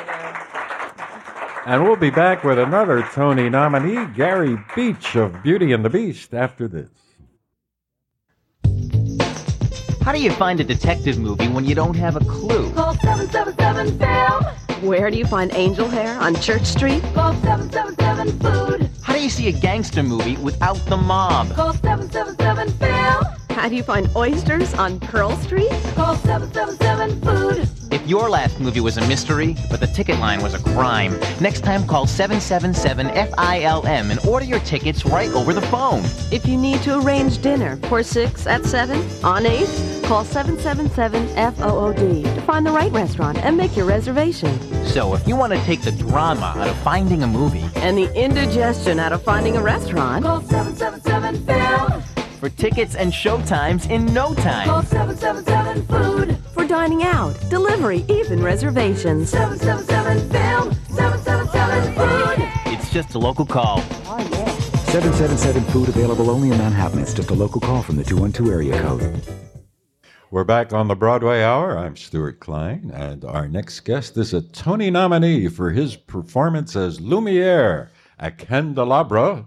And 1.71 1.83
we'll 1.83 1.95
be 1.97 2.09
back 2.09 2.43
with 2.43 2.57
another 2.57 3.03
Tony 3.13 3.47
nominee, 3.49 4.07
Gary 4.15 4.57
Beach 4.75 5.15
of 5.15 5.43
Beauty 5.43 5.73
and 5.73 5.85
the 5.85 5.89
Beast, 5.91 6.33
after 6.33 6.67
this. 6.67 6.89
How 10.09 10.15
do 10.15 10.23
you 10.23 10.31
find 10.31 10.59
a 10.59 10.63
detective 10.63 11.19
movie 11.19 11.47
when 11.49 11.65
you 11.65 11.75
don't 11.75 11.95
have 11.95 12.15
a 12.15 12.19
clue? 12.21 12.73
Call 12.73 12.95
777 12.95 13.99
Film. 13.99 14.43
Where 14.89 15.11
do 15.11 15.17
you 15.19 15.25
find 15.25 15.53
angel 15.53 15.87
hair? 15.87 16.19
On 16.19 16.33
Church 16.33 16.65
Street? 16.65 17.03
Call 17.13 17.35
777 17.35 18.39
Food. 18.39 18.89
How 19.03 19.13
do 19.13 19.21
you 19.21 19.29
see 19.29 19.49
a 19.49 19.51
gangster 19.51 20.01
movie 20.01 20.35
without 20.37 20.77
the 20.87 20.97
mob? 20.97 21.53
Call 21.53 21.73
777 21.73 22.71
Film. 22.79 23.23
How 23.51 23.69
do 23.69 23.75
you 23.75 23.83
find 23.83 24.09
oysters 24.15 24.73
on 24.73 24.99
Pearl 24.99 25.37
Street? 25.37 25.69
Call 25.93 26.15
777 26.15 27.21
Food. 27.21 27.57
If 27.59 27.78
Your 28.09 28.27
last 28.27 28.59
movie 28.59 28.79
was 28.79 28.97
a 28.97 29.07
mystery, 29.07 29.55
but 29.69 29.79
the 29.79 29.85
ticket 29.85 30.17
line 30.17 30.41
was 30.41 30.55
a 30.55 30.59
crime. 30.59 31.19
Next 31.39 31.61
time, 31.61 31.85
call 31.85 32.07
777 32.07 33.05
FILM 33.05 34.09
and 34.09 34.19
order 34.25 34.45
your 34.45 34.59
tickets 34.61 35.05
right 35.05 35.29
over 35.29 35.53
the 35.53 35.61
phone. 35.61 36.03
If 36.31 36.47
you 36.47 36.57
need 36.57 36.81
to 36.81 36.97
arrange 36.97 37.39
dinner 37.39 37.75
for 37.87 38.01
6 38.01 38.47
at 38.47 38.65
7 38.65 38.99
on 39.23 39.45
8, 39.45 39.59
call 40.05 40.25
777-FOOD 40.25 42.23
to 42.23 42.41
find 42.41 42.65
the 42.65 42.71
right 42.71 42.91
restaurant 42.91 43.37
and 43.37 43.55
make 43.55 43.77
your 43.77 43.85
reservation. 43.85 44.59
So 44.85 45.13
if 45.13 45.27
you 45.27 45.35
want 45.35 45.53
to 45.53 45.59
take 45.65 45.83
the 45.83 45.91
drama 45.91 46.55
out 46.57 46.67
of 46.67 46.75
finding 46.79 47.21
a 47.21 47.27
movie 47.27 47.69
And 47.75 47.95
the 47.95 48.11
indigestion 48.15 48.97
out 48.97 49.13
of 49.13 49.21
finding 49.21 49.55
a 49.55 49.61
restaurant, 49.61 50.25
Call 50.25 50.41
777-FILM. 50.41 52.08
For 52.39 52.49
tickets 52.49 52.95
and 52.95 53.11
showtimes 53.11 53.89
in 53.89 54.05
no 54.13 54.27
Call 54.27 54.35
time. 54.35 54.67
777-FOOD. 54.85 56.37
for 56.53 56.65
dining 56.65 57.03
out, 57.03 57.33
delivery, 57.49 58.05
even 58.07 58.41
reservations. 58.41 59.33
777-FILM. 59.33 60.71
777-FOOD. 60.71 62.73
It's 62.73 62.89
just 62.93 63.15
a 63.15 63.19
local 63.19 63.45
call. 63.45 63.81
777 63.81 65.63
food 65.65 65.89
available 65.89 66.29
only 66.29 66.51
in 66.51 66.57
Manhattan. 66.57 66.99
It's 66.99 67.13
just 67.13 67.29
a 67.29 67.33
local 67.33 67.59
call 67.59 67.83
from 67.83 67.97
the 67.97 68.05
212 68.05 68.49
area 68.49 68.81
code. 68.83 69.21
We're 70.31 70.45
back 70.45 70.71
on 70.71 70.87
the 70.87 70.95
Broadway 70.95 71.43
Hour. 71.43 71.77
I'm 71.77 71.97
Stewart 71.97 72.39
Klein, 72.39 72.89
and 72.93 73.25
our 73.25 73.49
next 73.49 73.81
guest 73.81 74.15
is 74.15 74.33
a 74.33 74.41
Tony 74.41 74.89
nominee 74.89 75.49
for 75.49 75.71
his 75.71 75.97
performance 75.97 76.77
as 76.77 77.01
Lumiere, 77.01 77.89
a 78.17 78.31
candelabra 78.31 79.45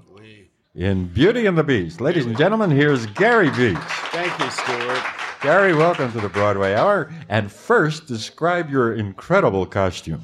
in 0.75 1.07
Beauty 1.09 1.45
and 1.45 1.57
the 1.59 1.63
Beast. 1.65 2.01
Ladies 2.01 2.25
and 2.25 2.37
gentlemen, 2.37 2.71
here's 2.71 3.05
Gary 3.07 3.51
Beach. 3.51 3.77
Thank 4.11 4.39
you, 4.39 4.51
Stewart. 4.51 5.03
Gary, 5.43 5.75
welcome 5.75 6.11
to 6.13 6.21
the 6.21 6.31
Broadway 6.31 6.75
Hour. 6.75 7.13
And 7.29 7.53
first, 7.53 8.07
describe 8.07 8.71
your 8.71 8.95
incredible 8.95 9.67
costume. 9.67 10.23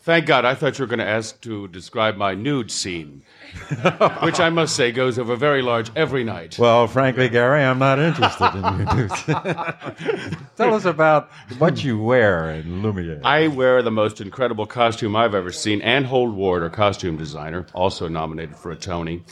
Thank 0.00 0.26
God. 0.26 0.44
I 0.44 0.54
thought 0.54 0.78
you 0.78 0.82
were 0.84 0.88
going 0.88 0.98
to 0.98 1.06
ask 1.06 1.40
to 1.42 1.68
describe 1.68 2.16
my 2.16 2.34
nude 2.34 2.72
scene, 2.72 3.22
which 4.22 4.40
I 4.40 4.50
must 4.50 4.74
say 4.74 4.90
goes 4.90 5.16
over 5.16 5.36
very 5.36 5.62
large 5.62 5.92
every 5.94 6.24
night. 6.24 6.58
Well, 6.58 6.88
frankly, 6.88 7.28
Gary, 7.28 7.62
I'm 7.62 7.78
not 7.78 8.00
interested 8.00 8.52
in 8.54 8.62
your 8.62 8.94
news. 8.96 9.12
Tell 10.56 10.74
us 10.74 10.86
about 10.86 11.30
what 11.58 11.84
you 11.84 12.00
wear 12.00 12.50
in 12.50 12.82
Lumiere. 12.82 13.20
I 13.22 13.46
wear 13.46 13.80
the 13.82 13.92
most 13.92 14.20
incredible 14.20 14.66
costume 14.66 15.14
I've 15.14 15.36
ever 15.36 15.52
seen. 15.52 15.80
Ann 15.82 16.04
Hould-Ward, 16.04 16.64
our 16.64 16.70
costume 16.70 17.16
designer, 17.16 17.66
also 17.72 18.08
nominated 18.08 18.56
for 18.56 18.72
a 18.72 18.76
Tony, 18.76 19.22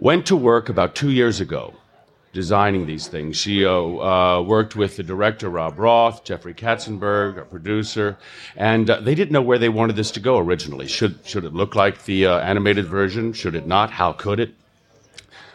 went 0.00 0.26
to 0.26 0.34
work 0.34 0.70
about 0.70 0.94
two 0.94 1.10
years 1.10 1.40
ago 1.40 1.74
designing 2.32 2.86
these 2.86 3.06
things. 3.08 3.36
She 3.36 3.66
uh, 3.66 4.40
worked 4.40 4.76
with 4.76 4.96
the 4.96 5.02
director 5.02 5.50
Rob 5.50 5.78
Roth, 5.78 6.24
Jeffrey 6.24 6.54
Katzenberg, 6.54 7.38
a 7.38 7.44
producer, 7.44 8.16
and 8.56 8.88
uh, 8.88 9.00
they 9.00 9.14
didn't 9.14 9.32
know 9.32 9.42
where 9.42 9.58
they 9.58 9.68
wanted 9.68 9.96
this 9.96 10.10
to 10.12 10.20
go 10.20 10.38
originally. 10.38 10.86
Should 10.86 11.18
should 11.24 11.44
it 11.44 11.52
look 11.52 11.74
like 11.74 12.04
the 12.04 12.26
uh, 12.26 12.38
animated 12.38 12.86
version? 12.86 13.32
Should 13.32 13.54
it 13.54 13.66
not? 13.66 13.90
How 13.90 14.12
could 14.12 14.40
it? 14.40 14.54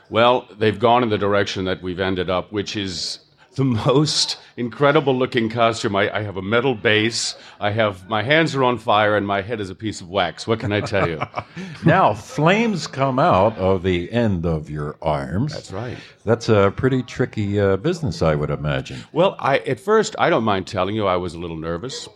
Well, 0.10 0.48
they've 0.58 0.78
gone 0.78 1.02
in 1.02 1.10
the 1.10 1.18
direction 1.18 1.66
that 1.66 1.82
we've 1.82 2.00
ended 2.00 2.30
up, 2.30 2.52
which 2.52 2.76
is 2.76 3.20
the 3.56 3.64
most 3.88 4.38
incredible 4.58 5.16
looking 5.16 5.50
costume. 5.50 5.96
I, 5.96 6.20
I 6.20 6.24
have 6.24 6.38
a 6.38 6.42
metal 6.42 6.76
base. 6.76 7.36
I 7.60 7.72
have 7.72 8.08
my 8.08 8.24
hands 8.24 8.56
are 8.56 8.64
on 8.64 8.78
fire 8.78 9.16
and 9.18 9.28
my 9.28 9.42
head 9.42 9.60
is 9.60 9.70
a 9.70 9.76
piece 9.76 10.02
of 10.02 10.10
wax. 10.10 10.48
What 10.48 10.60
can 10.60 10.72
I 10.72 10.82
tell 10.82 11.10
you? 11.10 11.22
now, 11.86 12.14
flames 12.14 12.88
come 12.88 13.20
out 13.20 13.58
of 13.58 13.84
the 13.84 14.12
end 14.12 14.46
of 14.46 14.70
your 14.70 14.98
arms. 15.02 15.54
That's 15.54 15.72
right. 15.72 15.98
That's 16.24 16.50
a 16.50 16.74
pretty 16.76 17.04
tricky 17.04 17.60
uh, 17.60 17.78
business, 17.78 18.22
I 18.22 18.36
would 18.36 18.50
imagine. 18.50 19.04
Well, 19.12 19.36
I, 19.38 19.60
at 19.60 19.80
first, 19.80 20.16
I 20.18 20.30
don't 20.30 20.44
mind 20.44 20.66
telling 20.68 20.96
you, 20.96 21.06
I 21.06 21.18
was 21.18 21.36
a 21.36 21.40
little 21.40 21.58
nervous, 21.58 22.10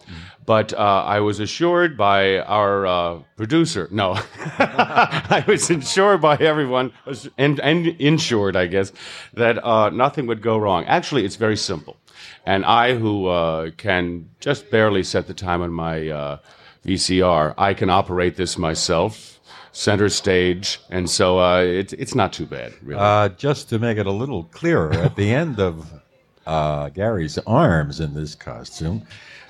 but 0.48 0.74
uh, 0.74 1.04
I 1.06 1.20
was 1.20 1.40
assured 1.40 1.96
by 1.96 2.40
our 2.40 2.88
uh, 2.88 3.20
producer. 3.36 3.88
No, 3.92 4.14
I 4.58 5.44
was 5.48 5.70
assured 5.70 6.22
by 6.22 6.38
everyone, 6.38 6.92
and, 7.38 7.60
and 7.60 7.86
insured, 7.86 8.56
I 8.56 8.66
guess, 8.66 8.92
that 9.36 9.64
uh, 9.64 9.92
nothing 9.92 10.26
would 10.26 10.42
go 10.42 10.58
wrong. 10.58 10.86
Actually, 10.86 11.24
it's 11.24 11.36
very 11.36 11.58
simple. 11.58 11.99
And 12.46 12.66
I, 12.66 12.96
who 12.96 13.28
uh, 13.28 13.72
can 13.78 14.30
just 14.40 14.70
barely 14.70 15.04
set 15.04 15.28
the 15.28 15.34
time 15.34 15.62
on 15.62 15.72
my 15.72 16.10
uh, 16.10 16.38
VCR, 16.86 17.54
I 17.58 17.74
can 17.74 17.90
operate 17.90 18.36
this 18.36 18.58
myself. 18.58 19.36
Center 19.72 20.10
stage, 20.10 20.80
and 20.90 21.08
so 21.08 21.40
uh, 21.40 21.62
it, 21.62 21.94
it's 21.94 22.16
not 22.16 22.34
too 22.34 22.48
bad, 22.48 22.74
really. 22.82 23.00
Uh, 23.00 23.30
just 23.30 23.70
to 23.70 23.78
make 23.78 24.00
it 24.00 24.08
a 24.08 24.12
little 24.12 24.46
clearer, 24.46 24.92
at 24.92 25.16
the 25.16 25.32
end 25.32 25.60
of 25.60 25.86
uh, 26.48 26.90
Gary's 26.90 27.38
arms 27.46 28.00
in 28.00 28.16
this 28.16 28.34
costume, 28.34 29.06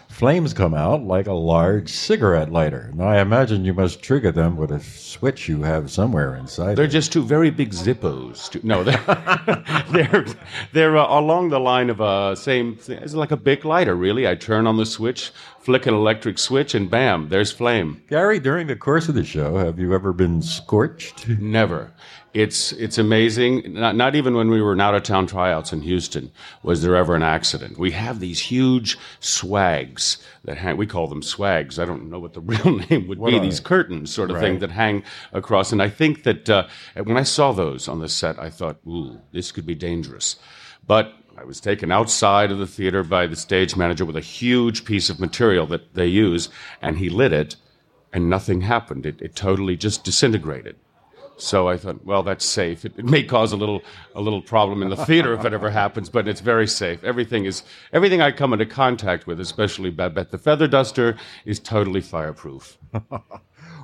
flames 0.09 0.53
come 0.53 0.73
out 0.73 1.03
like 1.03 1.27
a 1.27 1.33
large 1.33 1.89
cigarette 1.89 2.51
lighter. 2.51 2.91
Now, 2.93 3.07
I 3.07 3.21
imagine 3.21 3.63
you 3.63 3.73
must 3.73 4.01
trigger 4.01 4.31
them 4.31 4.57
with 4.57 4.71
a 4.71 4.79
switch 4.81 5.47
you 5.47 5.63
have 5.63 5.89
somewhere 5.89 6.35
inside. 6.35 6.75
They're 6.75 6.87
just 6.87 7.13
two 7.13 7.23
very 7.23 7.49
big 7.51 7.71
Zippos. 7.71 8.49
To, 8.49 8.67
no, 8.67 8.83
they're 9.91 10.03
they're, 10.03 10.25
they're 10.73 10.97
uh, 10.97 11.19
along 11.19 11.49
the 11.49 11.59
line 11.59 11.89
of 11.89 12.01
a 12.01 12.35
same. 12.35 12.75
thing. 12.75 12.97
It's 12.97 13.13
like 13.13 13.31
a 13.31 13.37
big 13.37 13.63
lighter, 13.63 13.95
really. 13.95 14.27
I 14.27 14.35
turn 14.35 14.67
on 14.67 14.77
the 14.77 14.85
switch, 14.85 15.31
flick 15.69 15.85
an 15.85 15.93
electric 15.93 16.39
switch, 16.39 16.73
and 16.73 16.89
bam, 16.89 17.29
there's 17.29 17.51
flame. 17.51 18.01
Gary, 18.09 18.39
during 18.39 18.65
the 18.65 18.75
course 18.75 19.07
of 19.07 19.13
the 19.13 19.23
show, 19.23 19.55
have 19.57 19.77
you 19.77 19.93
ever 19.93 20.11
been 20.11 20.41
scorched? 20.41 21.27
Never. 21.27 21.91
It's 22.33 22.71
it's 22.71 22.97
amazing. 22.97 23.73
Not, 23.73 23.95
not 23.95 24.15
even 24.15 24.33
when 24.33 24.49
we 24.49 24.63
were 24.63 24.73
in 24.73 24.81
out 24.81 24.95
of 24.95 25.03
town 25.03 25.27
tryouts 25.27 25.71
in 25.71 25.81
Houston 25.81 26.31
was 26.63 26.81
there 26.81 26.95
ever 26.95 27.13
an 27.13 27.21
accident. 27.21 27.77
We 27.77 27.91
have 27.91 28.19
these 28.19 28.39
huge 28.39 28.97
swags 29.19 30.17
that 30.43 30.57
hang. 30.57 30.75
We 30.75 30.87
call 30.87 31.05
them 31.05 31.21
swags. 31.21 31.77
I 31.77 31.85
don't 31.85 32.09
know 32.09 32.19
what 32.19 32.33
the 32.33 32.41
real 32.53 32.79
name 32.89 33.07
would 33.07 33.19
What 33.19 33.29
be. 33.29 33.37
These 33.37 33.59
curtains, 33.59 34.11
sort 34.11 34.31
of 34.31 34.39
thing, 34.39 34.57
that 34.59 34.71
hang 34.71 35.03
across. 35.33 35.71
And 35.71 35.83
I 35.83 35.89
think 35.89 36.23
that 36.23 36.49
uh, 36.49 36.65
when 36.95 37.17
I 37.17 37.23
saw 37.23 37.51
those 37.51 37.87
on 37.87 37.99
the 37.99 38.09
set, 38.09 38.39
I 38.39 38.49
thought, 38.49 38.77
"Ooh, 38.87 39.21
this 39.33 39.51
could 39.51 39.67
be 39.67 39.75
dangerous." 39.75 40.37
But 40.87 41.13
I 41.39 41.45
was 41.45 41.61
taken 41.61 41.89
outside 41.89 42.51
of 42.51 42.57
the 42.57 42.67
theater 42.67 43.01
by 43.01 43.25
the 43.25 43.37
stage 43.37 43.77
manager 43.77 44.03
with 44.03 44.17
a 44.17 44.21
huge 44.21 44.83
piece 44.83 45.09
of 45.09 45.21
material 45.21 45.65
that 45.67 45.93
they 45.93 46.05
use, 46.05 46.49
and 46.81 46.97
he 46.97 47.09
lit 47.09 47.31
it, 47.31 47.55
and 48.11 48.29
nothing 48.29 48.59
happened. 48.59 49.05
It, 49.05 49.21
it 49.21 49.37
totally 49.37 49.77
just 49.77 50.03
disintegrated. 50.03 50.75
So 51.37 51.69
I 51.69 51.77
thought, 51.77 52.03
well, 52.03 52.23
that's 52.23 52.43
safe. 52.43 52.83
It, 52.83 52.91
it 52.97 53.05
may 53.05 53.23
cause 53.23 53.53
a 53.53 53.55
little 53.55 53.81
a 54.13 54.19
little 54.19 54.41
problem 54.41 54.83
in 54.83 54.89
the 54.89 55.05
theater 55.05 55.33
if 55.33 55.45
it 55.45 55.53
ever 55.53 55.69
happens, 55.69 56.09
but 56.09 56.27
it's 56.27 56.41
very 56.41 56.67
safe. 56.67 57.01
Everything 57.05 57.45
is 57.45 57.63
everything 57.93 58.21
I 58.21 58.33
come 58.33 58.51
into 58.51 58.65
contact 58.65 59.25
with, 59.25 59.39
especially 59.39 59.91
Babette 59.91 60.31
the 60.31 60.37
feather 60.37 60.67
duster, 60.67 61.15
is 61.45 61.57
totally 61.57 62.01
fireproof. 62.01 62.77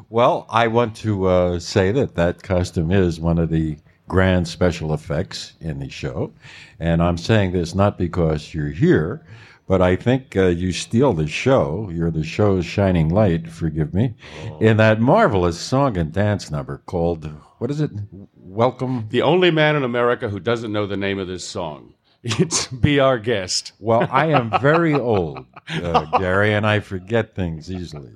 Well, 0.10 0.46
I 0.52 0.68
want 0.68 0.96
to 0.98 1.26
uh, 1.26 1.60
say 1.60 1.91
that 1.91 2.13
that 2.13 2.44
costume 2.44 2.91
is 2.91 3.20
one 3.20 3.39
of 3.39 3.50
the 3.50 3.78
grand 4.08 4.48
special 4.48 4.94
effects 4.94 5.54
in 5.60 5.80
the 5.80 5.89
show. 5.89 6.34
And 6.80 7.02
I'm 7.02 7.18
saying 7.18 7.52
this 7.52 7.74
not 7.76 7.98
because 7.98 8.54
you're 8.54 8.70
here, 8.70 9.26
but 9.68 9.82
I 9.82 9.96
think 9.96 10.36
uh, 10.36 10.48
you 10.48 10.72
steal 10.72 11.13
the 11.13 11.28
show. 11.28 11.89
You're 11.91 12.12
the 12.12 12.24
show's 12.24 12.65
shining 12.65 13.10
light, 13.10 13.50
forgive 13.50 13.94
me, 13.94 14.13
in 14.60 14.78
that 14.78 15.02
marvelous 15.02 15.60
song 15.60 15.98
and 15.98 16.12
dance 16.12 16.52
number 16.52 16.82
called, 16.86 17.32
what 17.58 17.72
is 17.72 17.82
it? 17.82 17.91
Welcome. 18.36 19.08
The 19.10 19.24
only 19.24 19.50
man 19.50 19.76
in 19.76 19.84
America 19.84 20.30
who 20.30 20.39
doesn't 20.39 20.72
know 20.72 20.86
the 20.86 20.98
name 20.98 21.20
of 21.20 21.28
this 21.28 21.44
song. 21.48 21.94
It's 22.24 22.65
Be 22.68 23.00
Our 23.00 23.20
Guest. 23.20 23.74
Well, 23.80 24.08
I 24.12 24.28
am 24.28 24.52
very 24.60 24.94
old, 25.00 25.46
uh, 25.69 26.19
Gary, 26.19 26.54
and 26.54 26.65
I 26.65 26.80
forget 26.80 27.36
things 27.36 27.71
easily. 27.71 28.12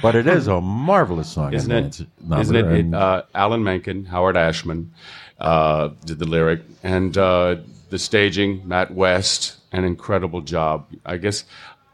But 0.00 0.14
it 0.14 0.26
is 0.26 0.46
a 0.46 0.60
marvelous 0.60 1.30
song. 1.30 1.52
Isn't 1.52 1.72
it? 1.72 2.06
Isn't 2.38 2.56
it? 2.56 2.64
and- 2.66 2.94
uh, 2.94 3.22
Alan 3.34 3.62
Menken, 3.64 4.04
Howard 4.04 4.36
Ashman 4.36 4.92
uh, 5.38 5.90
did 6.04 6.18
the 6.18 6.26
lyric, 6.26 6.62
and 6.82 7.16
uh, 7.18 7.56
the 7.90 7.98
staging, 7.98 8.66
Matt 8.66 8.94
West, 8.94 9.56
an 9.72 9.84
incredible 9.84 10.40
job. 10.40 10.86
I 11.04 11.16
guess, 11.16 11.44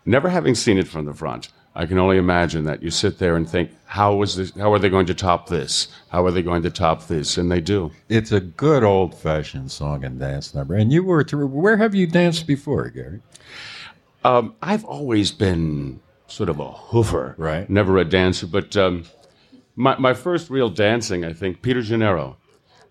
never 0.04 0.28
having 0.28 0.54
seen 0.54 0.78
it 0.78 0.86
from 0.88 1.06
the 1.06 1.14
front, 1.14 1.48
I 1.74 1.86
can 1.86 1.98
only 1.98 2.16
imagine 2.18 2.64
that 2.64 2.82
you 2.82 2.90
sit 2.90 3.18
there 3.18 3.36
and 3.36 3.48
think, 3.48 3.70
how 3.86 4.14
was 4.14 4.36
this? 4.36 4.52
How 4.56 4.72
are 4.72 4.78
they 4.78 4.88
going 4.88 5.06
to 5.06 5.14
top 5.14 5.48
this? 5.48 5.88
How 6.08 6.26
are 6.26 6.30
they 6.32 6.42
going 6.42 6.62
to 6.64 6.70
top 6.70 7.06
this? 7.06 7.38
And 7.38 7.50
they 7.50 7.60
do. 7.60 7.92
It's 8.08 8.32
a 8.32 8.40
good 8.40 8.82
old 8.82 9.14
fashioned 9.14 9.70
song 9.70 10.04
and 10.04 10.18
dance 10.18 10.54
number. 10.54 10.74
And 10.74 10.92
you 10.92 11.04
were 11.04 11.22
to, 11.24 11.46
where 11.46 11.76
have 11.76 11.94
you 11.94 12.06
danced 12.06 12.46
before, 12.46 12.88
Gary? 12.90 13.20
Um, 14.24 14.54
I've 14.62 14.84
always 14.84 15.30
been 15.32 16.00
sort 16.26 16.48
of 16.48 16.60
a 16.60 16.70
hoofer, 16.70 17.34
Right. 17.38 17.68
Never 17.70 17.98
a 17.98 18.04
dancer, 18.04 18.46
but 18.46 18.76
um, 18.76 19.04
my 19.76 19.96
my 19.98 20.14
first 20.14 20.50
real 20.50 20.68
dancing, 20.68 21.24
I 21.24 21.32
think, 21.32 21.62
Peter 21.62 21.82
Gennaro. 21.82 22.36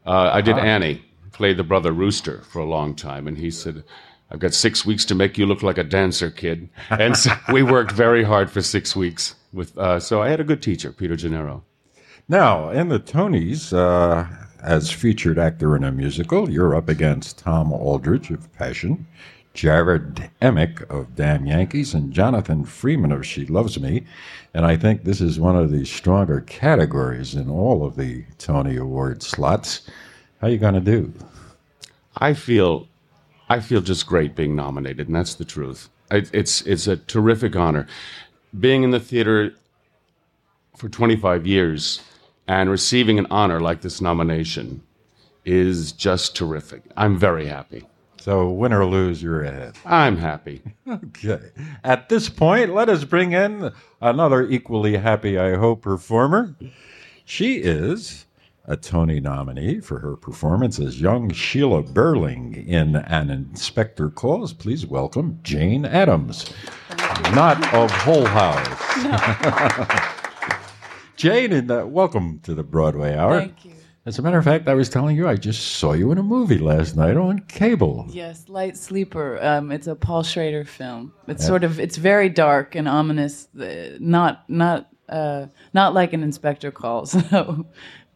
Uh, 0.05 0.31
I 0.33 0.41
did 0.41 0.55
Ah. 0.55 0.59
Annie, 0.61 1.03
played 1.33 1.57
the 1.57 1.63
brother 1.63 1.91
Rooster 1.91 2.41
for 2.51 2.59
a 2.59 2.65
long 2.65 2.95
time, 2.95 3.27
and 3.27 3.37
he 3.37 3.51
said, 3.51 3.83
"I've 4.31 4.39
got 4.39 4.53
six 4.53 4.85
weeks 4.85 5.05
to 5.05 5.15
make 5.15 5.37
you 5.37 5.45
look 5.45 5.61
like 5.61 5.77
a 5.77 5.83
dancer, 5.83 6.31
kid." 6.31 6.69
And 6.89 7.15
so 7.17 7.31
we 7.51 7.61
worked 7.61 7.91
very 7.91 8.23
hard 8.23 8.49
for 8.49 8.61
six 8.61 8.95
weeks. 8.95 9.35
With 9.53 9.77
uh, 9.77 9.99
so 9.99 10.21
I 10.21 10.29
had 10.29 10.39
a 10.39 10.43
good 10.45 10.61
teacher, 10.61 10.91
Peter 10.91 11.15
Gennaro. 11.15 11.63
Now, 12.29 12.69
in 12.69 12.89
the 12.89 12.99
Tonys, 12.99 13.71
uh, 13.73 14.25
as 14.61 14.91
featured 14.91 15.37
actor 15.39 15.75
in 15.75 15.83
a 15.83 15.91
musical, 15.91 16.49
you're 16.49 16.75
up 16.75 16.89
against 16.89 17.39
Tom 17.39 17.71
Aldredge 17.71 18.32
of 18.32 18.51
Passion, 18.53 19.05
Jarrod 19.58 20.30
Emick 20.39 20.88
of 20.88 21.16
Damn 21.16 21.47
Yankees 21.47 21.95
and 21.95 22.14
Jonathan 22.14 22.64
Freeman 22.64 23.12
of 23.12 23.26
She 23.26 23.47
Loves 23.47 23.80
Me. 23.80 24.05
And 24.53 24.68
I 24.68 24.78
think 24.78 25.03
this 25.03 25.20
is 25.20 25.39
one 25.39 25.55
of 25.55 25.72
the 25.72 25.84
stronger 25.84 26.41
categories 26.41 27.34
in 27.34 27.49
all 27.49 27.84
of 27.84 27.95
the 27.95 28.24
Tony 28.38 28.78
Award 28.78 29.24
slots. 29.24 29.89
How 30.41 30.47
are 30.47 30.51
you 30.51 30.60
going 30.60 30.76
to 30.76 30.80
do? 30.80 31.12
I 32.18 32.36
feel, 32.36 32.88
I 33.49 33.60
feel 33.60 33.82
just 33.82 34.05
great 34.05 34.36
being 34.36 34.55
nominated, 34.55 35.08
and 35.08 35.16
that's 35.16 35.34
the 35.34 35.45
truth. 35.45 35.89
It, 36.12 36.30
it's 36.34 36.62
it's 36.62 36.86
a 36.86 36.97
terrific 36.97 37.55
honor, 37.55 37.88
being 38.60 38.84
in 38.84 38.91
the 38.91 38.99
theater 38.99 39.55
for 40.76 40.88
25 40.88 41.47
years 41.47 42.01
and 42.47 42.70
receiving 42.70 43.18
an 43.18 43.26
honor 43.32 43.60
like 43.60 43.82
this 43.82 44.01
nomination 44.01 44.84
is 45.45 45.91
just 45.93 46.36
terrific. 46.36 46.84
I'm 46.95 47.18
very 47.18 47.47
happy. 47.47 47.88
So, 48.28 48.49
win 48.49 48.73
or 48.73 48.84
lose, 48.86 49.23
you're 49.23 49.41
ahead. 49.41 49.78
I'm 49.86 50.17
happy. 50.17 50.61
Okay. 50.86 51.39
At 51.82 52.09
this 52.09 52.28
point, 52.28 52.73
let 52.73 52.89
us 52.89 53.05
bring 53.05 53.32
in 53.32 53.71
another 54.01 54.45
equally 54.49 54.97
happy, 54.97 55.39
I 55.39 55.55
hope, 55.55 55.82
performer. 55.82 56.53
She 57.23 57.59
is 57.59 58.25
a 58.65 58.75
Tony 58.75 59.21
nominee 59.21 59.80
for 59.80 59.99
her 59.99 60.17
performance 60.17 60.78
as 60.78 60.99
young 60.99 61.32
Sheila 61.32 61.84
Birling 61.84 62.67
in 62.67 62.97
An 62.97 63.30
Inspector 63.30 64.09
Calls. 64.09 64.51
Please 64.51 64.86
welcome 64.86 65.39
Jane 65.41 65.86
Adams, 65.86 66.51
not 67.34 67.73
of 67.73 67.89
Hull 67.91 68.25
House. 68.25 68.84
Jane, 71.15 71.53
and 71.53 71.71
uh, 71.71 71.86
welcome 71.88 72.41
to 72.43 72.53
the 72.53 72.63
Broadway 72.63 73.15
Hour. 73.15 73.39
Thank 73.39 73.63
you. 73.63 73.76
As 74.08 74.18
a 74.18 74.22
matter 74.22 74.38
of 74.38 74.45
fact, 74.45 74.70
I 74.70 74.74
was 74.74 74.88
telling 74.88 75.18
you 75.18 75.28
I 75.28 75.36
just 75.36 75.62
saw 75.80 75.91
you 75.91 76.14
in 76.14 76.18
a 76.18 76.24
movie 76.24 76.60
last 76.60 76.95
night 76.95 77.18
on 77.18 77.39
cable. 77.49 78.05
Yes, 78.10 78.47
Light 78.47 78.78
Sleeper. 78.78 79.38
Um, 79.43 79.70
it's 79.70 79.86
a 79.86 79.95
Paul 79.95 80.24
Schrader 80.24 80.64
film. 80.64 81.12
It's 81.28 81.43
Yeah. 81.43 81.47
sort 81.47 81.66
of 81.66 81.78
it's 81.78 81.97
very 81.97 82.30
dark 82.30 82.74
and 82.76 82.88
ominous. 82.88 83.49
uh, 83.60 83.97
Not 83.99 84.49
not 84.49 84.88
uh, 85.10 85.47
not 85.74 85.93
like 85.93 86.14
an 86.14 86.24
Inspector 86.24 86.72
Calls, 86.72 87.12
though, 87.32 87.66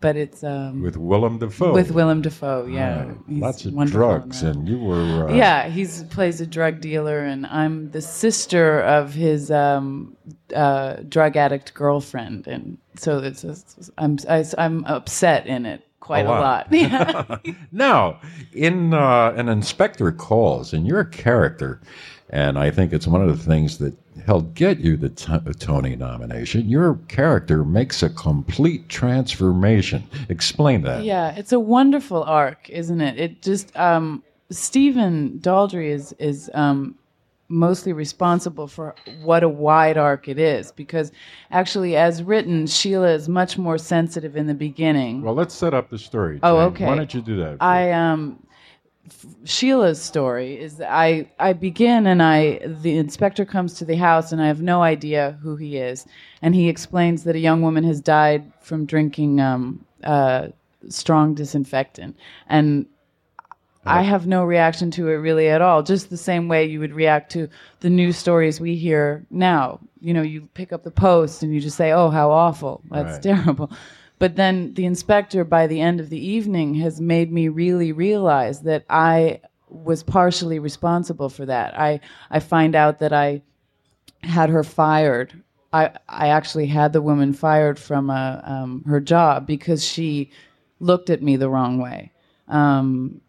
but 0.01 0.17
it's 0.17 0.43
um, 0.43 0.81
With 0.81 0.97
Willem 0.97 1.37
Dafoe. 1.37 1.73
with 1.73 1.91
Willem 1.91 2.21
Dafoe. 2.21 2.65
Yeah. 2.65 3.13
He's 3.27 3.41
Lots 3.41 3.65
of 3.65 3.91
drugs, 3.91 4.41
and 4.41 4.67
you 4.67 4.79
were. 4.79 5.29
Uh, 5.29 5.33
yeah, 5.33 5.69
he 5.69 5.85
plays 6.09 6.41
a 6.41 6.47
drug 6.47 6.81
dealer, 6.81 7.19
and 7.19 7.45
I'm 7.45 7.91
the 7.91 8.01
sister 8.01 8.81
of 8.81 9.13
his 9.13 9.51
um, 9.51 10.17
uh, 10.55 10.95
drug 11.07 11.37
addict 11.37 11.73
girlfriend, 11.73 12.47
and 12.47 12.77
so 12.97 13.19
it's, 13.19 13.43
it's 13.43 13.89
I'm 13.97 14.17
I, 14.27 14.43
I'm 14.57 14.83
upset 14.85 15.45
in 15.47 15.65
it 15.65 15.87
quite 15.99 16.25
a 16.25 16.29
lot. 16.29 16.67
Yeah. 16.71 17.37
now, 17.71 18.19
in 18.53 18.93
uh, 18.93 19.33
an 19.37 19.47
inspector 19.47 20.11
calls, 20.11 20.73
and 20.73 20.87
your 20.87 21.05
character, 21.05 21.79
and 22.31 22.57
I 22.57 22.71
think 22.71 22.93
it's 22.93 23.07
one 23.07 23.21
of 23.21 23.27
the 23.27 23.43
things 23.43 23.77
that 23.79 23.93
helped 24.25 24.53
get 24.53 24.79
you 24.79 24.97
the 24.97 25.09
t- 25.09 25.37
Tony 25.59 25.95
nomination. 25.95 26.67
Your 26.67 26.95
character 27.07 27.63
makes 27.63 28.01
a 28.01 28.09
complete 28.09 28.87
transformation. 28.89 30.03
Explain 30.29 30.81
that. 30.83 31.03
Yeah, 31.03 31.35
it's 31.35 31.51
a 31.51 31.59
wonderful 31.59 32.23
arc, 32.23 32.69
isn't 32.69 33.01
it? 33.01 33.19
It 33.19 33.41
just 33.41 33.75
um, 33.77 34.23
Stephen 34.49 35.39
Daldry 35.41 35.89
is 35.89 36.13
is 36.19 36.49
um, 36.53 36.95
mostly 37.49 37.91
responsible 37.91 38.67
for 38.67 38.95
what 39.23 39.43
a 39.43 39.49
wide 39.49 39.97
arc 39.97 40.27
it 40.27 40.39
is 40.39 40.71
because 40.71 41.11
actually, 41.51 41.97
as 41.97 42.23
written, 42.23 42.65
Sheila 42.65 43.11
is 43.11 43.27
much 43.27 43.57
more 43.57 43.77
sensitive 43.77 44.37
in 44.37 44.47
the 44.47 44.53
beginning. 44.53 45.21
Well, 45.21 45.35
let's 45.35 45.53
set 45.53 45.73
up 45.73 45.89
the 45.89 45.97
story. 45.99 46.39
Oh, 46.43 46.59
okay. 46.59 46.85
Why 46.85 46.95
don't 46.95 47.13
you 47.13 47.21
do 47.21 47.35
that? 47.37 47.57
I 47.59 47.91
um 47.91 48.39
f- 48.49 48.50
Sheila's 49.43 50.01
story 50.01 50.59
is 50.59 50.77
that 50.77 50.91
I 50.91 51.29
I 51.39 51.53
begin 51.53 52.07
and 52.07 52.21
I 52.21 52.59
the 52.65 52.97
inspector 52.97 53.45
comes 53.45 53.73
to 53.75 53.85
the 53.85 53.95
house 53.95 54.31
and 54.31 54.41
I 54.41 54.47
have 54.47 54.61
no 54.61 54.81
idea 54.83 55.37
who 55.41 55.55
he 55.55 55.77
is 55.77 56.05
and 56.41 56.53
he 56.55 56.69
explains 56.69 57.23
that 57.23 57.35
a 57.35 57.39
young 57.39 57.61
woman 57.61 57.83
has 57.83 57.99
died 58.01 58.51
from 58.61 58.85
drinking 58.85 59.39
um 59.39 59.85
uh 60.03 60.49
strong 60.89 61.33
disinfectant 61.33 62.15
and 62.47 62.85
I 63.85 64.03
have 64.03 64.27
no 64.27 64.43
reaction 64.43 64.91
to 64.91 65.09
it 65.09 65.15
really 65.15 65.49
at 65.49 65.61
all. 65.61 65.81
Just 65.81 66.11
the 66.11 66.17
same 66.17 66.47
way 66.47 66.65
you 66.65 66.79
would 66.79 66.93
react 66.93 67.31
to 67.31 67.49
the 67.79 67.89
news 67.89 68.15
stories 68.15 68.59
we 68.61 68.75
hear 68.75 69.25
now. 69.31 69.79
You 69.99 70.13
know, 70.13 70.21
you 70.21 70.47
pick 70.53 70.71
up 70.71 70.83
the 70.83 70.91
post 70.91 71.41
and 71.41 71.51
you 71.53 71.59
just 71.59 71.77
say, 71.77 71.91
"Oh, 71.91 72.09
how 72.09 72.29
awful! 72.31 72.81
That's 72.91 73.13
Right. 73.13 73.23
terrible." 73.23 73.71
But 74.21 74.35
then 74.35 74.75
the 74.75 74.85
inspector, 74.85 75.43
by 75.43 75.65
the 75.65 75.81
end 75.81 75.99
of 75.99 76.11
the 76.11 76.23
evening, 76.23 76.75
has 76.75 77.01
made 77.01 77.31
me 77.31 77.47
really 77.47 77.91
realize 77.91 78.61
that 78.61 78.85
I 78.87 79.41
was 79.67 80.03
partially 80.03 80.59
responsible 80.59 81.27
for 81.27 81.47
that. 81.47 81.75
I 81.75 82.01
I 82.29 82.39
find 82.39 82.75
out 82.75 82.99
that 82.99 83.13
I 83.13 83.41
had 84.21 84.51
her 84.51 84.63
fired. 84.63 85.41
I 85.73 85.89
I 86.07 86.27
actually 86.27 86.67
had 86.67 86.93
the 86.93 87.01
woman 87.01 87.33
fired 87.33 87.79
from 87.79 88.11
a, 88.11 88.43
um, 88.45 88.83
her 88.85 88.99
job 88.99 89.47
because 89.47 89.83
she 89.83 90.29
looked 90.79 91.09
at 91.09 91.23
me 91.23 91.35
the 91.35 91.49
wrong 91.49 91.79
way. 91.79 92.11
Um, 92.47 93.21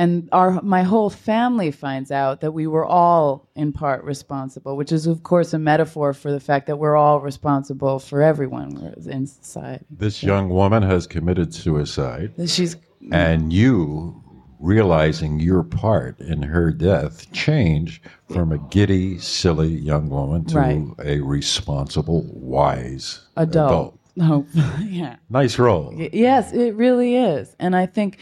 and 0.00 0.28
our 0.32 0.62
my 0.62 0.82
whole 0.82 1.10
family 1.10 1.70
finds 1.70 2.10
out 2.10 2.40
that 2.40 2.52
we 2.52 2.66
were 2.66 2.86
all 2.86 3.48
in 3.54 3.70
part 3.72 4.02
responsible, 4.02 4.74
which 4.76 4.92
is 4.92 5.06
of 5.06 5.22
course 5.22 5.52
a 5.52 5.58
metaphor 5.58 6.14
for 6.14 6.30
the 6.32 6.40
fact 6.40 6.66
that 6.68 6.78
we're 6.78 6.96
all 6.96 7.20
responsible 7.20 7.98
for 7.98 8.22
everyone 8.22 8.94
in 9.06 9.26
society. 9.26 9.84
this 9.90 10.22
young 10.22 10.48
woman 10.48 10.82
has 10.82 11.06
committed 11.06 11.52
suicide. 11.54 12.32
She's 12.46 12.76
and 13.12 13.52
you 13.52 14.22
realizing 14.58 15.40
your 15.40 15.62
part 15.62 16.18
in 16.20 16.42
her 16.42 16.70
death 16.70 17.30
change 17.32 18.00
from 18.32 18.52
a 18.52 18.58
giddy, 18.70 19.18
silly 19.18 19.68
young 19.68 20.08
woman 20.10 20.44
to 20.46 20.56
Right. 20.56 20.82
a 21.04 21.20
responsible, 21.20 22.24
wise 22.32 23.20
adult. 23.36 23.98
Oh, 24.20 24.44
yeah. 24.82 25.16
Nice 25.30 25.58
role. 25.58 25.94
Yes, 26.12 26.52
it 26.52 26.74
really 26.74 27.16
is. 27.16 27.54
And 27.58 27.74
I 27.74 27.86
think 27.86 28.18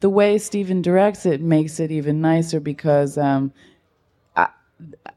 the 0.00 0.10
way 0.10 0.38
Stephen 0.38 0.82
directs 0.82 1.26
it 1.26 1.40
makes 1.40 1.80
it 1.80 1.90
even 1.90 2.20
nicer 2.20 2.60
because 2.60 3.18
um, 3.18 3.52
I, 4.36 4.48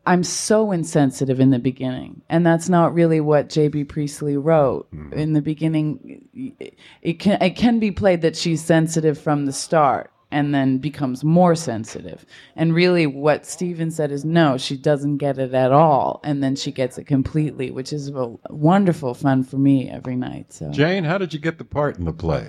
I'm 0.06 0.24
so 0.24 0.72
insensitive 0.72 1.40
in 1.40 1.52
the 1.52 1.60
beginning. 1.60 2.22
And 2.30 2.46
that's 2.46 2.68
not 2.70 2.94
really 2.94 3.22
what 3.22 3.50
J.B. 3.50 3.84
Priestley 3.86 4.38
wrote. 4.38 4.88
In 5.14 5.34
the 5.34 5.42
beginning, 5.42 6.26
it- 6.60 6.74
it 7.02 7.14
can, 7.20 7.42
it 7.42 7.56
can 7.56 7.80
be 7.80 7.92
played 7.92 8.22
that 8.22 8.36
she's 8.36 8.64
sensitive 8.64 9.20
from 9.20 9.46
the 9.46 9.54
start 9.54 10.12
and 10.34 10.56
then 10.56 10.78
becomes 10.78 11.24
more 11.26 11.56
sensitive. 11.56 12.26
And 12.56 12.74
really, 12.74 13.06
what 13.06 13.46
Stephen 13.46 13.92
said 13.92 14.12
is 14.12 14.24
no, 14.24 14.58
she 14.58 14.78
doesn't 14.78 15.18
get 15.18 15.38
it 15.38 15.54
at 15.54 15.72
all. 15.74 16.22
And 16.24 16.42
then 16.42 16.56
she 16.56 16.72
gets 16.72 16.98
it 16.98 17.04
completely, 17.06 17.70
which 17.70 17.92
is 17.92 18.08
a 18.10 18.34
wonderful 18.50 19.14
fun 19.14 19.44
for 19.44 19.58
me 19.58 19.90
every 19.90 20.16
night. 20.16 20.54
So. 20.54 20.72
Jane, 20.72 21.04
how 21.04 21.18
did 21.18 21.34
you 21.34 21.40
get 21.40 21.58
the 21.58 21.66
part 21.66 21.98
in 21.98 22.06
the 22.06 22.14
play? 22.14 22.48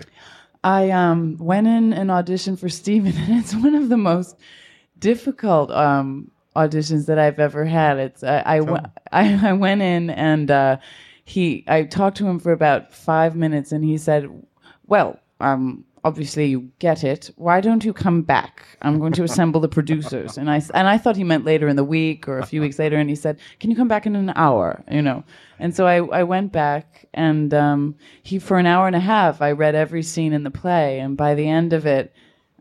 I 0.65 0.91
um, 0.91 1.37
went 1.39 1.67
in 1.67 1.93
and 1.93 2.11
auditioned 2.11 2.59
for 2.59 2.69
Stephen, 2.69 3.15
and 3.17 3.41
it's 3.41 3.55
one 3.55 3.75
of 3.75 3.89
the 3.89 3.97
most 3.97 4.37
difficult 4.99 5.71
um, 5.71 6.31
auditions 6.55 7.07
that 7.07 7.19
I've 7.19 7.39
ever 7.41 7.65
had. 7.65 7.99
It's 7.99 8.23
I 8.23 8.43
I, 8.45 8.59
w- 8.59 8.83
I, 9.13 9.51
I 9.51 9.53
went 9.53 9.83
in 9.83 10.11
and 10.11 10.51
uh, 10.51 10.77
he 11.25 11.65
I 11.67 11.85
talked 11.85 12.17
to 12.19 12.27
him 12.27 12.39
for 12.39 12.53
about 12.53 12.93
five 12.93 13.35
minutes, 13.37 13.73
and 13.73 13.85
he 13.85 13.99
said, 13.99 14.29
"Well, 14.87 15.19
um, 15.41 15.85
obviously 16.05 16.47
you 16.47 16.71
get 16.79 17.05
it. 17.05 17.31
Why 17.37 17.61
don't 17.61 17.85
you 17.85 17.93
come 17.93 18.23
back? 18.23 18.65
I'm 18.83 18.99
going 18.99 19.13
to 19.15 19.25
assemble 19.25 19.61
the 19.61 19.69
producers." 19.69 20.37
And 20.39 20.51
I 20.51 20.63
and 20.75 20.89
I 20.89 20.99
thought 20.99 21.17
he 21.17 21.25
meant 21.25 21.45
later 21.45 21.69
in 21.69 21.77
the 21.77 21.85
week 21.85 22.29
or 22.29 22.39
a 22.39 22.47
few 22.47 22.61
weeks 22.61 22.79
later, 22.79 22.97
and 22.97 23.09
he 23.09 23.17
said, 23.17 23.39
"Can 23.61 23.71
you 23.71 23.77
come 23.77 23.89
back 23.89 24.07
in 24.07 24.17
an 24.17 24.33
hour?" 24.37 24.83
You 24.91 25.03
know. 25.03 25.25
And 25.59 25.75
so 25.75 25.87
I, 25.87 25.97
I 26.21 26.23
went 26.25 26.53
back, 26.53 27.07
and 27.15 27.55
um, 27.55 27.95
he 28.23 28.39
for 28.39 28.59
an 28.59 28.67
hour 28.67 28.87
and 28.87 28.97
a 28.97 29.01
half 29.01 29.41
I 29.41 29.53
read 29.53 29.75
every 29.75 30.03
scene 30.03 30.33
in 30.33 30.43
the 30.43 30.51
play, 30.51 30.99
and 30.99 31.17
by 31.17 31.35
the 31.35 31.49
end 31.49 31.73
of 31.73 31.87
it, 31.87 32.13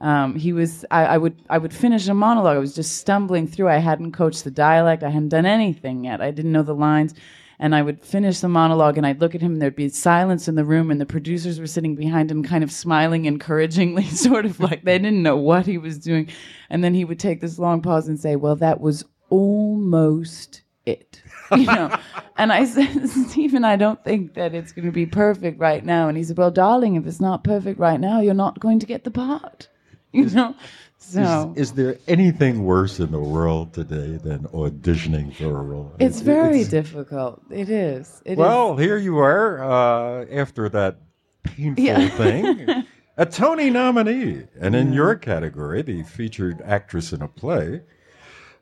um, 0.02 0.36
he 0.36 0.52
was 0.52 0.84
I, 0.92 1.06
I 1.06 1.18
would 1.18 1.36
I 1.50 1.58
would 1.58 1.74
finish 1.74 2.08
a 2.08 2.14
monologue. 2.14 2.58
I 2.58 2.60
was 2.60 2.76
just 2.76 2.98
stumbling 2.98 3.48
through. 3.48 3.70
I 3.70 3.78
hadn't 3.78 4.12
coached 4.14 4.44
the 4.44 4.52
dialect. 4.52 5.04
I 5.04 5.10
hadn't 5.10 5.30
done 5.30 5.46
anything 5.46 6.04
yet. 6.04 6.22
I 6.22 6.32
didn't 6.32 6.52
know 6.52 6.64
the 6.64 6.76
lines. 6.76 7.14
And 7.62 7.76
I 7.76 7.84
would 7.84 8.04
finish 8.04 8.40
the 8.40 8.50
monologue 8.50 8.98
and 8.98 9.06
I'd 9.06 9.22
look 9.22 9.36
at 9.36 9.42
him 9.42 9.54
and 9.54 9.62
there'd 9.62 9.76
be 9.76 9.88
silence 9.90 10.48
in 10.48 10.56
the 10.56 10.66
room 10.66 10.90
and 10.90 11.00
the 11.00 11.06
producers 11.06 11.60
were 11.60 11.68
sitting 11.68 11.96
behind 11.96 12.32
him 12.32 12.42
kind 12.44 12.64
of 12.64 12.72
smiling 12.72 13.28
encouragingly, 13.28 14.06
sort 14.08 14.48
of 14.48 14.60
like 14.60 14.84
they 14.84 14.98
didn't 14.98 15.22
know 15.22 15.38
what 15.38 15.68
he 15.68 15.78
was 15.78 16.00
doing. 16.00 16.28
And 16.72 16.84
then 16.84 16.96
he 16.96 17.06
would 17.06 17.20
take 17.20 17.40
this 17.40 17.60
long 17.60 17.84
pause 17.84 18.08
and 18.08 18.20
say, 18.20 18.36
Well, 18.36 18.56
that 18.56 18.82
was 18.82 19.06
almost 19.30 20.64
it. 20.86 21.22
You 21.52 21.66
know. 21.66 21.94
and 22.38 22.54
I 22.54 22.64
said, 22.64 23.10
Stephen, 23.30 23.66
I 23.66 23.76
don't 23.76 24.02
think 24.06 24.36
that 24.36 24.56
it's 24.56 24.72
gonna 24.72 24.92
be 24.92 25.06
perfect 25.06 25.60
right 25.60 25.86
now. 25.86 26.08
And 26.08 26.18
he 26.18 26.24
said, 26.24 26.38
Well, 26.38 26.50
darling, 26.50 26.96
if 26.96 27.06
it's 27.06 27.20
not 27.22 27.44
perfect 27.44 27.78
right 27.78 28.00
now, 28.00 28.22
you're 28.22 28.34
not 28.34 28.60
going 28.60 28.80
to 28.80 28.86
get 28.88 29.04
the 29.04 29.12
part. 29.12 29.68
You 30.14 30.30
know? 30.30 30.56
So 30.98 31.54
Is, 31.56 31.70
is 31.70 31.74
there 31.74 31.98
anything 32.08 32.64
worse 32.64 33.00
in 33.00 33.12
the 33.12 33.20
world 33.20 33.74
today 33.74 34.18
than 34.18 34.44
auditioning 34.54 35.34
for 35.34 35.46
a 35.60 35.62
role? 35.64 35.92
it's 36.00 36.22
very 36.22 36.64
difficult. 36.64 37.42
It 37.50 37.70
is. 37.70 38.22
It 38.24 38.34
is. 38.34 38.38
well, 38.38 38.78
here 38.78 38.98
you 38.98 39.18
are 39.18 39.64
uh, 39.64 40.26
after 40.32 40.70
that 40.70 40.98
painful 41.44 41.84
Yeah. 41.84 42.08
thing. 42.10 42.84
A 43.18 43.26
Tony 43.26 43.70
nominee, 43.70 44.44
and 44.60 44.74
in 44.76 44.94
your 44.94 45.16
category, 45.16 45.82
the 45.82 46.02
featured 46.04 46.62
actress 46.62 47.12
in 47.14 47.22
a 47.22 47.28
play. 47.28 47.82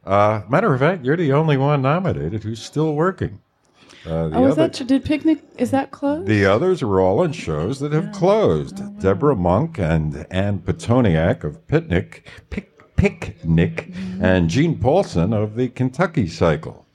Uh, 0.06 0.42
matter 0.50 0.74
of 0.74 0.80
fact, 0.80 1.06
you're 1.06 1.16
the 1.18 1.32
only 1.34 1.56
one 1.56 1.82
nominated 1.82 2.44
who's 2.44 2.62
still 2.62 2.96
working. 2.96 3.42
Uh, 4.06 4.30
the 4.30 4.36
oh, 4.38 4.46
is 4.48 4.52
other- 4.58 4.68
that? 4.70 4.88
Did 4.88 5.06
picnic? 5.06 5.40
Is 5.58 5.72
that 5.72 5.92
closed? 5.92 6.28
The 6.28 6.46
others 6.46 6.84
were 6.84 7.02
all 7.02 7.24
in 7.24 7.32
shows 7.32 7.80
that 7.80 7.92
have 7.92 8.12
closed. 8.12 8.82
Deborah 9.00 9.36
Monk 9.36 9.78
and 9.80 10.26
Ann 10.32 10.60
Pitoniak 10.60 11.44
of 11.44 11.66
Picnic, 11.68 12.28
Pic, 12.50 12.96
Picnic, 12.96 13.92
and 14.22 14.50
Jeanne 14.50 14.78
Paulsen 14.78 15.34
of 15.34 15.56
the 15.56 15.70
Kentucky 15.70 16.28
Cycle. 16.28 16.86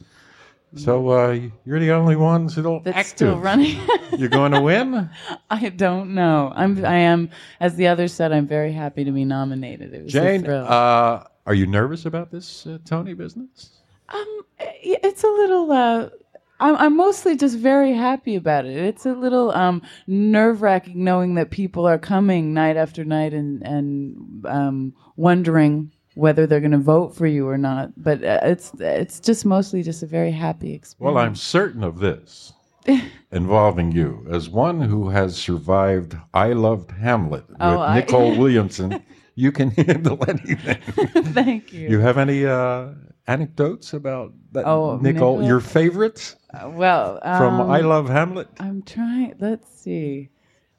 So 0.76 1.08
uh, 1.10 1.38
you're 1.64 1.78
the 1.78 1.92
only 1.92 2.16
ones 2.16 2.56
that'll 2.56 2.80
That's 2.80 2.96
active. 2.96 3.16
still 3.16 3.38
running. 3.38 3.78
You're 4.18 4.28
going 4.28 4.50
to 4.50 4.60
win. 4.60 5.08
I 5.50 5.68
don't 5.68 6.14
know. 6.16 6.52
I'm. 6.56 6.84
I 6.84 6.96
am. 6.96 7.30
As 7.60 7.76
the 7.76 7.86
others 7.86 8.12
said, 8.12 8.32
I'm 8.32 8.48
very 8.48 8.72
happy 8.72 9.04
to 9.04 9.12
be 9.12 9.24
nominated. 9.24 9.94
It 9.94 10.02
was 10.02 10.12
a 10.14 10.18
Jane, 10.20 10.42
thrill. 10.42 10.64
uh, 10.66 11.22
are 11.46 11.54
you 11.54 11.68
nervous 11.68 12.06
about 12.06 12.32
this 12.32 12.66
uh, 12.66 12.78
Tony 12.84 13.14
business? 13.14 13.70
Um, 14.08 14.40
it's 14.58 15.22
a 15.22 15.28
little. 15.28 16.10
I'm, 16.64 16.76
I'm 16.76 16.96
mostly 16.96 17.36
just 17.36 17.58
very 17.58 17.92
happy 17.92 18.36
about 18.36 18.64
it. 18.64 18.76
It's 18.76 19.04
a 19.04 19.12
little 19.12 19.50
um, 19.52 19.82
nerve 20.06 20.62
wracking 20.62 21.04
knowing 21.04 21.34
that 21.34 21.50
people 21.50 21.86
are 21.86 21.98
coming 21.98 22.54
night 22.54 22.76
after 22.78 23.04
night 23.04 23.34
and 23.34 23.62
and 23.66 24.46
um, 24.46 24.94
wondering 25.16 25.92
whether 26.14 26.46
they're 26.46 26.60
going 26.60 26.70
to 26.70 26.78
vote 26.78 27.14
for 27.14 27.26
you 27.26 27.46
or 27.48 27.58
not. 27.58 27.90
But 27.96 28.24
uh, 28.24 28.40
it's 28.44 28.72
it's 28.80 29.20
just 29.20 29.44
mostly 29.44 29.82
just 29.82 30.02
a 30.02 30.06
very 30.06 30.30
happy 30.30 30.72
experience. 30.72 31.14
Well, 31.14 31.18
I'm 31.22 31.34
certain 31.36 31.84
of 31.84 31.98
this 31.98 32.52
involving 33.32 33.92
you. 33.92 34.26
As 34.30 34.48
one 34.48 34.80
who 34.80 35.10
has 35.10 35.36
survived 35.36 36.16
I 36.32 36.54
Loved 36.54 36.90
Hamlet 36.92 37.46
with 37.48 37.58
Oh, 37.60 37.80
I- 37.80 37.96
Nicol 38.00 38.36
Williamson, 38.38 39.02
you 39.34 39.52
can 39.52 39.70
handle 39.72 40.18
anything. 40.28 40.80
Thank 41.34 41.72
you. 41.74 41.88
You 41.90 41.98
have 42.00 42.16
any 42.16 42.46
uh, 42.46 42.88
anecdotes 43.26 43.92
about 43.92 44.32
that, 44.52 44.64
Oh, 44.66 44.96
Nicol? 44.96 45.36
Nicol? 45.38 45.46
Your 45.46 45.60
favorites 45.60 46.36
Uh, 46.54 46.70
well, 46.70 47.18
from 47.20 47.60
um, 47.60 47.70
I 47.70 47.80
Love 47.80 48.08
Hamlet? 48.08 48.48
I'm 48.58 48.82
trying. 48.82 49.34
Let's 49.38 49.68
see. 49.68 50.30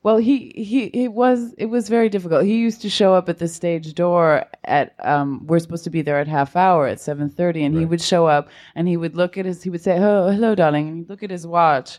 Well, 0.04 0.18
he 0.18 0.52
he 0.56 0.84
it 0.86 1.14
was 1.14 1.54
it 1.58 1.66
was 1.66 1.90
very 1.90 2.10
difficult. 2.10 2.46
He 2.46 2.58
used 2.58 2.82
to 2.84 2.90
show 2.92 3.16
up 3.16 3.28
at 3.28 3.40
the 3.40 3.48
stage 3.48 3.96
door 3.96 4.46
at 4.64 4.94
um 5.00 5.48
we're 5.48 5.58
supposed 5.58 5.84
to 5.86 5.90
be 5.90 6.04
there 6.04 6.20
at 6.20 6.28
half 6.28 6.56
hour 6.56 6.86
at 6.86 7.00
7:30 7.00 7.66
and 7.66 7.76
he 7.76 7.86
would 7.86 8.02
show 8.02 8.28
up 8.28 8.50
and 8.76 8.88
he 8.88 8.98
would 8.98 9.16
look 9.16 9.36
at 9.36 9.46
his 9.46 9.64
he 9.64 9.72
would 9.72 9.82
say, 9.82 9.98
"Oh, 9.98 10.30
hello 10.30 10.54
darling." 10.54 10.88
And 10.90 10.98
he'd 11.00 11.10
look 11.10 11.24
at 11.24 11.32
his 11.32 11.48
watch. 11.48 11.98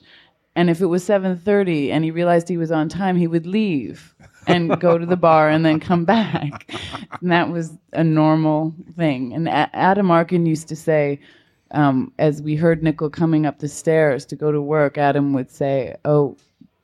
And 0.55 0.71
if 0.71 0.81
it 0.81 0.87
was 0.87 1.05
7:30 1.05 1.91
and 1.91 2.05
he 2.05 2.13
realized 2.13 2.49
he 2.49 2.57
was 2.57 2.71
on 2.71 2.89
time, 2.89 3.17
he 3.17 3.27
would 3.27 3.45
leave 3.47 4.15
and 4.47 4.79
go 4.81 4.97
to 4.99 5.05
the 5.05 5.17
bar 5.17 5.49
and 5.49 5.67
then 5.67 5.81
come 5.81 6.05
back. 6.05 6.71
And 7.21 7.33
that 7.33 7.51
was 7.51 7.73
a 7.93 8.05
normal 8.05 8.75
thing. 8.97 9.33
And 9.33 9.49
A- 9.49 9.71
Adam 9.75 10.11
Arkin 10.11 10.47
used 10.47 10.69
to 10.69 10.77
say 10.77 11.19
um, 11.73 12.13
as 12.19 12.43
we 12.43 12.57
heard 12.57 12.83
Nicol 12.83 13.11
coming 13.11 13.47
up 13.47 13.59
the 13.59 13.69
stairs 13.69 14.25
to 14.27 14.37
go 14.37 14.53
to 14.53 14.61
work, 14.61 14.99
Adam 14.99 15.33
would 15.33 15.51
say, 15.51 15.97
"Oh, 16.05 16.37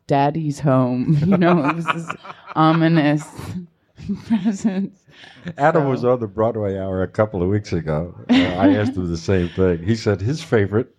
Daddy's 0.07 0.61
home." 0.61 1.17
You 1.27 1.37
know, 1.39 1.65
it 1.69 1.77
was 1.77 1.87
this 1.87 2.11
ominous 2.57 3.27
presence. 4.27 4.99
Adam 5.59 5.89
was 5.89 6.05
on 6.05 6.21
the 6.21 6.27
Broadway 6.27 6.79
Hour 6.79 7.03
a 7.03 7.09
couple 7.09 7.43
of 7.43 7.49
weeks 7.49 7.73
ago. 7.73 8.15
Uh, 8.29 8.35
I 8.35 8.71
asked 8.77 8.97
him 8.97 9.09
the 9.09 9.17
same 9.17 9.49
thing. 9.51 9.83
He 9.83 9.95
said 9.95 10.21
his 10.21 10.43
favorite 10.43 10.95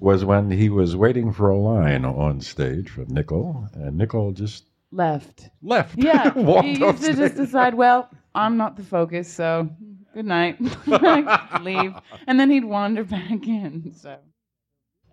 was 0.00 0.24
when 0.24 0.50
he 0.50 0.68
was 0.70 0.96
waiting 0.96 1.32
for 1.32 1.50
a 1.50 1.58
line 1.58 2.04
on 2.04 2.40
stage 2.40 2.88
from 2.88 3.06
Nicol, 3.08 3.68
and 3.74 3.96
Nicol 3.98 4.32
just 4.32 4.64
Left. 4.92 5.50
left. 5.62 5.98
Yeah, 5.98 6.32
he 6.62 6.78
used 6.78 7.02
to 7.04 7.14
just 7.14 7.36
decide, 7.36 7.74
well, 7.74 8.08
I'm 8.34 8.56
not 8.56 8.76
the 8.76 8.82
focus, 8.84 9.30
so 9.30 9.68
good 10.16 10.24
night, 10.24 10.56
leave, 11.60 11.92
and 12.26 12.40
then 12.40 12.50
he'd 12.50 12.64
wander 12.64 13.04
back 13.04 13.46
in. 13.46 13.92
So. 13.94 14.16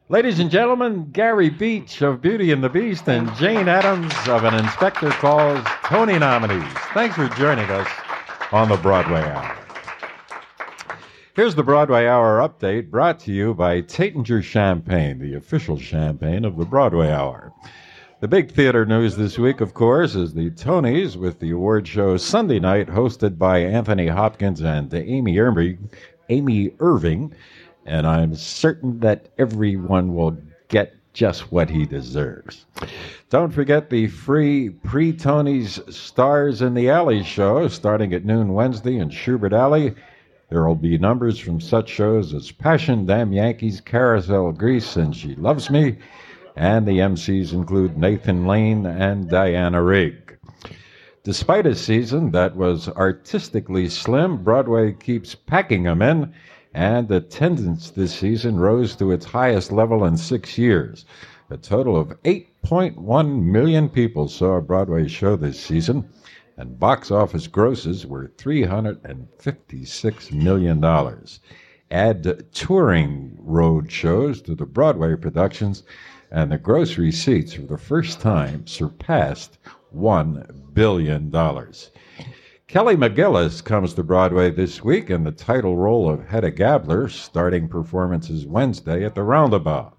Ladies 0.07 0.39
and 0.39 0.49
gentlemen, 0.49 1.11
Gary 1.11 1.49
Beach 1.49 2.01
of 2.01 2.21
Beauty 2.21 2.53
and 2.53 2.63
the 2.63 2.69
Beast 2.69 3.09
and 3.09 3.33
Jane 3.35 3.67
Adams 3.67 4.13
of 4.29 4.45
An 4.45 4.53
Inspector 4.53 5.09
Calls 5.11 5.61
Tony 5.83 6.17
nominees. 6.17 6.71
Thanks 6.93 7.17
for 7.17 7.27
joining 7.35 7.69
us 7.69 7.87
on 8.53 8.69
the 8.69 8.77
Broadway 8.77 9.23
Hour. 9.23 9.57
Here's 11.35 11.55
the 11.55 11.63
Broadway 11.63 12.07
Hour 12.07 12.39
update 12.39 12.89
brought 12.89 13.19
to 13.21 13.33
you 13.33 13.53
by 13.53 13.81
Taittinger 13.81 14.41
Champagne, 14.41 15.19
the 15.19 15.33
official 15.33 15.77
champagne 15.77 16.45
of 16.45 16.55
the 16.55 16.65
Broadway 16.65 17.11
Hour. 17.11 17.51
The 18.23 18.29
big 18.29 18.53
theater 18.53 18.85
news 18.85 19.17
this 19.17 19.37
week, 19.37 19.59
of 19.59 19.73
course, 19.73 20.15
is 20.15 20.33
the 20.33 20.49
Tonys 20.51 21.17
with 21.17 21.41
the 21.41 21.51
award 21.51 21.85
show 21.85 22.15
Sunday 22.15 22.57
night, 22.57 22.87
hosted 22.87 23.37
by 23.37 23.57
Anthony 23.57 24.07
Hopkins 24.07 24.61
and 24.61 24.93
Amy 24.93 25.37
Irving. 25.37 25.89
Amy 26.29 26.71
Irving, 26.79 27.33
and 27.85 28.07
I'm 28.07 28.33
certain 28.33 29.01
that 29.01 29.27
everyone 29.37 30.15
will 30.15 30.37
get 30.69 30.95
just 31.11 31.51
what 31.51 31.69
he 31.69 31.85
deserves. 31.85 32.65
Don't 33.29 33.51
forget 33.51 33.89
the 33.89 34.07
free 34.07 34.69
pre 34.69 35.11
Tonys 35.11 35.91
Stars 35.91 36.61
in 36.61 36.75
the 36.75 36.89
Alley 36.89 37.23
show 37.23 37.67
starting 37.67 38.13
at 38.13 38.23
noon 38.23 38.53
Wednesday 38.53 38.99
in 38.99 39.09
Shubert 39.09 39.51
Alley. 39.51 39.95
There 40.47 40.65
will 40.65 40.75
be 40.75 40.97
numbers 40.97 41.39
from 41.39 41.59
such 41.59 41.89
shows 41.89 42.33
as 42.33 42.53
Passion, 42.53 43.05
Damn 43.05 43.33
Yankees, 43.33 43.81
Carousel, 43.81 44.53
Grease, 44.53 44.95
and 44.95 45.13
She 45.13 45.35
Loves 45.35 45.69
Me. 45.69 45.97
And 46.55 46.87
the 46.87 46.99
MCs 46.99 47.53
include 47.53 47.97
Nathan 47.97 48.45
Lane 48.45 48.85
and 48.85 49.29
Diana 49.29 49.81
Rigg. 49.81 50.37
Despite 51.23 51.65
a 51.65 51.73
season 51.73 52.31
that 52.31 52.55
was 52.55 52.89
artistically 52.89 53.87
slim, 53.89 54.43
Broadway 54.43 54.91
keeps 54.93 55.35
packing 55.35 55.83
them 55.83 56.01
in, 56.01 56.33
and 56.73 57.09
attendance 57.09 57.89
this 57.89 58.13
season 58.13 58.59
rose 58.59 58.95
to 58.97 59.11
its 59.11 59.25
highest 59.25 59.71
level 59.71 60.03
in 60.05 60.17
six 60.17 60.57
years. 60.57 61.05
A 61.49 61.57
total 61.57 61.95
of 61.95 62.21
8.1 62.23 63.43
million 63.43 63.87
people 63.89 64.27
saw 64.27 64.57
a 64.57 64.61
Broadway 64.61 65.07
show 65.07 65.35
this 65.35 65.59
season, 65.59 66.09
and 66.57 66.79
box 66.79 67.09
office 67.09 67.47
grosses 67.47 68.05
were 68.05 68.31
$356 68.37 70.31
million. 70.33 70.83
Add 71.91 72.51
touring 72.53 73.37
road 73.39 73.91
shows 73.91 74.41
to 74.41 74.55
the 74.55 74.65
Broadway 74.65 75.15
productions, 75.15 75.83
and 76.33 76.51
the 76.51 76.57
gross 76.57 76.97
receipts 76.97 77.53
for 77.53 77.61
the 77.61 77.77
first 77.77 78.19
time 78.19 78.65
surpassed 78.65 79.59
$1 79.95 80.73
billion. 80.73 81.31
Kelly 82.67 82.95
McGillis 82.95 83.63
comes 83.63 83.93
to 83.93 84.03
Broadway 84.03 84.49
this 84.49 84.83
week 84.83 85.11
in 85.11 85.23
the 85.23 85.31
title 85.31 85.77
role 85.77 86.09
of 86.09 86.27
Hedda 86.27 86.49
Gabler, 86.49 87.07
starting 87.07 87.67
performances 87.67 88.47
Wednesday 88.47 89.05
at 89.05 89.13
the 89.13 89.21
Roundabout. 89.21 89.95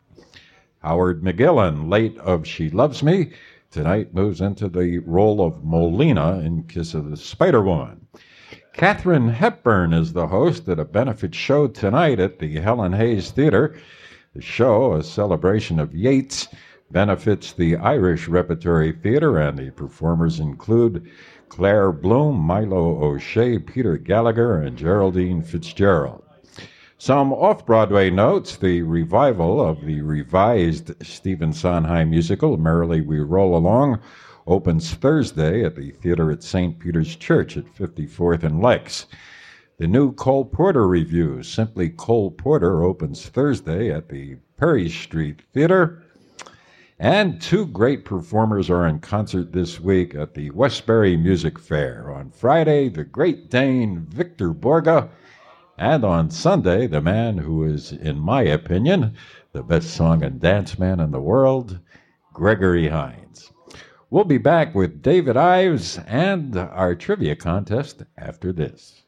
Howard 0.82 1.22
McGillin, 1.22 1.88
late 1.88 2.18
of 2.18 2.44
She 2.44 2.68
Loves 2.68 3.00
Me, 3.00 3.30
tonight 3.70 4.12
moves 4.12 4.40
into 4.40 4.68
the 4.68 4.98
role 4.98 5.40
of 5.40 5.62
Molina 5.62 6.40
in 6.40 6.64
Kiss 6.64 6.94
of 6.94 7.10
the 7.10 7.16
Spider 7.16 7.62
Woman. 7.62 8.08
Katharine 8.72 9.28
Hepburn 9.28 9.92
is 9.92 10.12
the 10.12 10.26
host 10.26 10.68
at 10.68 10.80
a 10.80 10.84
benefit 10.84 11.32
show 11.32 11.68
tonight 11.68 12.18
at 12.18 12.40
the 12.40 12.56
Helen 12.56 12.92
Hayes 12.92 13.30
Theater. 13.30 13.76
The 14.34 14.42
show, 14.42 14.94
a 14.94 15.04
celebration 15.04 15.78
of 15.78 15.94
Yeats, 15.94 16.48
benefits 16.90 17.52
the 17.52 17.76
Irish 17.76 18.26
Repertory 18.26 18.90
Theater, 18.90 19.38
and 19.38 19.56
the 19.56 19.70
performers 19.70 20.40
include 20.40 21.08
Claire 21.48 21.92
Bloom, 21.92 22.40
Milo 22.40 23.00
O'Shea, 23.00 23.60
Peter 23.60 23.96
Gallagher, 23.96 24.60
and 24.60 24.76
Geraldine 24.76 25.40
Fitzgerald. 25.40 26.24
Some 26.98 27.32
off 27.32 27.64
Broadway 27.64 28.10
notes 28.10 28.56
the 28.56 28.82
revival 28.82 29.64
of 29.64 29.84
the 29.84 30.00
revised 30.00 30.94
Stephen 31.06 31.52
Sondheim 31.52 32.10
musical, 32.10 32.56
Merrily 32.56 33.02
We 33.02 33.20
Roll 33.20 33.56
Along, 33.56 34.00
opens 34.48 34.94
Thursday 34.94 35.64
at 35.64 35.76
the 35.76 35.92
theater 35.92 36.32
at 36.32 36.42
St. 36.42 36.76
Peter's 36.80 37.14
Church 37.14 37.56
at 37.56 37.72
54th 37.72 38.42
and 38.42 38.60
Lex. 38.60 39.06
The 39.76 39.88
new 39.88 40.12
Cole 40.12 40.44
Porter 40.44 40.86
revue, 40.86 41.42
Simply 41.42 41.88
Cole 41.88 42.30
Porter, 42.30 42.84
opens 42.84 43.26
Thursday 43.26 43.90
at 43.90 44.08
the 44.08 44.36
Perry 44.56 44.88
Street 44.88 45.42
Theater. 45.52 46.00
And 46.96 47.42
two 47.42 47.66
great 47.66 48.04
performers 48.04 48.70
are 48.70 48.86
in 48.86 49.00
concert 49.00 49.52
this 49.52 49.80
week 49.80 50.14
at 50.14 50.34
the 50.34 50.52
Westbury 50.52 51.16
Music 51.16 51.58
Fair. 51.58 52.12
On 52.12 52.30
Friday, 52.30 52.88
the 52.88 53.02
Great 53.02 53.50
Dane 53.50 54.06
Victor 54.08 54.54
Borge, 54.54 55.08
and 55.76 56.04
on 56.04 56.30
Sunday, 56.30 56.86
the 56.86 57.00
man 57.00 57.38
who 57.38 57.64
is, 57.64 57.90
in 57.90 58.20
my 58.20 58.42
opinion, 58.42 59.16
the 59.50 59.64
best 59.64 59.90
song 59.90 60.22
and 60.22 60.40
dance 60.40 60.78
man 60.78 61.00
in 61.00 61.10
the 61.10 61.20
world, 61.20 61.80
Gregory 62.32 62.86
Hines. 62.90 63.50
We'll 64.08 64.22
be 64.22 64.38
back 64.38 64.72
with 64.72 65.02
David 65.02 65.36
Ives 65.36 65.98
and 66.06 66.56
our 66.56 66.94
trivia 66.94 67.34
contest 67.34 68.04
after 68.16 68.52
this. 68.52 69.03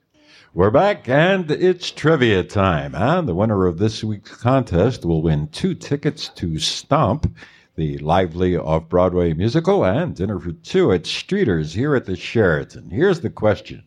We're 0.56 0.70
back, 0.70 1.06
and 1.06 1.50
it's 1.50 1.90
trivia 1.90 2.42
time. 2.42 2.94
And 2.94 3.28
the 3.28 3.34
winner 3.34 3.66
of 3.66 3.76
this 3.76 4.02
week's 4.02 4.34
contest 4.36 5.04
will 5.04 5.20
win 5.20 5.48
two 5.48 5.74
tickets 5.74 6.30
to 6.30 6.58
Stomp, 6.58 7.30
the 7.74 7.98
lively 7.98 8.56
off 8.56 8.88
Broadway 8.88 9.34
musical, 9.34 9.84
and 9.84 10.16
dinner 10.16 10.40
for 10.40 10.52
two 10.52 10.92
at 10.92 11.02
Streeter's 11.02 11.74
here 11.74 11.94
at 11.94 12.06
the 12.06 12.16
Sheraton. 12.16 12.88
Here's 12.88 13.20
the 13.20 13.28
question 13.28 13.84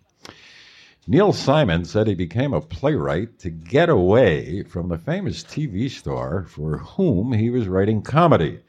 Neil 1.07 1.33
Simon 1.33 1.85
said 1.85 2.05
he 2.05 2.13
became 2.13 2.53
a 2.53 2.61
playwright 2.61 3.39
to 3.39 3.49
get 3.49 3.89
away 3.89 4.61
from 4.61 4.89
the 4.89 4.99
famous 4.99 5.43
TV 5.43 5.89
star 5.89 6.43
for 6.43 6.77
whom 6.77 7.33
he 7.33 7.49
was 7.49 7.67
writing 7.67 8.03
comedy. 8.03 8.59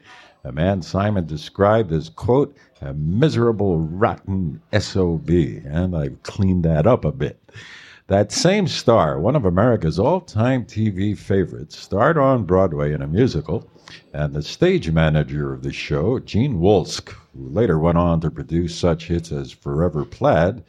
A 0.43 0.51
man 0.51 0.81
Simon 0.81 1.27
described 1.27 1.91
as, 1.91 2.09
quote, 2.09 2.57
a 2.81 2.95
miserable, 2.95 3.77
rotten 3.77 4.59
SOB. 4.75 5.29
And 5.29 5.95
I've 5.95 6.23
cleaned 6.23 6.65
that 6.65 6.87
up 6.87 7.05
a 7.05 7.11
bit. 7.11 7.37
That 8.11 8.33
same 8.33 8.67
star, 8.67 9.21
one 9.21 9.37
of 9.37 9.45
America's 9.45 9.97
all 9.97 10.19
time 10.19 10.65
TV 10.65 11.17
favorites, 11.17 11.79
starred 11.79 12.17
on 12.17 12.43
Broadway 12.43 12.91
in 12.91 13.01
a 13.01 13.07
musical, 13.07 13.69
and 14.13 14.33
the 14.33 14.41
stage 14.41 14.91
manager 14.91 15.53
of 15.53 15.63
the 15.63 15.71
show, 15.71 16.19
Gene 16.19 16.59
Wolsk, 16.59 17.15
who 17.33 17.47
later 17.47 17.79
went 17.79 17.97
on 17.97 18.19
to 18.19 18.29
produce 18.29 18.75
such 18.75 19.07
hits 19.07 19.31
as 19.31 19.53
Forever 19.53 20.03
Plaid, 20.03 20.61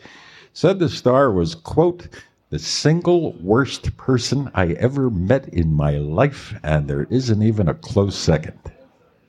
said 0.52 0.78
the 0.78 0.88
star 0.88 1.32
was, 1.32 1.56
quote, 1.56 2.06
the 2.50 2.60
single 2.60 3.32
worst 3.32 3.96
person 3.96 4.48
I 4.54 4.74
ever 4.74 5.10
met 5.10 5.48
in 5.48 5.74
my 5.74 5.96
life, 5.96 6.54
and 6.62 6.86
there 6.86 7.08
isn't 7.10 7.42
even 7.42 7.68
a 7.68 7.74
close 7.74 8.14
second, 8.14 8.60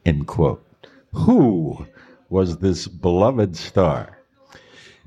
end 0.06 0.28
quote. 0.28 0.64
Who 1.14 1.88
was 2.30 2.60
this 2.60 2.88
beloved 2.88 3.58
star? 3.58 4.20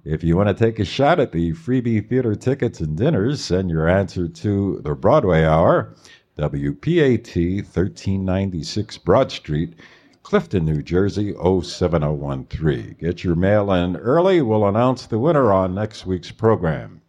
If 0.08 0.22
you 0.22 0.36
want 0.36 0.48
to 0.48 0.54
take 0.54 0.78
a 0.78 0.84
shot 0.84 1.18
at 1.18 1.32
the 1.32 1.50
freebie 1.50 2.08
theater 2.08 2.36
tickets 2.36 2.78
and 2.78 2.96
dinners, 2.96 3.44
send 3.44 3.70
your 3.70 3.88
answer 3.88 4.28
to 4.28 4.80
the 4.84 4.94
Broadway 4.94 5.42
Hour, 5.42 5.96
WPAT 6.38 7.64
1396 7.64 8.98
Broad 8.98 9.32
Street, 9.32 9.74
Clifton, 10.22 10.64
New 10.64 10.80
Jersey 10.80 11.34
07013. 11.34 12.94
Get 13.00 13.24
your 13.24 13.34
mail 13.34 13.72
in 13.72 13.96
early. 13.96 14.42
We'll 14.42 14.68
announce 14.68 15.06
the 15.06 15.18
winner 15.18 15.52
on 15.52 15.74
next 15.74 16.06
week's 16.06 16.30
program. 16.30 17.00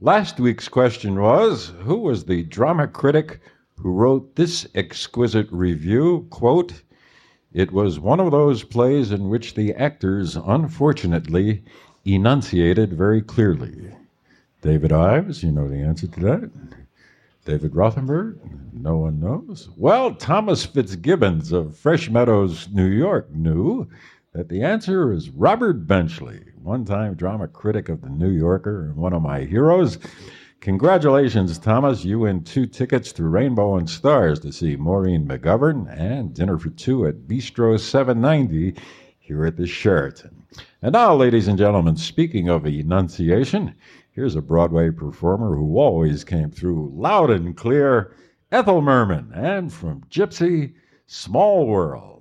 Last 0.00 0.40
week's 0.40 0.68
question 0.68 1.20
was 1.20 1.74
Who 1.80 1.98
was 1.98 2.24
the 2.24 2.44
drama 2.44 2.88
critic 2.88 3.40
who 3.76 3.92
wrote 3.92 4.34
this 4.36 4.66
exquisite 4.74 5.48
review? 5.52 6.26
Quote, 6.30 6.83
it 7.54 7.72
was 7.72 8.00
one 8.00 8.18
of 8.18 8.32
those 8.32 8.64
plays 8.64 9.12
in 9.12 9.28
which 9.28 9.54
the 9.54 9.72
actors, 9.74 10.36
unfortunately, 10.36 11.62
enunciated 12.04 12.92
very 12.92 13.22
clearly. 13.22 13.94
David 14.60 14.92
Ives, 14.92 15.42
you 15.44 15.52
know 15.52 15.68
the 15.68 15.76
answer 15.76 16.08
to 16.08 16.20
that. 16.20 16.50
David 17.44 17.72
Rothenberg, 17.72 18.38
no 18.72 18.96
one 18.96 19.20
knows. 19.20 19.68
Well, 19.76 20.14
Thomas 20.14 20.66
Fitzgibbons 20.66 21.52
of 21.52 21.76
Fresh 21.76 22.10
Meadows, 22.10 22.68
New 22.72 22.86
York, 22.86 23.30
knew 23.30 23.88
that 24.32 24.48
the 24.48 24.62
answer 24.62 25.12
is 25.12 25.30
Robert 25.30 25.86
Benchley, 25.86 26.40
one 26.60 26.84
time 26.84 27.14
drama 27.14 27.46
critic 27.46 27.88
of 27.88 28.00
the 28.00 28.08
New 28.08 28.30
Yorker 28.30 28.86
and 28.86 28.96
one 28.96 29.12
of 29.12 29.22
my 29.22 29.40
heroes. 29.42 29.98
Congratulations, 30.64 31.58
Thomas. 31.58 32.06
You 32.06 32.20
win 32.20 32.42
two 32.42 32.64
tickets 32.64 33.12
to 33.12 33.24
Rainbow 33.24 33.76
and 33.76 33.88
Stars 33.88 34.40
to 34.40 34.50
see 34.50 34.76
Maureen 34.76 35.28
McGovern 35.28 35.94
and 35.94 36.32
dinner 36.32 36.56
for 36.56 36.70
two 36.70 37.06
at 37.06 37.28
Bistro 37.28 37.78
790 37.78 38.74
here 39.18 39.44
at 39.44 39.58
the 39.58 39.66
Sheraton. 39.66 40.46
And 40.80 40.94
now, 40.94 41.14
ladies 41.14 41.48
and 41.48 41.58
gentlemen, 41.58 41.98
speaking 41.98 42.48
of 42.48 42.64
enunciation, 42.64 43.74
here's 44.12 44.36
a 44.36 44.40
Broadway 44.40 44.88
performer 44.90 45.54
who 45.54 45.76
always 45.76 46.24
came 46.24 46.50
through 46.50 46.90
loud 46.94 47.28
and 47.28 47.54
clear 47.54 48.16
Ethel 48.50 48.80
Merman, 48.80 49.32
and 49.34 49.70
from 49.70 50.04
Gypsy, 50.10 50.72
Small 51.04 51.66
World. 51.66 52.13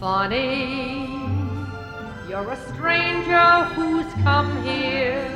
Funny, 0.00 1.08
you're 2.28 2.52
a 2.52 2.56
stranger 2.68 3.64
who's 3.74 4.06
come 4.22 4.62
here, 4.62 5.26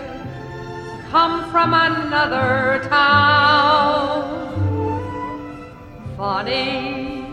come 1.11 1.51
from 1.51 1.75
another 1.75 2.81
town. 2.89 4.23
Funny, 6.17 7.25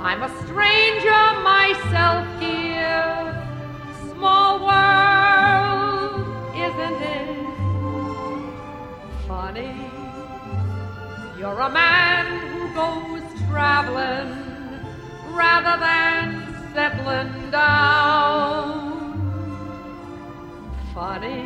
I'm 0.00 0.24
a 0.24 0.42
stranger 0.42 1.22
myself 1.46 2.26
here. 2.40 3.44
Small 4.10 4.66
world, 4.66 6.26
isn't 6.56 7.02
it? 7.14 7.28
Funny, 9.28 9.76
you're 11.38 11.60
a 11.60 11.70
man 11.70 12.26
who 12.50 12.74
goes 12.74 13.22
traveling 13.48 14.45
rather 15.36 15.76
than 15.78 16.46
settling 16.72 17.50
down. 17.50 18.94
Funny, 20.94 21.44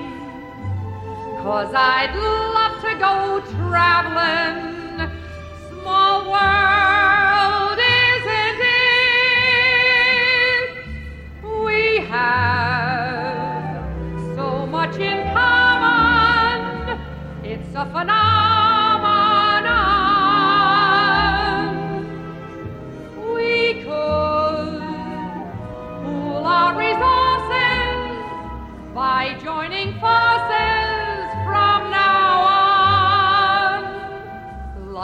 cause 1.43 1.75
I'd 1.75 2.15
love 2.57 2.81
to 2.87 2.95
go 3.07 3.41
traveling. 3.57 5.11
Small 5.71 6.31
world, 6.31 7.79
isn't 8.07 8.61
it? 10.55 10.71
We 11.67 11.81
have 12.07 13.83
so 14.37 14.47
much 14.67 14.97
in 14.99 15.19
common. 15.35 16.99
It's 17.43 17.75
a 17.75 17.85
phenomenon. 17.87 18.30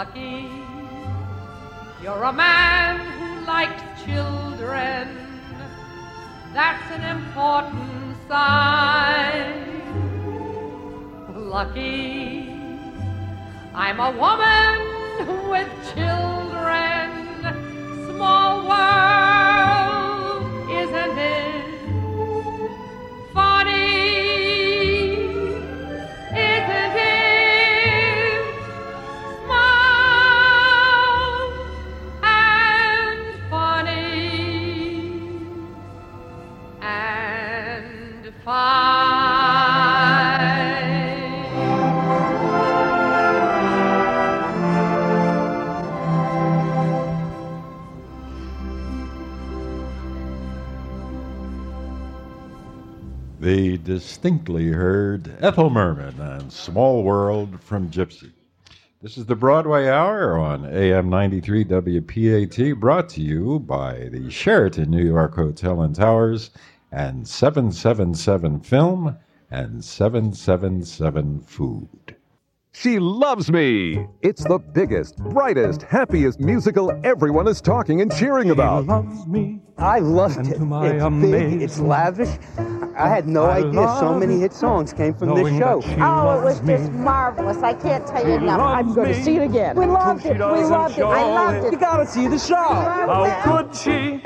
Lucky, 0.07 0.49
you're 2.01 2.23
a 2.23 2.33
man 2.33 3.01
who 3.19 3.45
likes 3.45 3.83
children. 4.05 5.09
That's 6.55 6.91
an 6.93 7.03
important 7.17 8.17
sign. 8.29 9.83
Lucky, 11.35 12.51
I'm 13.75 13.99
a 13.99 14.13
woman 14.13 15.51
with 15.51 15.69
children. 15.93 17.11
Small 18.07 18.69
world, 18.69 19.16
They 53.47 53.77
distinctly 53.77 54.73
heard 54.73 55.37
Ethel 55.41 55.71
Merman 55.71 56.19
and 56.21 56.53
Small 56.53 57.05
World 57.05 57.63
from 57.63 57.93
Gypsy. 57.93 58.33
This 59.01 59.17
is 59.17 59.27
the 59.27 59.37
Broadway 59.37 59.87
Hour 59.87 60.37
on 60.37 60.65
AM 60.65 61.09
93 61.09 61.65
WPAT, 61.65 62.81
brought 62.81 63.09
to 63.11 63.23
you 63.23 63.61
by 63.61 64.09
the 64.09 64.29
Sheraton 64.33 64.91
New 64.91 65.07
York 65.07 65.37
Hotel 65.37 65.81
and 65.81 65.95
Towers 65.95 66.51
and 66.91 67.29
777 67.29 68.59
Film 68.63 69.17
and 69.49 69.85
777 69.85 71.43
Food. 71.43 72.16
She 72.79 72.99
Loves 72.99 73.51
Me. 73.51 74.07
It's 74.21 74.45
the 74.45 74.59
biggest, 74.59 75.17
brightest, 75.17 75.81
happiest 75.81 76.41
musical 76.41 76.93
everyone 77.05 77.49
is 77.49 77.63
talking 77.63 78.03
and 78.03 78.15
cheering 78.15 78.51
about. 78.51 78.85
loves 78.85 79.27
me. 79.27 79.63
I 79.79 80.01
loved 80.01 80.47
it. 80.47 80.61
my 80.61 80.89
It's 80.89 81.23
big, 81.23 81.63
it's 81.63 81.79
lavish. 81.79 82.29
I 82.95 83.09
had 83.09 83.27
no 83.27 83.45
I 83.47 83.61
idea 83.61 83.97
so 83.99 84.19
many 84.19 84.41
hit 84.41 84.53
songs 84.53 84.93
came 84.93 85.15
from 85.15 85.35
this 85.35 85.57
show. 85.57 85.81
Oh, 85.85 86.39
it 86.39 86.45
was 86.45 86.63
me. 86.63 86.77
just 86.77 86.93
marvelous. 86.93 87.57
I 87.63 87.73
can't 87.73 88.07
tell 88.07 88.29
you 88.29 88.35
enough. 88.35 88.61
I'm 88.61 88.87
loves 88.89 88.97
going 88.97 89.15
to 89.15 89.23
see 89.23 89.37
it 89.37 89.45
again. 89.45 89.75
We 89.75 89.87
loved 89.87 90.27
it. 90.27 90.35
We 90.35 90.39
loved 90.39 90.99
it. 90.99 91.03
I 91.03 91.23
loved 91.23 91.65
it. 91.65 91.69
it. 91.69 91.73
You 91.73 91.79
gotta 91.79 92.07
see 92.07 92.29
the 92.29 92.39
show. 92.39 92.57
How 92.57 93.63
could 93.63 93.75
she 93.75 94.21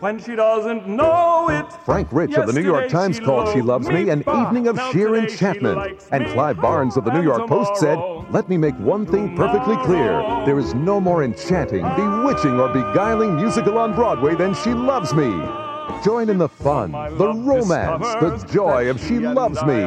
when 0.00 0.18
she 0.18 0.36
doesn't 0.36 0.86
know 0.86 1.48
it? 1.48 1.66
Frank 1.84 2.08
Rich 2.12 2.34
of 2.34 2.46
the 2.46 2.52
New 2.52 2.62
York 2.62 2.88
Times 2.88 3.16
she 3.16 3.22
called 3.22 3.52
She 3.52 3.62
Loves 3.62 3.88
Me 3.88 4.10
an 4.10 4.20
evening 4.20 4.68
of 4.68 4.76
Now 4.76 4.92
sheer 4.92 5.14
she 5.14 5.22
enchantment. 5.22 6.06
And. 6.12 6.26
Clive 6.36 6.60
Barnes 6.60 6.96
of 6.96 7.04
the 7.04 7.12
New 7.12 7.22
York 7.22 7.48
Post 7.48 7.76
said, 7.76 7.98
let 8.30 8.48
me 8.48 8.56
make 8.56 8.74
one 8.78 9.06
thing 9.06 9.36
perfectly 9.36 9.76
clear. 9.84 10.20
There 10.44 10.58
is 10.58 10.74
no 10.74 11.00
more 11.00 11.24
enchanting, 11.24 11.82
bewitching, 11.96 12.60
or 12.60 12.68
beguiling 12.68 13.36
musical 13.36 13.78
on 13.78 13.94
Broadway 13.94 14.34
than 14.34 14.54
She 14.54 14.70
Loves 14.70 15.14
Me. 15.14 15.65
Join 16.04 16.28
in 16.30 16.38
the 16.38 16.48
fun, 16.48 16.92
the 16.92 17.32
romance, 17.32 18.06
the 18.20 18.44
joy 18.52 18.90
of 18.90 19.00
She 19.00 19.18
Loves 19.18 19.62
Me. 19.64 19.80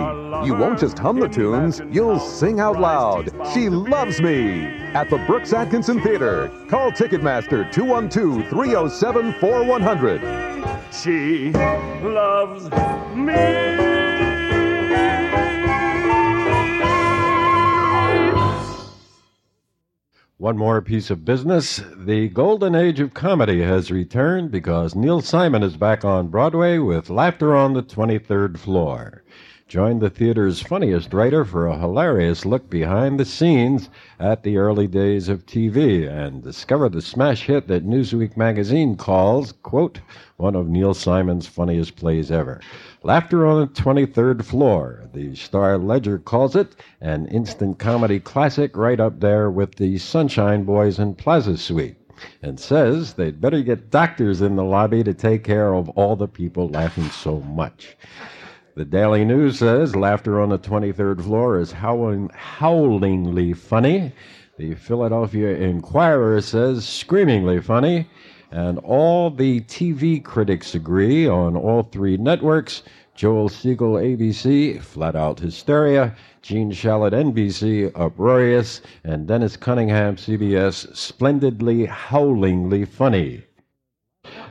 You 0.46 0.56
won't 0.56 0.80
just 0.80 1.00
hum 1.00 1.20
the 1.20 1.28
tunes, 1.28 1.82
you'll 1.92 2.20
sing 2.20 2.60
out 2.60 2.80
loud. 2.80 3.32
She 3.54 3.70
Loves 3.70 4.22
Me 4.22 4.66
at 4.94 5.10
the 5.10 5.18
Brooks 5.20 5.54
Atkinson 5.54 6.02
Theater. 6.02 6.52
Call 6.70 6.92
Ticketmaster 6.92 7.72
212 7.72 8.50
307 8.50 9.34
4100. 9.40 10.40
She 10.94 11.52
loves 11.52 12.70
me. 13.16 13.89
One 20.40 20.58
more 20.58 20.82
piece 20.82 21.10
of 21.10 21.26
business. 21.26 21.84
The 21.98 22.30
golden 22.30 22.74
age 22.74 23.02
of 23.02 23.14
comedy 23.14 23.62
has 23.62 23.92
returned 23.92 24.52
because 24.52 24.96
Neil 24.96 25.20
Simon 25.20 25.64
is 25.64 25.76
back 25.76 26.06
on 26.06 26.30
Broadway 26.30 26.78
with 26.78 27.10
Laughter 27.10 27.54
on 27.54 27.74
the 27.74 27.84
23rd 27.84 28.58
Floor. 28.58 29.22
Join 29.70 30.00
the 30.00 30.10
theater's 30.10 30.64
funniest 30.64 31.14
writer 31.14 31.46
for 31.46 31.68
a 31.68 31.78
hilarious 31.78 32.44
look 32.44 32.72
behind 32.72 33.20
the 33.20 33.24
scenes 33.24 33.88
at 34.20 34.42
the 34.42 34.58
early 34.58 34.88
days 34.88 35.30
of 35.30 35.46
TV 35.46 36.10
and 36.10 36.42
discover 36.42 36.90
the 36.90 37.04
smash 37.04 37.44
hit 37.44 37.68
that 37.68 37.86
Newsweek 37.86 38.36
magazine 38.36 38.98
calls, 38.98 39.52
quote, 39.62 40.00
one 40.38 40.56
of 40.56 40.68
Neil 40.68 40.96
Simon's 40.96 41.46
funniest 41.46 41.96
plays 41.98 42.32
ever. 42.32 42.60
Laughter 43.04 43.46
on 43.46 43.60
the 43.60 43.68
23rd 43.68 44.44
Floor, 44.44 45.08
the 45.14 45.36
Star 45.36 45.78
Ledger 45.78 46.18
calls 46.18 46.56
it, 46.56 46.76
an 47.00 47.28
instant 47.28 47.78
comedy 47.78 48.20
classic 48.20 48.76
right 48.76 49.00
up 49.00 49.20
there 49.20 49.52
with 49.52 49.76
the 49.76 50.00
Sunshine 50.00 50.64
Boys 50.64 50.98
and 50.98 51.16
Plaza 51.16 51.56
Suite, 51.60 51.98
and 52.42 52.60
says 52.60 53.14
they'd 53.14 53.40
better 53.40 53.62
get 53.62 53.92
doctors 53.92 54.42
in 54.42 54.56
the 54.56 54.64
lobby 54.64 55.04
to 55.04 55.14
take 55.14 55.44
care 55.44 55.76
of 55.76 55.90
all 55.90 56.16
the 56.16 56.28
people 56.28 56.70
laughing 56.70 57.08
so 57.12 57.40
much. 57.42 57.96
The 58.80 58.86
Daily 58.86 59.26
News 59.26 59.60
says 59.60 59.94
laughter 59.94 60.40
on 60.40 60.48
the 60.48 60.58
23rd 60.58 61.22
floor 61.22 61.60
is 61.60 61.70
howling, 61.70 62.30
howlingly 62.34 63.52
funny. 63.52 64.14
The 64.58 64.74
Philadelphia 64.76 65.50
Inquirer 65.58 66.40
says 66.40 66.88
screamingly 66.88 67.60
funny. 67.60 68.08
And 68.52 68.78
all 68.78 69.32
the 69.32 69.60
TV 69.60 70.24
critics 70.24 70.76
agree 70.76 71.28
on 71.28 71.58
all 71.58 71.84
three 71.92 72.16
networks 72.16 72.84
Joel 73.16 73.50
Siegel, 73.50 73.96
ABC, 73.96 74.82
flat 74.82 75.14
out 75.14 75.42
hysteria, 75.42 76.16
Gene 76.42 76.72
Shalit, 76.72 77.12
NBC, 77.12 77.92
uproarious, 77.96 78.80
and 79.04 79.28
Dennis 79.28 79.58
Cunningham, 79.58 80.16
CBS, 80.16 80.96
splendidly, 80.96 81.86
howlingly 81.86 82.86
funny. 82.86 83.44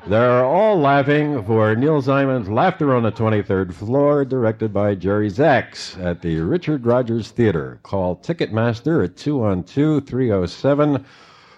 They're 0.09 0.43
all 0.43 0.79
laughing 0.79 1.45
for 1.45 1.77
Neil 1.77 2.01
Simon's 2.01 2.49
Laughter 2.49 2.95
on 2.95 3.03
the 3.03 3.13
23rd 3.13 3.75
Floor, 3.75 4.25
directed 4.25 4.73
by 4.73 4.95
Jerry 4.95 5.29
Zaks 5.29 5.99
at 5.99 6.23
the 6.23 6.41
Richard 6.41 6.87
Rodgers 6.87 7.31
Theater. 7.31 7.79
Call 7.83 8.17
Ticketmaster 8.17 9.05
at 9.05 9.19
212 9.19 10.07
307 10.07 11.05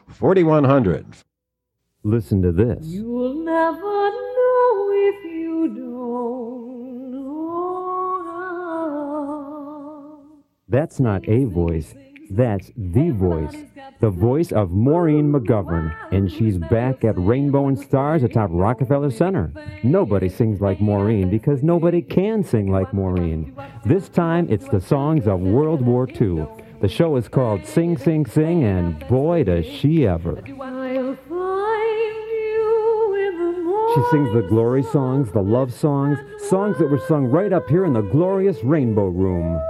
4100. 0.09 1.07
Listen 2.03 2.43
to 2.43 2.51
this. 2.51 2.85
You'll 2.87 3.35
never 3.35 3.81
know 3.81 4.91
if 4.95 5.25
you 5.27 5.69
don't 5.69 7.13
know. 7.13 7.31
That's 10.69 10.99
not 10.99 11.29
a 11.29 11.45
voice, 11.45 11.95
that's 12.31 12.71
the 12.77 13.11
voice. 13.11 13.57
The 13.99 14.11
voice 14.11 14.53
of 14.53 14.71
Maureen 14.71 15.33
McGovern, 15.33 15.95
and 16.13 16.31
she's 16.31 16.59
back 16.59 17.05
at 17.05 17.19
Rainbow 17.19 17.67
and 17.67 17.79
Stars 17.79 18.23
atop 18.23 18.51
Rockefeller 18.53 19.11
Center. 19.11 19.53
Nobody 19.83 20.29
sings 20.29 20.61
like 20.61 20.81
Maureen 20.81 21.29
because 21.29 21.65
nobody 21.65 22.01
can 22.01 22.45
sing 22.45 22.71
like 22.71 22.95
Maureen. 22.95 23.53
This 23.85 24.09
time 24.09 24.47
it's 24.49 24.69
the 24.69 24.81
songs 24.81 25.27
of 25.27 25.41
World 25.41 25.83
War 25.83 26.09
II. 26.09 26.47
The 26.81 26.89
show 26.89 27.17
is 27.17 27.29
called 27.29 27.67
Sing, 27.67 27.99
Sing, 27.99 28.25
Sing, 28.25 28.63
and 28.65 29.07
boy, 29.09 29.45
does 29.45 29.67
she 29.67 30.07
ever. 30.07 30.41
She 33.95 34.03
sings 34.13 34.33
the 34.33 34.47
glory 34.49 34.85
songs, 34.85 35.33
the 35.33 35.43
love 35.43 35.75
songs, 35.75 36.21
songs 36.49 36.79
that 36.79 36.89
were 36.89 37.03
sung 37.09 37.27
right 37.27 37.53
up 37.53 37.69
here 37.69 37.85
in 37.85 37.93
the 37.93 38.03
glorious 38.03 38.63
Rainbow 38.63 39.09
Room. 39.09 39.61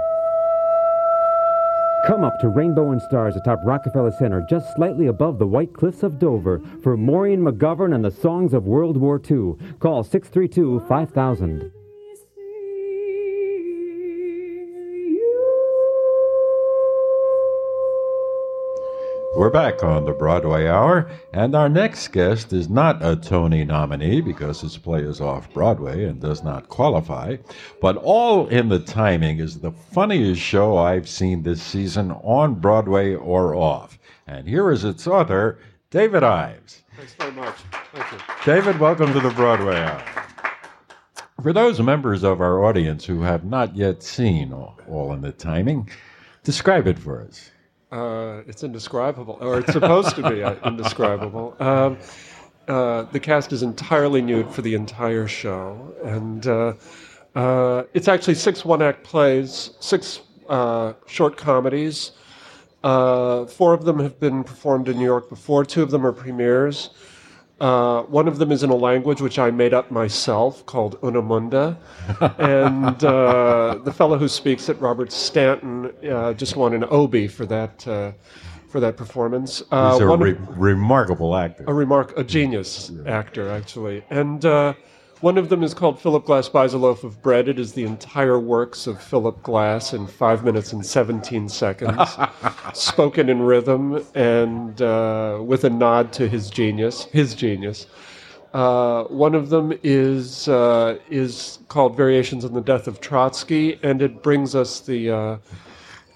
Come 2.07 2.23
up 2.23 2.39
to 2.39 2.49
Rainbow 2.49 2.91
and 2.91 3.01
Stars 3.01 3.35
atop 3.35 3.59
Rockefeller 3.63 4.11
Center, 4.11 4.41
just 4.49 4.73
slightly 4.75 5.05
above 5.05 5.37
the 5.37 5.45
White 5.45 5.73
Cliffs 5.73 6.01
of 6.01 6.17
Dover, 6.17 6.59
for 6.81 6.97
Maureen 6.97 7.41
McGovern 7.41 7.93
and 7.93 8.03
the 8.03 8.09
songs 8.09 8.53
of 8.53 8.65
World 8.65 8.97
War 8.97 9.21
II. 9.29 9.53
Call 9.79 10.03
632 10.03 10.79
5000. 10.87 11.71
We're 19.33 19.49
back 19.49 19.81
on 19.81 20.03
the 20.03 20.11
Broadway 20.11 20.67
Hour, 20.67 21.09
and 21.31 21.55
our 21.55 21.69
next 21.69 22.09
guest 22.09 22.51
is 22.51 22.69
not 22.69 23.03
a 23.03 23.15
Tony 23.15 23.63
nominee 23.63 24.19
because 24.19 24.59
his 24.59 24.77
play 24.77 25.03
is 25.03 25.21
off 25.21 25.51
Broadway 25.53 26.03
and 26.03 26.19
does 26.19 26.43
not 26.43 26.67
qualify, 26.67 27.37
but 27.79 27.95
All 27.95 28.47
in 28.49 28.67
the 28.67 28.77
Timing 28.79 29.39
is 29.39 29.57
the 29.57 29.71
funniest 29.71 30.41
show 30.41 30.77
I've 30.77 31.07
seen 31.07 31.43
this 31.43 31.63
season 31.63 32.11
on 32.11 32.55
Broadway 32.55 33.15
or 33.15 33.55
off. 33.55 33.97
And 34.27 34.49
here 34.49 34.69
is 34.69 34.83
its 34.83 35.07
author, 35.07 35.59
David 35.91 36.23
Ives. 36.23 36.83
Thanks 36.97 37.13
very 37.13 37.31
much. 37.31 37.55
Thank 37.93 38.11
you. 38.11 38.17
David, 38.43 38.81
welcome 38.81 39.13
to 39.13 39.21
the 39.21 39.31
Broadway 39.31 39.77
Hour. 39.77 40.03
For 41.41 41.53
those 41.53 41.79
members 41.79 42.23
of 42.23 42.41
our 42.41 42.65
audience 42.65 43.05
who 43.05 43.21
have 43.21 43.45
not 43.45 43.77
yet 43.77 44.03
seen 44.03 44.51
All, 44.51 44.77
All 44.89 45.13
in 45.13 45.21
the 45.21 45.31
Timing, 45.31 45.89
describe 46.43 46.85
it 46.85 46.99
for 46.99 47.21
us. 47.21 47.49
Uh, 47.91 48.41
it's 48.47 48.63
indescribable, 48.63 49.37
or 49.41 49.59
it's 49.59 49.73
supposed 49.73 50.15
to 50.15 50.29
be 50.29 50.41
uh, 50.41 50.55
indescribable. 50.65 51.55
Um, 51.59 51.97
uh, 52.69 53.03
the 53.11 53.19
cast 53.19 53.51
is 53.51 53.63
entirely 53.63 54.21
nude 54.21 54.49
for 54.49 54.61
the 54.61 54.75
entire 54.75 55.27
show, 55.27 55.93
and 56.05 56.47
uh, 56.47 56.73
uh, 57.35 57.83
it's 57.93 58.07
actually 58.07 58.35
six 58.35 58.63
one-act 58.63 59.03
plays, 59.03 59.71
six 59.81 60.21
uh, 60.47 60.93
short 61.05 61.35
comedies. 61.35 62.11
Four 62.81 63.73
of 63.73 63.83
them 63.83 63.99
have 63.99 64.17
been 64.21 64.45
performed 64.45 64.87
in 64.87 64.97
New 64.97 65.05
York 65.05 65.27
before. 65.27 65.65
Two 65.65 65.83
of 65.83 65.91
them 65.91 66.05
are 66.05 66.13
premieres. 66.13 66.91
Uh, 67.61 68.01
one 68.03 68.27
of 68.27 68.39
them 68.39 68.51
is 68.51 68.63
in 68.63 68.71
a 68.71 68.75
language 68.75 69.21
which 69.21 69.37
I 69.37 69.51
made 69.51 69.71
up 69.71 69.91
myself 69.91 70.65
called 70.65 70.99
Unamunda. 71.01 71.77
and 72.39 73.03
uh, 73.03 73.77
the 73.83 73.93
fellow 73.93 74.17
who 74.17 74.27
speaks 74.27 74.67
it, 74.67 74.81
Robert 74.81 75.11
Stanton, 75.11 75.91
uh, 76.09 76.33
just 76.33 76.55
won 76.55 76.73
an 76.73 76.83
Obie 76.85 77.27
for 77.27 77.45
that, 77.45 77.87
uh, 77.87 78.13
for 78.67 78.79
that 78.79 78.97
performance. 78.97 79.61
Uh, 79.69 79.91
He's 79.91 80.01
a 80.01 80.07
re- 80.07 80.35
remarkable 80.49 81.35
actor. 81.35 81.63
a 81.67 81.73
remark, 81.73 82.17
a 82.17 82.23
genius 82.23 82.91
actor, 83.05 83.51
actually. 83.51 84.03
And 84.09 84.43
uh, 84.43 84.73
one 85.21 85.37
of 85.37 85.49
them 85.49 85.63
is 85.63 85.73
called 85.73 85.99
Philip 85.99 86.25
Glass 86.25 86.49
Buys 86.49 86.73
a 86.73 86.77
Loaf 86.77 87.03
of 87.03 87.21
Bread. 87.21 87.47
It 87.47 87.59
is 87.59 87.73
the 87.73 87.83
entire 87.83 88.39
works 88.39 88.87
of 88.87 89.01
Philip 89.01 89.41
Glass 89.43 89.93
in 89.93 90.07
five 90.07 90.43
minutes 90.43 90.73
and 90.73 90.85
17 90.85 91.47
seconds, 91.49 92.17
spoken 92.73 93.29
in 93.29 93.41
rhythm 93.41 94.03
and 94.15 94.81
uh, 94.81 95.39
with 95.43 95.63
a 95.63 95.69
nod 95.69 96.11
to 96.13 96.27
his 96.27 96.49
genius, 96.49 97.05
his 97.05 97.35
genius. 97.35 97.87
Uh, 98.53 99.03
one 99.05 99.33
of 99.33 99.49
them 99.49 99.71
is 99.81 100.47
uh, 100.49 100.97
is 101.09 101.59
called 101.69 101.95
Variations 101.95 102.43
on 102.43 102.53
the 102.53 102.59
Death 102.61 102.87
of 102.87 102.99
Trotsky, 102.99 103.79
and 103.81 104.01
it 104.01 104.21
brings 104.21 104.55
us 104.55 104.81
the 104.81 105.09
uh, 105.09 105.37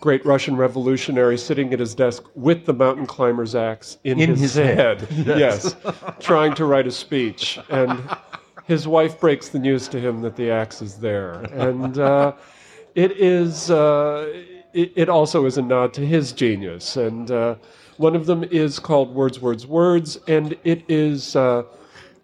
great 0.01 0.25
Russian 0.25 0.57
revolutionary 0.57 1.37
sitting 1.37 1.71
at 1.73 1.79
his 1.79 1.95
desk 1.95 2.23
with 2.35 2.65
the 2.65 2.73
mountain 2.73 3.05
climber's 3.05 3.55
axe 3.55 3.97
in, 4.03 4.19
In 4.19 4.31
his, 4.31 4.41
his 4.41 4.55
head. 4.55 5.01
head. 5.01 5.07
yes, 5.39 5.75
Yes. 5.85 5.95
trying 6.19 6.53
to 6.55 6.65
write 6.65 6.87
a 6.87 6.91
speech, 6.91 7.57
and 7.69 8.03
his 8.65 8.87
wife 8.87 9.19
breaks 9.19 9.49
the 9.49 9.59
news 9.59 9.87
to 9.89 9.99
him 9.99 10.21
that 10.21 10.35
the 10.35 10.49
axe 10.49 10.81
is 10.81 10.95
there, 10.95 11.33
and 11.53 11.97
uh, 11.97 12.33
it 12.95 13.11
is. 13.11 13.71
Uh, 13.71 14.43
it, 14.73 15.07
also 15.07 15.45
is 15.45 15.57
a 15.57 15.61
nod 15.61 15.93
to 15.93 16.05
his 16.05 16.33
genius, 16.33 16.97
and 16.97 17.31
uh, 17.31 17.55
one 17.95 18.13
of 18.13 18.25
them 18.25 18.43
is 18.43 18.77
called 18.77 19.15
Words, 19.15 19.39
Words, 19.39 19.65
Words, 19.65 20.19
and 20.27 20.57
it 20.63 20.83
is. 20.89 21.35
Uh, 21.35 21.63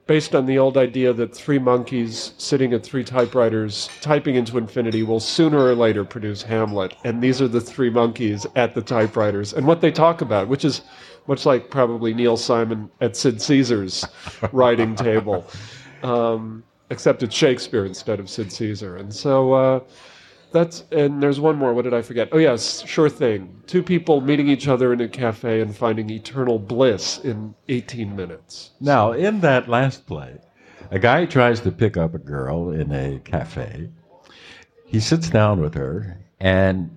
based 0.07 0.35
on 0.35 0.45
the 0.45 0.57
old 0.57 0.77
idea 0.77 1.13
that 1.13 1.33
three 1.33 1.59
monkeys 1.59 2.33
sitting 2.37 2.73
at 2.73 2.83
three 2.83 3.03
typewriters 3.03 3.87
typing 4.01 4.35
into 4.35 4.57
infinity 4.57 5.03
will 5.03 5.21
sooner 5.21 5.59
or 5.59 5.73
later 5.73 6.03
produce 6.03 6.41
Hamlet. 6.41 6.93
And 7.05 7.21
these 7.21 7.41
are 7.41 7.47
the 7.47 7.61
three 7.61 7.89
monkeys 7.89 8.45
at 8.57 8.75
the 8.75 8.81
typewriters 8.81 9.53
and 9.53 9.65
what 9.65 9.79
they 9.79 9.89
talk 9.89 10.19
about, 10.19 10.49
which 10.49 10.65
is 10.65 10.81
much 11.27 11.45
like 11.45 11.69
probably 11.69 12.13
Neil 12.13 12.35
Simon 12.35 12.89
at 12.99 13.15
Sid 13.15 13.41
Caesar's 13.41 14.03
writing 14.51 14.95
table, 14.95 15.45
um, 16.03 16.63
except 16.89 17.23
it's 17.23 17.35
Shakespeare 17.35 17.85
instead 17.85 18.19
of 18.19 18.29
Sid 18.29 18.51
Caesar. 18.51 18.97
And 18.97 19.13
so. 19.13 19.53
Uh, 19.53 19.79
that's 20.51 20.83
and 20.91 21.23
there's 21.23 21.39
one 21.39 21.55
more. 21.55 21.73
What 21.73 21.83
did 21.83 21.93
I 21.93 22.01
forget? 22.01 22.29
Oh 22.31 22.37
yes, 22.37 22.85
sure 22.85 23.09
thing. 23.09 23.61
Two 23.67 23.81
people 23.81 24.21
meeting 24.21 24.49
each 24.49 24.67
other 24.67 24.91
in 24.91 24.99
a 24.99 25.07
cafe 25.07 25.61
and 25.61 25.75
finding 25.75 26.09
eternal 26.09 26.59
bliss 26.59 27.19
in 27.19 27.55
18 27.69 28.15
minutes. 28.15 28.71
Now, 28.79 29.13
in 29.13 29.39
that 29.41 29.69
last 29.69 30.05
play, 30.05 30.39
a 30.91 30.99
guy 30.99 31.25
tries 31.25 31.61
to 31.61 31.71
pick 31.71 31.95
up 31.95 32.13
a 32.13 32.19
girl 32.19 32.71
in 32.71 32.91
a 32.91 33.19
cafe. 33.19 33.89
He 34.85 34.99
sits 34.99 35.29
down 35.29 35.61
with 35.61 35.73
her 35.75 36.19
and 36.39 36.89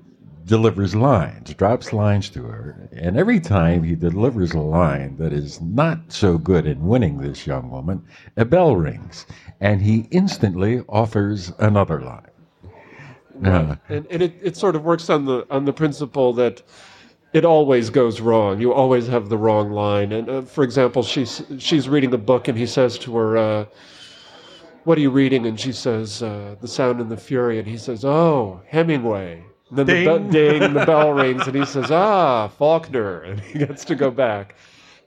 delivers 0.45 0.95
lines, 0.95 1.55
drops 1.55 1.93
lines 1.93 2.29
to 2.31 2.45
her. 2.45 2.89
And 2.93 3.17
every 3.17 3.41
time 3.41 3.83
he 3.83 3.95
delivers 3.95 4.53
a 4.53 4.61
line 4.61 5.17
that 5.17 5.33
is 5.33 5.61
not 5.61 6.13
so 6.13 6.39
good 6.39 6.67
in 6.67 6.87
winning 6.87 7.19
this 7.19 7.47
young 7.47 7.71
woman, 7.71 8.05
a 8.37 8.45
bell 8.45 8.77
rings 8.77 9.27
and 9.61 9.81
he 9.81 10.07
instantly 10.11 10.83
offers 10.89 11.53
another 11.59 12.01
line. 12.03 12.31
Uh, 13.45 13.77
and, 13.89 14.07
and 14.11 14.23
it, 14.23 14.35
it 14.43 14.57
sort 14.57 14.77
of 14.77 14.85
works 14.85 15.11
on 15.11 15.25
the 15.25 15.45
on 15.51 15.65
the 15.65 15.73
principle 15.73 16.33
that 16.35 16.63
it 17.33 17.45
always 17.45 17.91
goes 17.91 18.21
wrong. 18.21 18.61
You 18.61 18.73
always 18.73 19.09
have 19.09 19.29
the 19.29 19.37
wrong 19.37 19.73
line. 19.73 20.13
And 20.13 20.29
uh, 20.29 20.43
for 20.43 20.63
example, 20.63 21.03
she's 21.03 21.43
she's 21.59 21.89
reading 21.89 22.15
a 22.15 22.19
book, 22.19 22.47
and 22.47 22.57
he 22.57 22.67
says 22.67 22.97
to 22.99 23.17
her, 23.17 23.37
uh, 23.37 23.65
"What 24.85 24.99
are 24.99 25.01
you 25.01 25.11
reading?" 25.11 25.47
And 25.47 25.59
she 25.59 25.73
says, 25.73 26.23
uh, 26.23 26.55
"The 26.61 26.69
Sound 26.69 27.01
and 27.01 27.11
the 27.11 27.17
Fury." 27.17 27.59
And 27.59 27.67
he 27.67 27.77
says, 27.77 28.05
"Oh, 28.05 28.61
Hemingway." 28.69 29.45
And 29.77 29.89
then 29.89 30.05
Ding. 30.05 30.05
the 30.05 30.19
be- 30.21 30.31
ding, 30.61 30.73
the 30.75 30.87
bell 30.87 31.13
rings, 31.15 31.49
and 31.49 31.57
he 31.57 31.65
says, 31.65 31.91
"Ah, 31.91 32.47
Faulkner," 32.47 33.23
and 33.25 33.41
he 33.41 33.59
gets 33.59 33.85
to 33.87 33.97
go 33.97 34.09
back. 34.09 34.55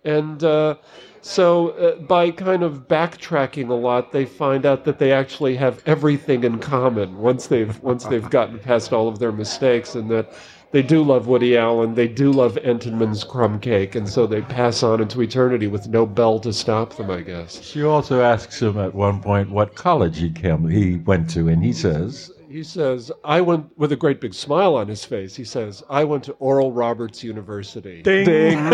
And 0.04 0.44
uh, 0.44 0.76
so, 1.22 1.70
uh, 1.70 1.96
by 2.02 2.32
kind 2.32 2.64
of 2.64 2.88
backtracking 2.90 3.70
a 3.70 3.74
lot, 3.74 4.12
they 4.12 4.26
find 4.26 4.66
out 4.66 4.84
that 4.84 5.00
they 5.00 5.14
actually 5.14 5.56
have 5.56 5.82
everything 5.86 6.44
in 6.44 6.60
common 6.60 7.18
once 7.18 7.48
they've 7.48 7.80
once 7.82 8.04
they've 8.06 8.30
gotten 8.38 8.60
past 8.60 8.92
all 8.92 9.08
of 9.08 9.20
their 9.20 9.32
mistakes, 9.32 9.96
and 9.96 10.12
that 10.12 10.34
they 10.72 10.82
do 10.82 11.02
love 11.02 11.28
Woody 11.28 11.56
Allen, 11.58 11.96
they 11.96 12.10
do 12.10 12.30
love 12.30 12.58
Entenmann's 12.58 13.24
Crumb 13.24 13.62
Cake, 13.62 13.96
and 13.96 14.08
so 14.10 14.28
they 14.28 14.42
pass 14.42 14.84
on 14.84 15.00
into 15.02 15.22
eternity 15.22 15.68
with 15.68 15.88
no 15.88 16.06
bell 16.06 16.40
to 16.40 16.52
stop 16.52 16.94
them. 16.98 17.10
I 17.10 17.22
guess. 17.22 17.62
she 17.64 17.84
also 17.84 18.22
asks 18.22 18.62
him 18.62 18.78
at 18.78 18.94
one 18.94 19.22
point 19.22 19.50
what 19.50 19.76
college 19.76 20.20
he 20.20 20.30
came 20.30 20.68
he 20.68 20.98
went 20.98 21.30
to, 21.30 21.48
and 21.48 21.64
he 21.64 21.72
says, 21.72 22.32
He 22.50 22.64
says, 22.64 23.12
I 23.24 23.42
went, 23.42 23.78
with 23.78 23.92
a 23.92 23.96
great 23.96 24.22
big 24.22 24.34
smile 24.34 24.76
on 24.76 24.88
his 24.88 25.04
face, 25.04 25.36
he 25.36 25.44
says, 25.44 25.84
I 25.90 26.04
went 26.06 26.24
to 26.26 26.34
Oral 26.34 26.72
Roberts 26.72 27.24
University. 27.24 28.02
Ding. 28.02 28.26
Ding. 28.26 28.58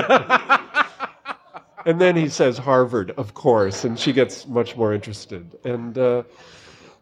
and 1.86 2.00
then 2.00 2.16
he 2.16 2.30
says 2.30 2.58
Harvard, 2.58 3.12
of 3.12 3.34
course, 3.34 3.84
and 3.84 4.00
she 4.00 4.14
gets 4.14 4.48
much 4.48 4.76
more 4.76 4.94
interested. 4.94 5.58
And 5.66 5.98
uh, 5.98 6.24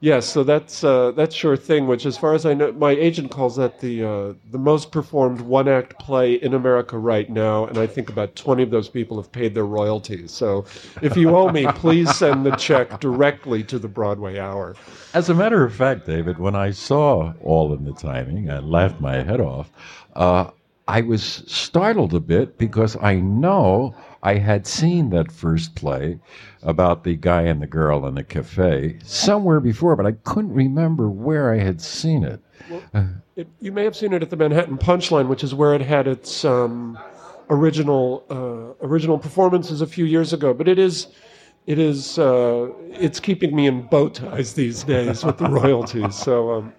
yes, 0.02 0.26
so 0.28 0.44
that's 0.44 0.84
uh, 0.84 1.12
that's 1.12 1.34
sure 1.34 1.56
thing. 1.56 1.88
Which, 1.88 2.06
as 2.06 2.18
far 2.18 2.34
as 2.34 2.46
I 2.46 2.54
know, 2.54 2.74
my 2.74 2.92
agent 2.92 3.32
calls 3.32 3.56
that 3.56 3.80
the 3.80 4.04
uh, 4.04 4.34
the 4.52 4.58
most 4.58 4.92
performed 4.92 5.40
one 5.42 5.70
act 5.70 5.98
play 6.00 6.34
in 6.34 6.54
America 6.54 6.98
right 6.98 7.30
now, 7.30 7.66
and 7.66 7.78
I 7.78 7.88
think 7.88 8.10
about 8.10 8.36
twenty 8.36 8.64
of 8.64 8.70
those 8.70 8.90
people 8.90 9.16
have 9.18 9.32
paid 9.32 9.56
their 9.56 9.66
royalties. 9.66 10.32
So, 10.32 10.66
if 11.02 11.16
you 11.16 11.36
owe 11.36 11.50
me, 11.50 11.66
please 11.68 12.14
send 12.16 12.46
the 12.46 12.56
check 12.58 13.00
directly 13.00 13.64
to 13.64 13.80
the 13.80 13.88
Broadway 13.88 14.38
Hour. 14.38 14.76
As 15.14 15.30
a 15.30 15.34
matter 15.34 15.64
of 15.64 15.74
fact, 15.74 16.06
David, 16.06 16.38
when 16.38 16.56
I 16.56 16.72
saw 16.72 17.34
All 17.42 17.74
in 17.74 17.86
the 17.86 17.94
Timing, 17.94 18.50
I 18.50 18.60
laughed 18.60 19.00
my 19.00 19.24
head 19.24 19.40
off. 19.40 19.72
Uh, 20.16 20.50
I 20.88 21.02
was 21.02 21.24
startled 21.48 22.14
a 22.14 22.20
bit 22.20 22.58
because 22.58 22.98
I 23.02 23.16
know 23.16 23.96
I 24.24 24.36
had 24.36 24.68
seen 24.68 25.10
that 25.10 25.32
first 25.32 25.76
play 25.76 26.20
about 26.62 27.04
the 27.04 27.16
guy 27.16 27.42
and 27.44 27.62
the 27.62 27.68
girl 27.68 28.06
in 28.06 28.16
the 28.16 28.24
cafe 28.24 29.00
somewhere 29.04 29.60
before, 29.60 29.96
but 29.96 30.06
I 30.06 30.12
couldn't 30.12 30.54
remember 30.54 31.10
where 31.10 31.54
I 31.54 31.58
had 31.58 31.82
seen 31.82 32.24
it. 32.24 32.40
Uh, 32.94 33.06
It, 33.36 33.48
you 33.60 33.72
may 33.72 33.84
have 33.84 33.96
seen 33.96 34.14
it 34.14 34.22
at 34.22 34.30
the 34.30 34.36
Manhattan 34.36 34.78
Punchline, 34.78 35.28
which 35.28 35.44
is 35.44 35.56
where 35.56 35.74
it 35.74 35.82
had 35.82 36.08
its 36.08 36.46
um, 36.46 37.00
original 37.50 38.24
uh, 38.30 38.86
original 38.86 39.18
performances 39.18 39.82
a 39.82 39.88
few 39.88 40.06
years 40.06 40.34
ago. 40.34 40.54
But 40.54 40.68
it 40.68 40.78
is 40.78 41.08
it 41.66 41.80
is 41.80 42.20
uh, 42.20 42.70
it's 42.92 43.20
keeping 43.20 43.56
me 43.56 43.66
in 43.68 43.88
bow 43.88 44.10
ties 44.10 44.54
these 44.54 44.84
days 44.84 45.24
with 45.26 45.38
the 45.38 45.50
royalties. 45.50 46.16
So 46.16 46.52
um, 46.52 46.74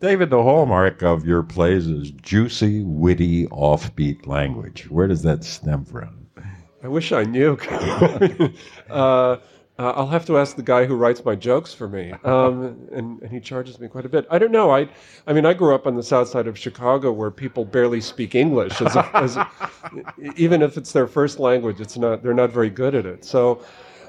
David, 0.00 0.30
the 0.30 0.42
hallmark 0.42 1.02
of 1.02 1.26
your 1.26 1.42
plays 1.42 1.86
is 1.86 2.10
juicy, 2.10 2.82
witty, 2.82 3.46
offbeat 3.46 4.26
language. 4.26 4.90
Where 4.90 5.06
does 5.06 5.22
that 5.22 5.44
stem 5.44 5.84
from? 5.84 6.19
I 6.82 6.88
wish 6.88 7.12
I 7.12 7.24
knew. 7.24 7.58
uh, 8.90 9.36
uh, 9.80 9.92
I'll 9.96 10.08
have 10.08 10.26
to 10.26 10.36
ask 10.36 10.56
the 10.56 10.62
guy 10.62 10.84
who 10.84 10.94
writes 10.94 11.24
my 11.24 11.34
jokes 11.34 11.72
for 11.72 11.88
me, 11.88 12.12
um, 12.24 12.86
and, 12.92 13.22
and 13.22 13.32
he 13.32 13.40
charges 13.40 13.80
me 13.80 13.88
quite 13.88 14.04
a 14.04 14.10
bit. 14.10 14.26
I 14.30 14.38
don't 14.38 14.52
know. 14.52 14.70
I, 14.70 14.86
I 15.26 15.32
mean, 15.32 15.46
I 15.46 15.54
grew 15.54 15.74
up 15.74 15.86
on 15.86 15.96
the 15.96 16.02
south 16.02 16.28
side 16.28 16.46
of 16.46 16.58
Chicago 16.58 17.12
where 17.12 17.30
people 17.30 17.64
barely 17.64 18.02
speak 18.02 18.34
English. 18.34 18.78
As 18.82 18.94
a, 18.94 19.16
as 19.16 19.36
a, 19.36 19.48
even 20.36 20.60
if 20.60 20.76
it's 20.76 20.92
their 20.92 21.06
first 21.06 21.38
language, 21.38 21.80
it's 21.80 21.96
not. 21.96 22.22
They're 22.22 22.34
not 22.34 22.50
very 22.50 22.70
good 22.70 22.94
at 22.94 23.06
it. 23.06 23.24
So. 23.24 23.64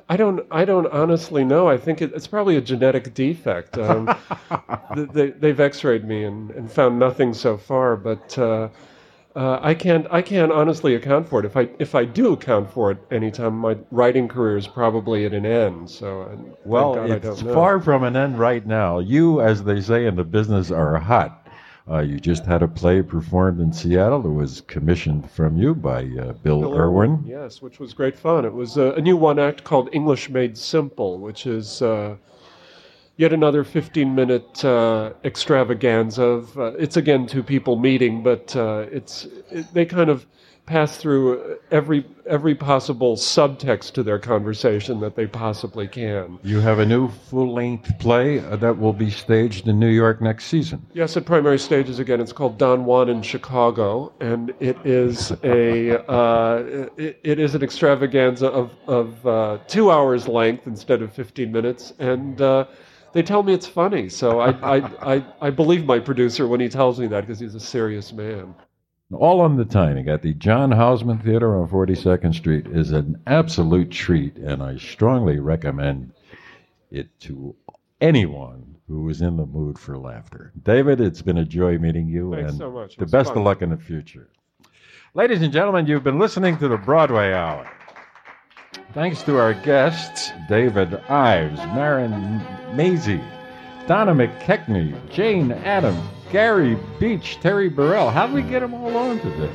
I 0.10 0.18
don't. 0.18 0.46
I 0.52 0.66
don't 0.66 0.88
honestly 0.88 1.46
know. 1.46 1.70
I 1.70 1.78
think 1.78 2.02
it, 2.02 2.12
it's 2.14 2.28
probably 2.28 2.58
a 2.58 2.62
genetic 2.62 3.14
defect. 3.14 3.78
Um, 3.78 4.14
th- 4.96 5.10
they, 5.12 5.30
they've 5.30 5.60
X-rayed 5.60 6.04
me 6.04 6.26
and, 6.26 6.52
and 6.52 6.70
found 6.70 7.00
nothing 7.00 7.34
so 7.34 7.56
far, 7.58 7.96
but 7.96 8.38
uh, 8.38 8.68
uh, 9.36 9.60
I 9.62 9.74
can't. 9.74 10.08
I 10.12 10.22
can't 10.22 10.52
honestly 10.52 10.96
account 10.96 11.28
for 11.30 11.40
it. 11.40 11.46
If 11.46 11.56
I 11.56 11.70
if 11.80 11.96
I 11.96 12.06
do 12.06 12.34
account 12.34 12.70
for 12.72 12.92
it 12.92 12.98
anytime, 13.12 13.58
my 13.58 13.78
writing 13.90 14.28
career 14.28 14.58
is 14.58 14.68
probably 14.68 15.26
at 15.26 15.34
an 15.34 15.46
end. 15.46 15.90
So, 15.90 16.24
uh, 16.24 16.36
Well, 16.66 16.96
God 16.96 17.12
I 17.12 17.16
it's 17.16 17.26
don't 17.26 17.46
know. 17.46 17.54
far 17.54 17.80
from 17.80 18.04
an 18.04 18.16
end 18.16 18.38
right 18.40 18.66
now. 18.66 19.00
You, 19.00 19.42
as 19.42 19.64
they 19.64 19.80
say 19.82 20.06
in 20.06 20.16
the 20.16 20.24
business, 20.24 20.70
are 20.72 20.98
hot. 20.98 21.38
Uh, 21.90 22.00
you 22.00 22.20
just 22.20 22.46
had 22.46 22.62
a 22.62 22.68
play 22.68 23.02
performed 23.02 23.60
in 23.60 23.74
Seattle. 23.74 24.26
It 24.26 24.34
was 24.34 24.62
commissioned 24.62 25.30
from 25.32 25.58
you 25.58 25.74
by 25.74 26.04
uh, 26.04 26.34
Bill, 26.44 26.62
Bill 26.62 26.78
Irwin. 26.78 27.24
Yes, 27.26 27.62
which 27.62 27.80
was 27.80 27.94
great 27.94 28.18
fun. 28.18 28.46
It 28.46 28.54
was 28.54 28.78
uh, 28.78 28.94
a 28.94 29.02
new 29.02 29.18
one 29.18 29.40
act 29.40 29.64
called 29.64 29.90
English 29.92 30.30
Made 30.30 30.58
Simple, 30.58 31.18
which 31.20 31.48
is 31.48 31.82
uh, 31.82 32.16
yet 33.18 33.34
another 33.34 33.64
15 33.64 34.16
minute 34.16 34.64
uh, 34.66 35.14
extravaganza 35.24 36.24
of 36.24 36.58
uh, 36.58 36.74
it's 36.78 36.98
again 36.98 37.28
two 37.28 37.44
people 37.44 37.76
meeting, 37.76 38.24
but 38.24 38.56
uh, 38.56 38.86
it's 38.92 39.26
it, 39.50 39.72
they 39.74 39.86
kind 39.86 40.10
of 40.10 40.26
pass 40.66 40.96
through 40.96 41.58
every 41.72 42.06
every 42.26 42.56
possible 42.56 43.16
subtext 43.16 43.92
to 43.92 44.04
their 44.04 44.20
conversation 44.20 45.00
that 45.02 45.16
they 45.16 45.28
possibly 45.28 45.88
can. 45.88 46.40
You 46.44 46.60
have 46.60 46.80
a 46.80 46.86
new 46.86 47.10
full 47.10 47.54
length 47.54 48.00
play 48.00 48.40
uh, 48.40 48.56
that 48.58 48.78
will 48.78 48.94
be 48.94 49.10
staged 49.10 49.68
in 49.68 49.80
New 49.80 49.90
York 49.90 50.22
next 50.22 50.46
season. 50.46 50.86
Yes, 50.94 51.18
at 51.18 51.26
primary 51.26 51.60
stages 51.60 52.00
again. 52.00 52.22
It's 52.22 52.32
called 52.32 52.58
Don 52.58 52.86
Juan 52.86 53.10
in 53.10 53.22
Chicago, 53.22 54.14
and 54.22 54.54
it 54.60 54.78
is 54.86 55.32
a 55.44 56.02
uh, 56.10 56.88
it, 56.98 57.20
it 57.24 57.40
is 57.40 57.54
an 57.56 57.64
extravaganza 57.64 58.48
of 58.48 58.76
of 58.88 59.28
uh, 59.28 59.58
two 59.68 59.92
hours 59.92 60.28
length 60.28 60.68
instead 60.68 61.02
of 61.02 61.12
fifteen 61.12 61.52
minutes, 61.52 61.94
and 62.00 62.42
uh, 62.42 62.66
they 63.14 63.24
tell 63.24 63.44
me 63.44 63.54
it's 63.54 63.68
funny. 63.68 64.10
So 64.10 64.40
I 64.40 64.52
I, 64.78 65.16
I 65.16 65.26
I 65.42 65.50
believe 65.50 65.86
my 65.86 66.00
producer 66.00 66.48
when 66.48 66.60
he 66.60 66.70
tells 66.70 67.00
me 67.00 67.08
that 67.08 67.22
because 67.22 67.40
he's 67.40 67.56
a 67.56 67.60
serious 67.60 68.12
man. 68.14 68.54
All 69.14 69.42
on 69.42 69.58
the 69.58 69.66
timing 69.66 70.08
at 70.08 70.22
the 70.22 70.34
John 70.34 70.72
Houseman 70.72 71.20
Theater 71.20 71.60
on 71.60 71.68
42nd 71.68 72.34
Street 72.34 72.68
is 72.68 72.92
an 72.92 73.22
absolute 73.28 73.92
treat, 73.92 74.38
and 74.38 74.64
I 74.64 74.78
strongly 74.78 75.38
recommend 75.40 76.14
it 76.92 77.20
to 77.22 77.54
anyone 78.00 78.78
who 78.88 79.10
is 79.10 79.22
in 79.22 79.36
the 79.36 79.46
mood 79.46 79.78
for 79.78 79.98
laughter. 79.98 80.54
David, 80.64 81.02
it's 81.02 81.22
been 81.22 81.38
a 81.38 81.46
joy 81.46 81.78
meeting 81.78 82.08
you, 82.08 82.34
Thanks 82.34 82.52
and 82.52 82.58
so 82.58 82.72
much. 82.72 82.96
The 82.96 83.06
best 83.06 83.30
fun. 83.30 83.40
of 83.40 83.44
luck 83.44 83.62
in 83.62 83.70
the 83.70 83.78
future. 83.78 84.30
Ladies 85.14 85.42
and 85.42 85.52
gentlemen, 85.52 85.88
you've 85.88 86.06
been 86.06 86.20
listening 86.20 86.58
to 86.60 86.70
the 86.70 86.78
Broadway 86.78 87.34
Hour. 87.34 87.70
Thanks 88.94 89.24
to 89.24 89.38
our 89.38 89.54
guests, 89.54 90.32
David 90.50 90.96
Ives, 91.10 91.60
Marin 91.60 92.12
Mazzie, 92.74 93.24
Donna 93.88 94.14
McKechnie, 94.14 94.94
Jane 95.10 95.54
Adam, 95.54 95.98
Gary 96.30 96.78
Beach, 97.00 97.38
Terry 97.40 97.70
Burrell. 97.70 98.10
How 98.10 98.28
did 98.28 98.36
we 98.36 98.42
get 98.42 98.60
them 98.60 98.74
all 98.74 98.98
on 98.98 99.20
today? 99.22 99.54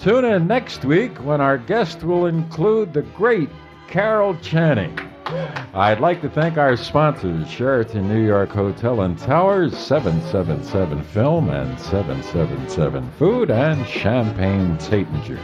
Tune 0.00 0.24
in 0.24 0.48
next 0.48 0.84
week 0.84 1.16
when 1.18 1.40
our 1.40 1.56
guest 1.56 2.02
will 2.02 2.26
include 2.26 2.92
the 2.92 3.02
great 3.02 3.48
Carol 3.86 4.34
Channing. 4.42 4.98
I'd 5.72 6.00
like 6.00 6.20
to 6.22 6.28
thank 6.28 6.58
our 6.58 6.76
sponsors, 6.76 7.48
Sheraton 7.48 8.08
New 8.08 8.26
York 8.26 8.50
Hotel 8.50 9.02
and 9.02 9.16
Towers, 9.16 9.78
777 9.78 11.00
Film 11.04 11.48
and 11.48 11.78
777 11.78 13.08
Food, 13.12 13.52
and 13.52 13.86
Champagne 13.86 14.76
Taittinger. 14.78 15.38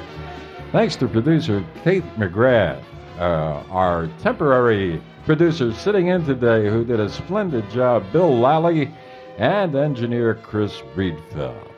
Thanks 0.72 0.94
to 0.96 1.08
producer 1.08 1.64
Kate 1.82 2.04
McGrath, 2.16 2.80
uh, 3.18 3.64
our 3.70 4.08
temporary 4.20 5.02
producer 5.24 5.74
sitting 5.74 6.06
in 6.06 6.24
today 6.24 6.68
who 6.68 6.84
did 6.84 7.00
a 7.00 7.08
splendid 7.08 7.68
job, 7.70 8.04
Bill 8.12 8.38
Lally, 8.38 8.88
and 9.36 9.74
engineer 9.74 10.36
Chris 10.36 10.80
Breedfeld. 10.94 11.68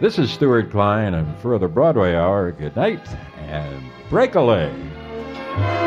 This 0.00 0.18
is 0.18 0.32
Stewart 0.32 0.72
Klein, 0.72 1.14
and 1.14 1.38
for 1.38 1.56
the 1.60 1.68
Broadway 1.68 2.16
Hour, 2.16 2.50
good 2.50 2.74
night 2.74 3.06
and 3.38 3.84
break 4.10 4.34
a 4.34 4.40
leg. 4.40 5.85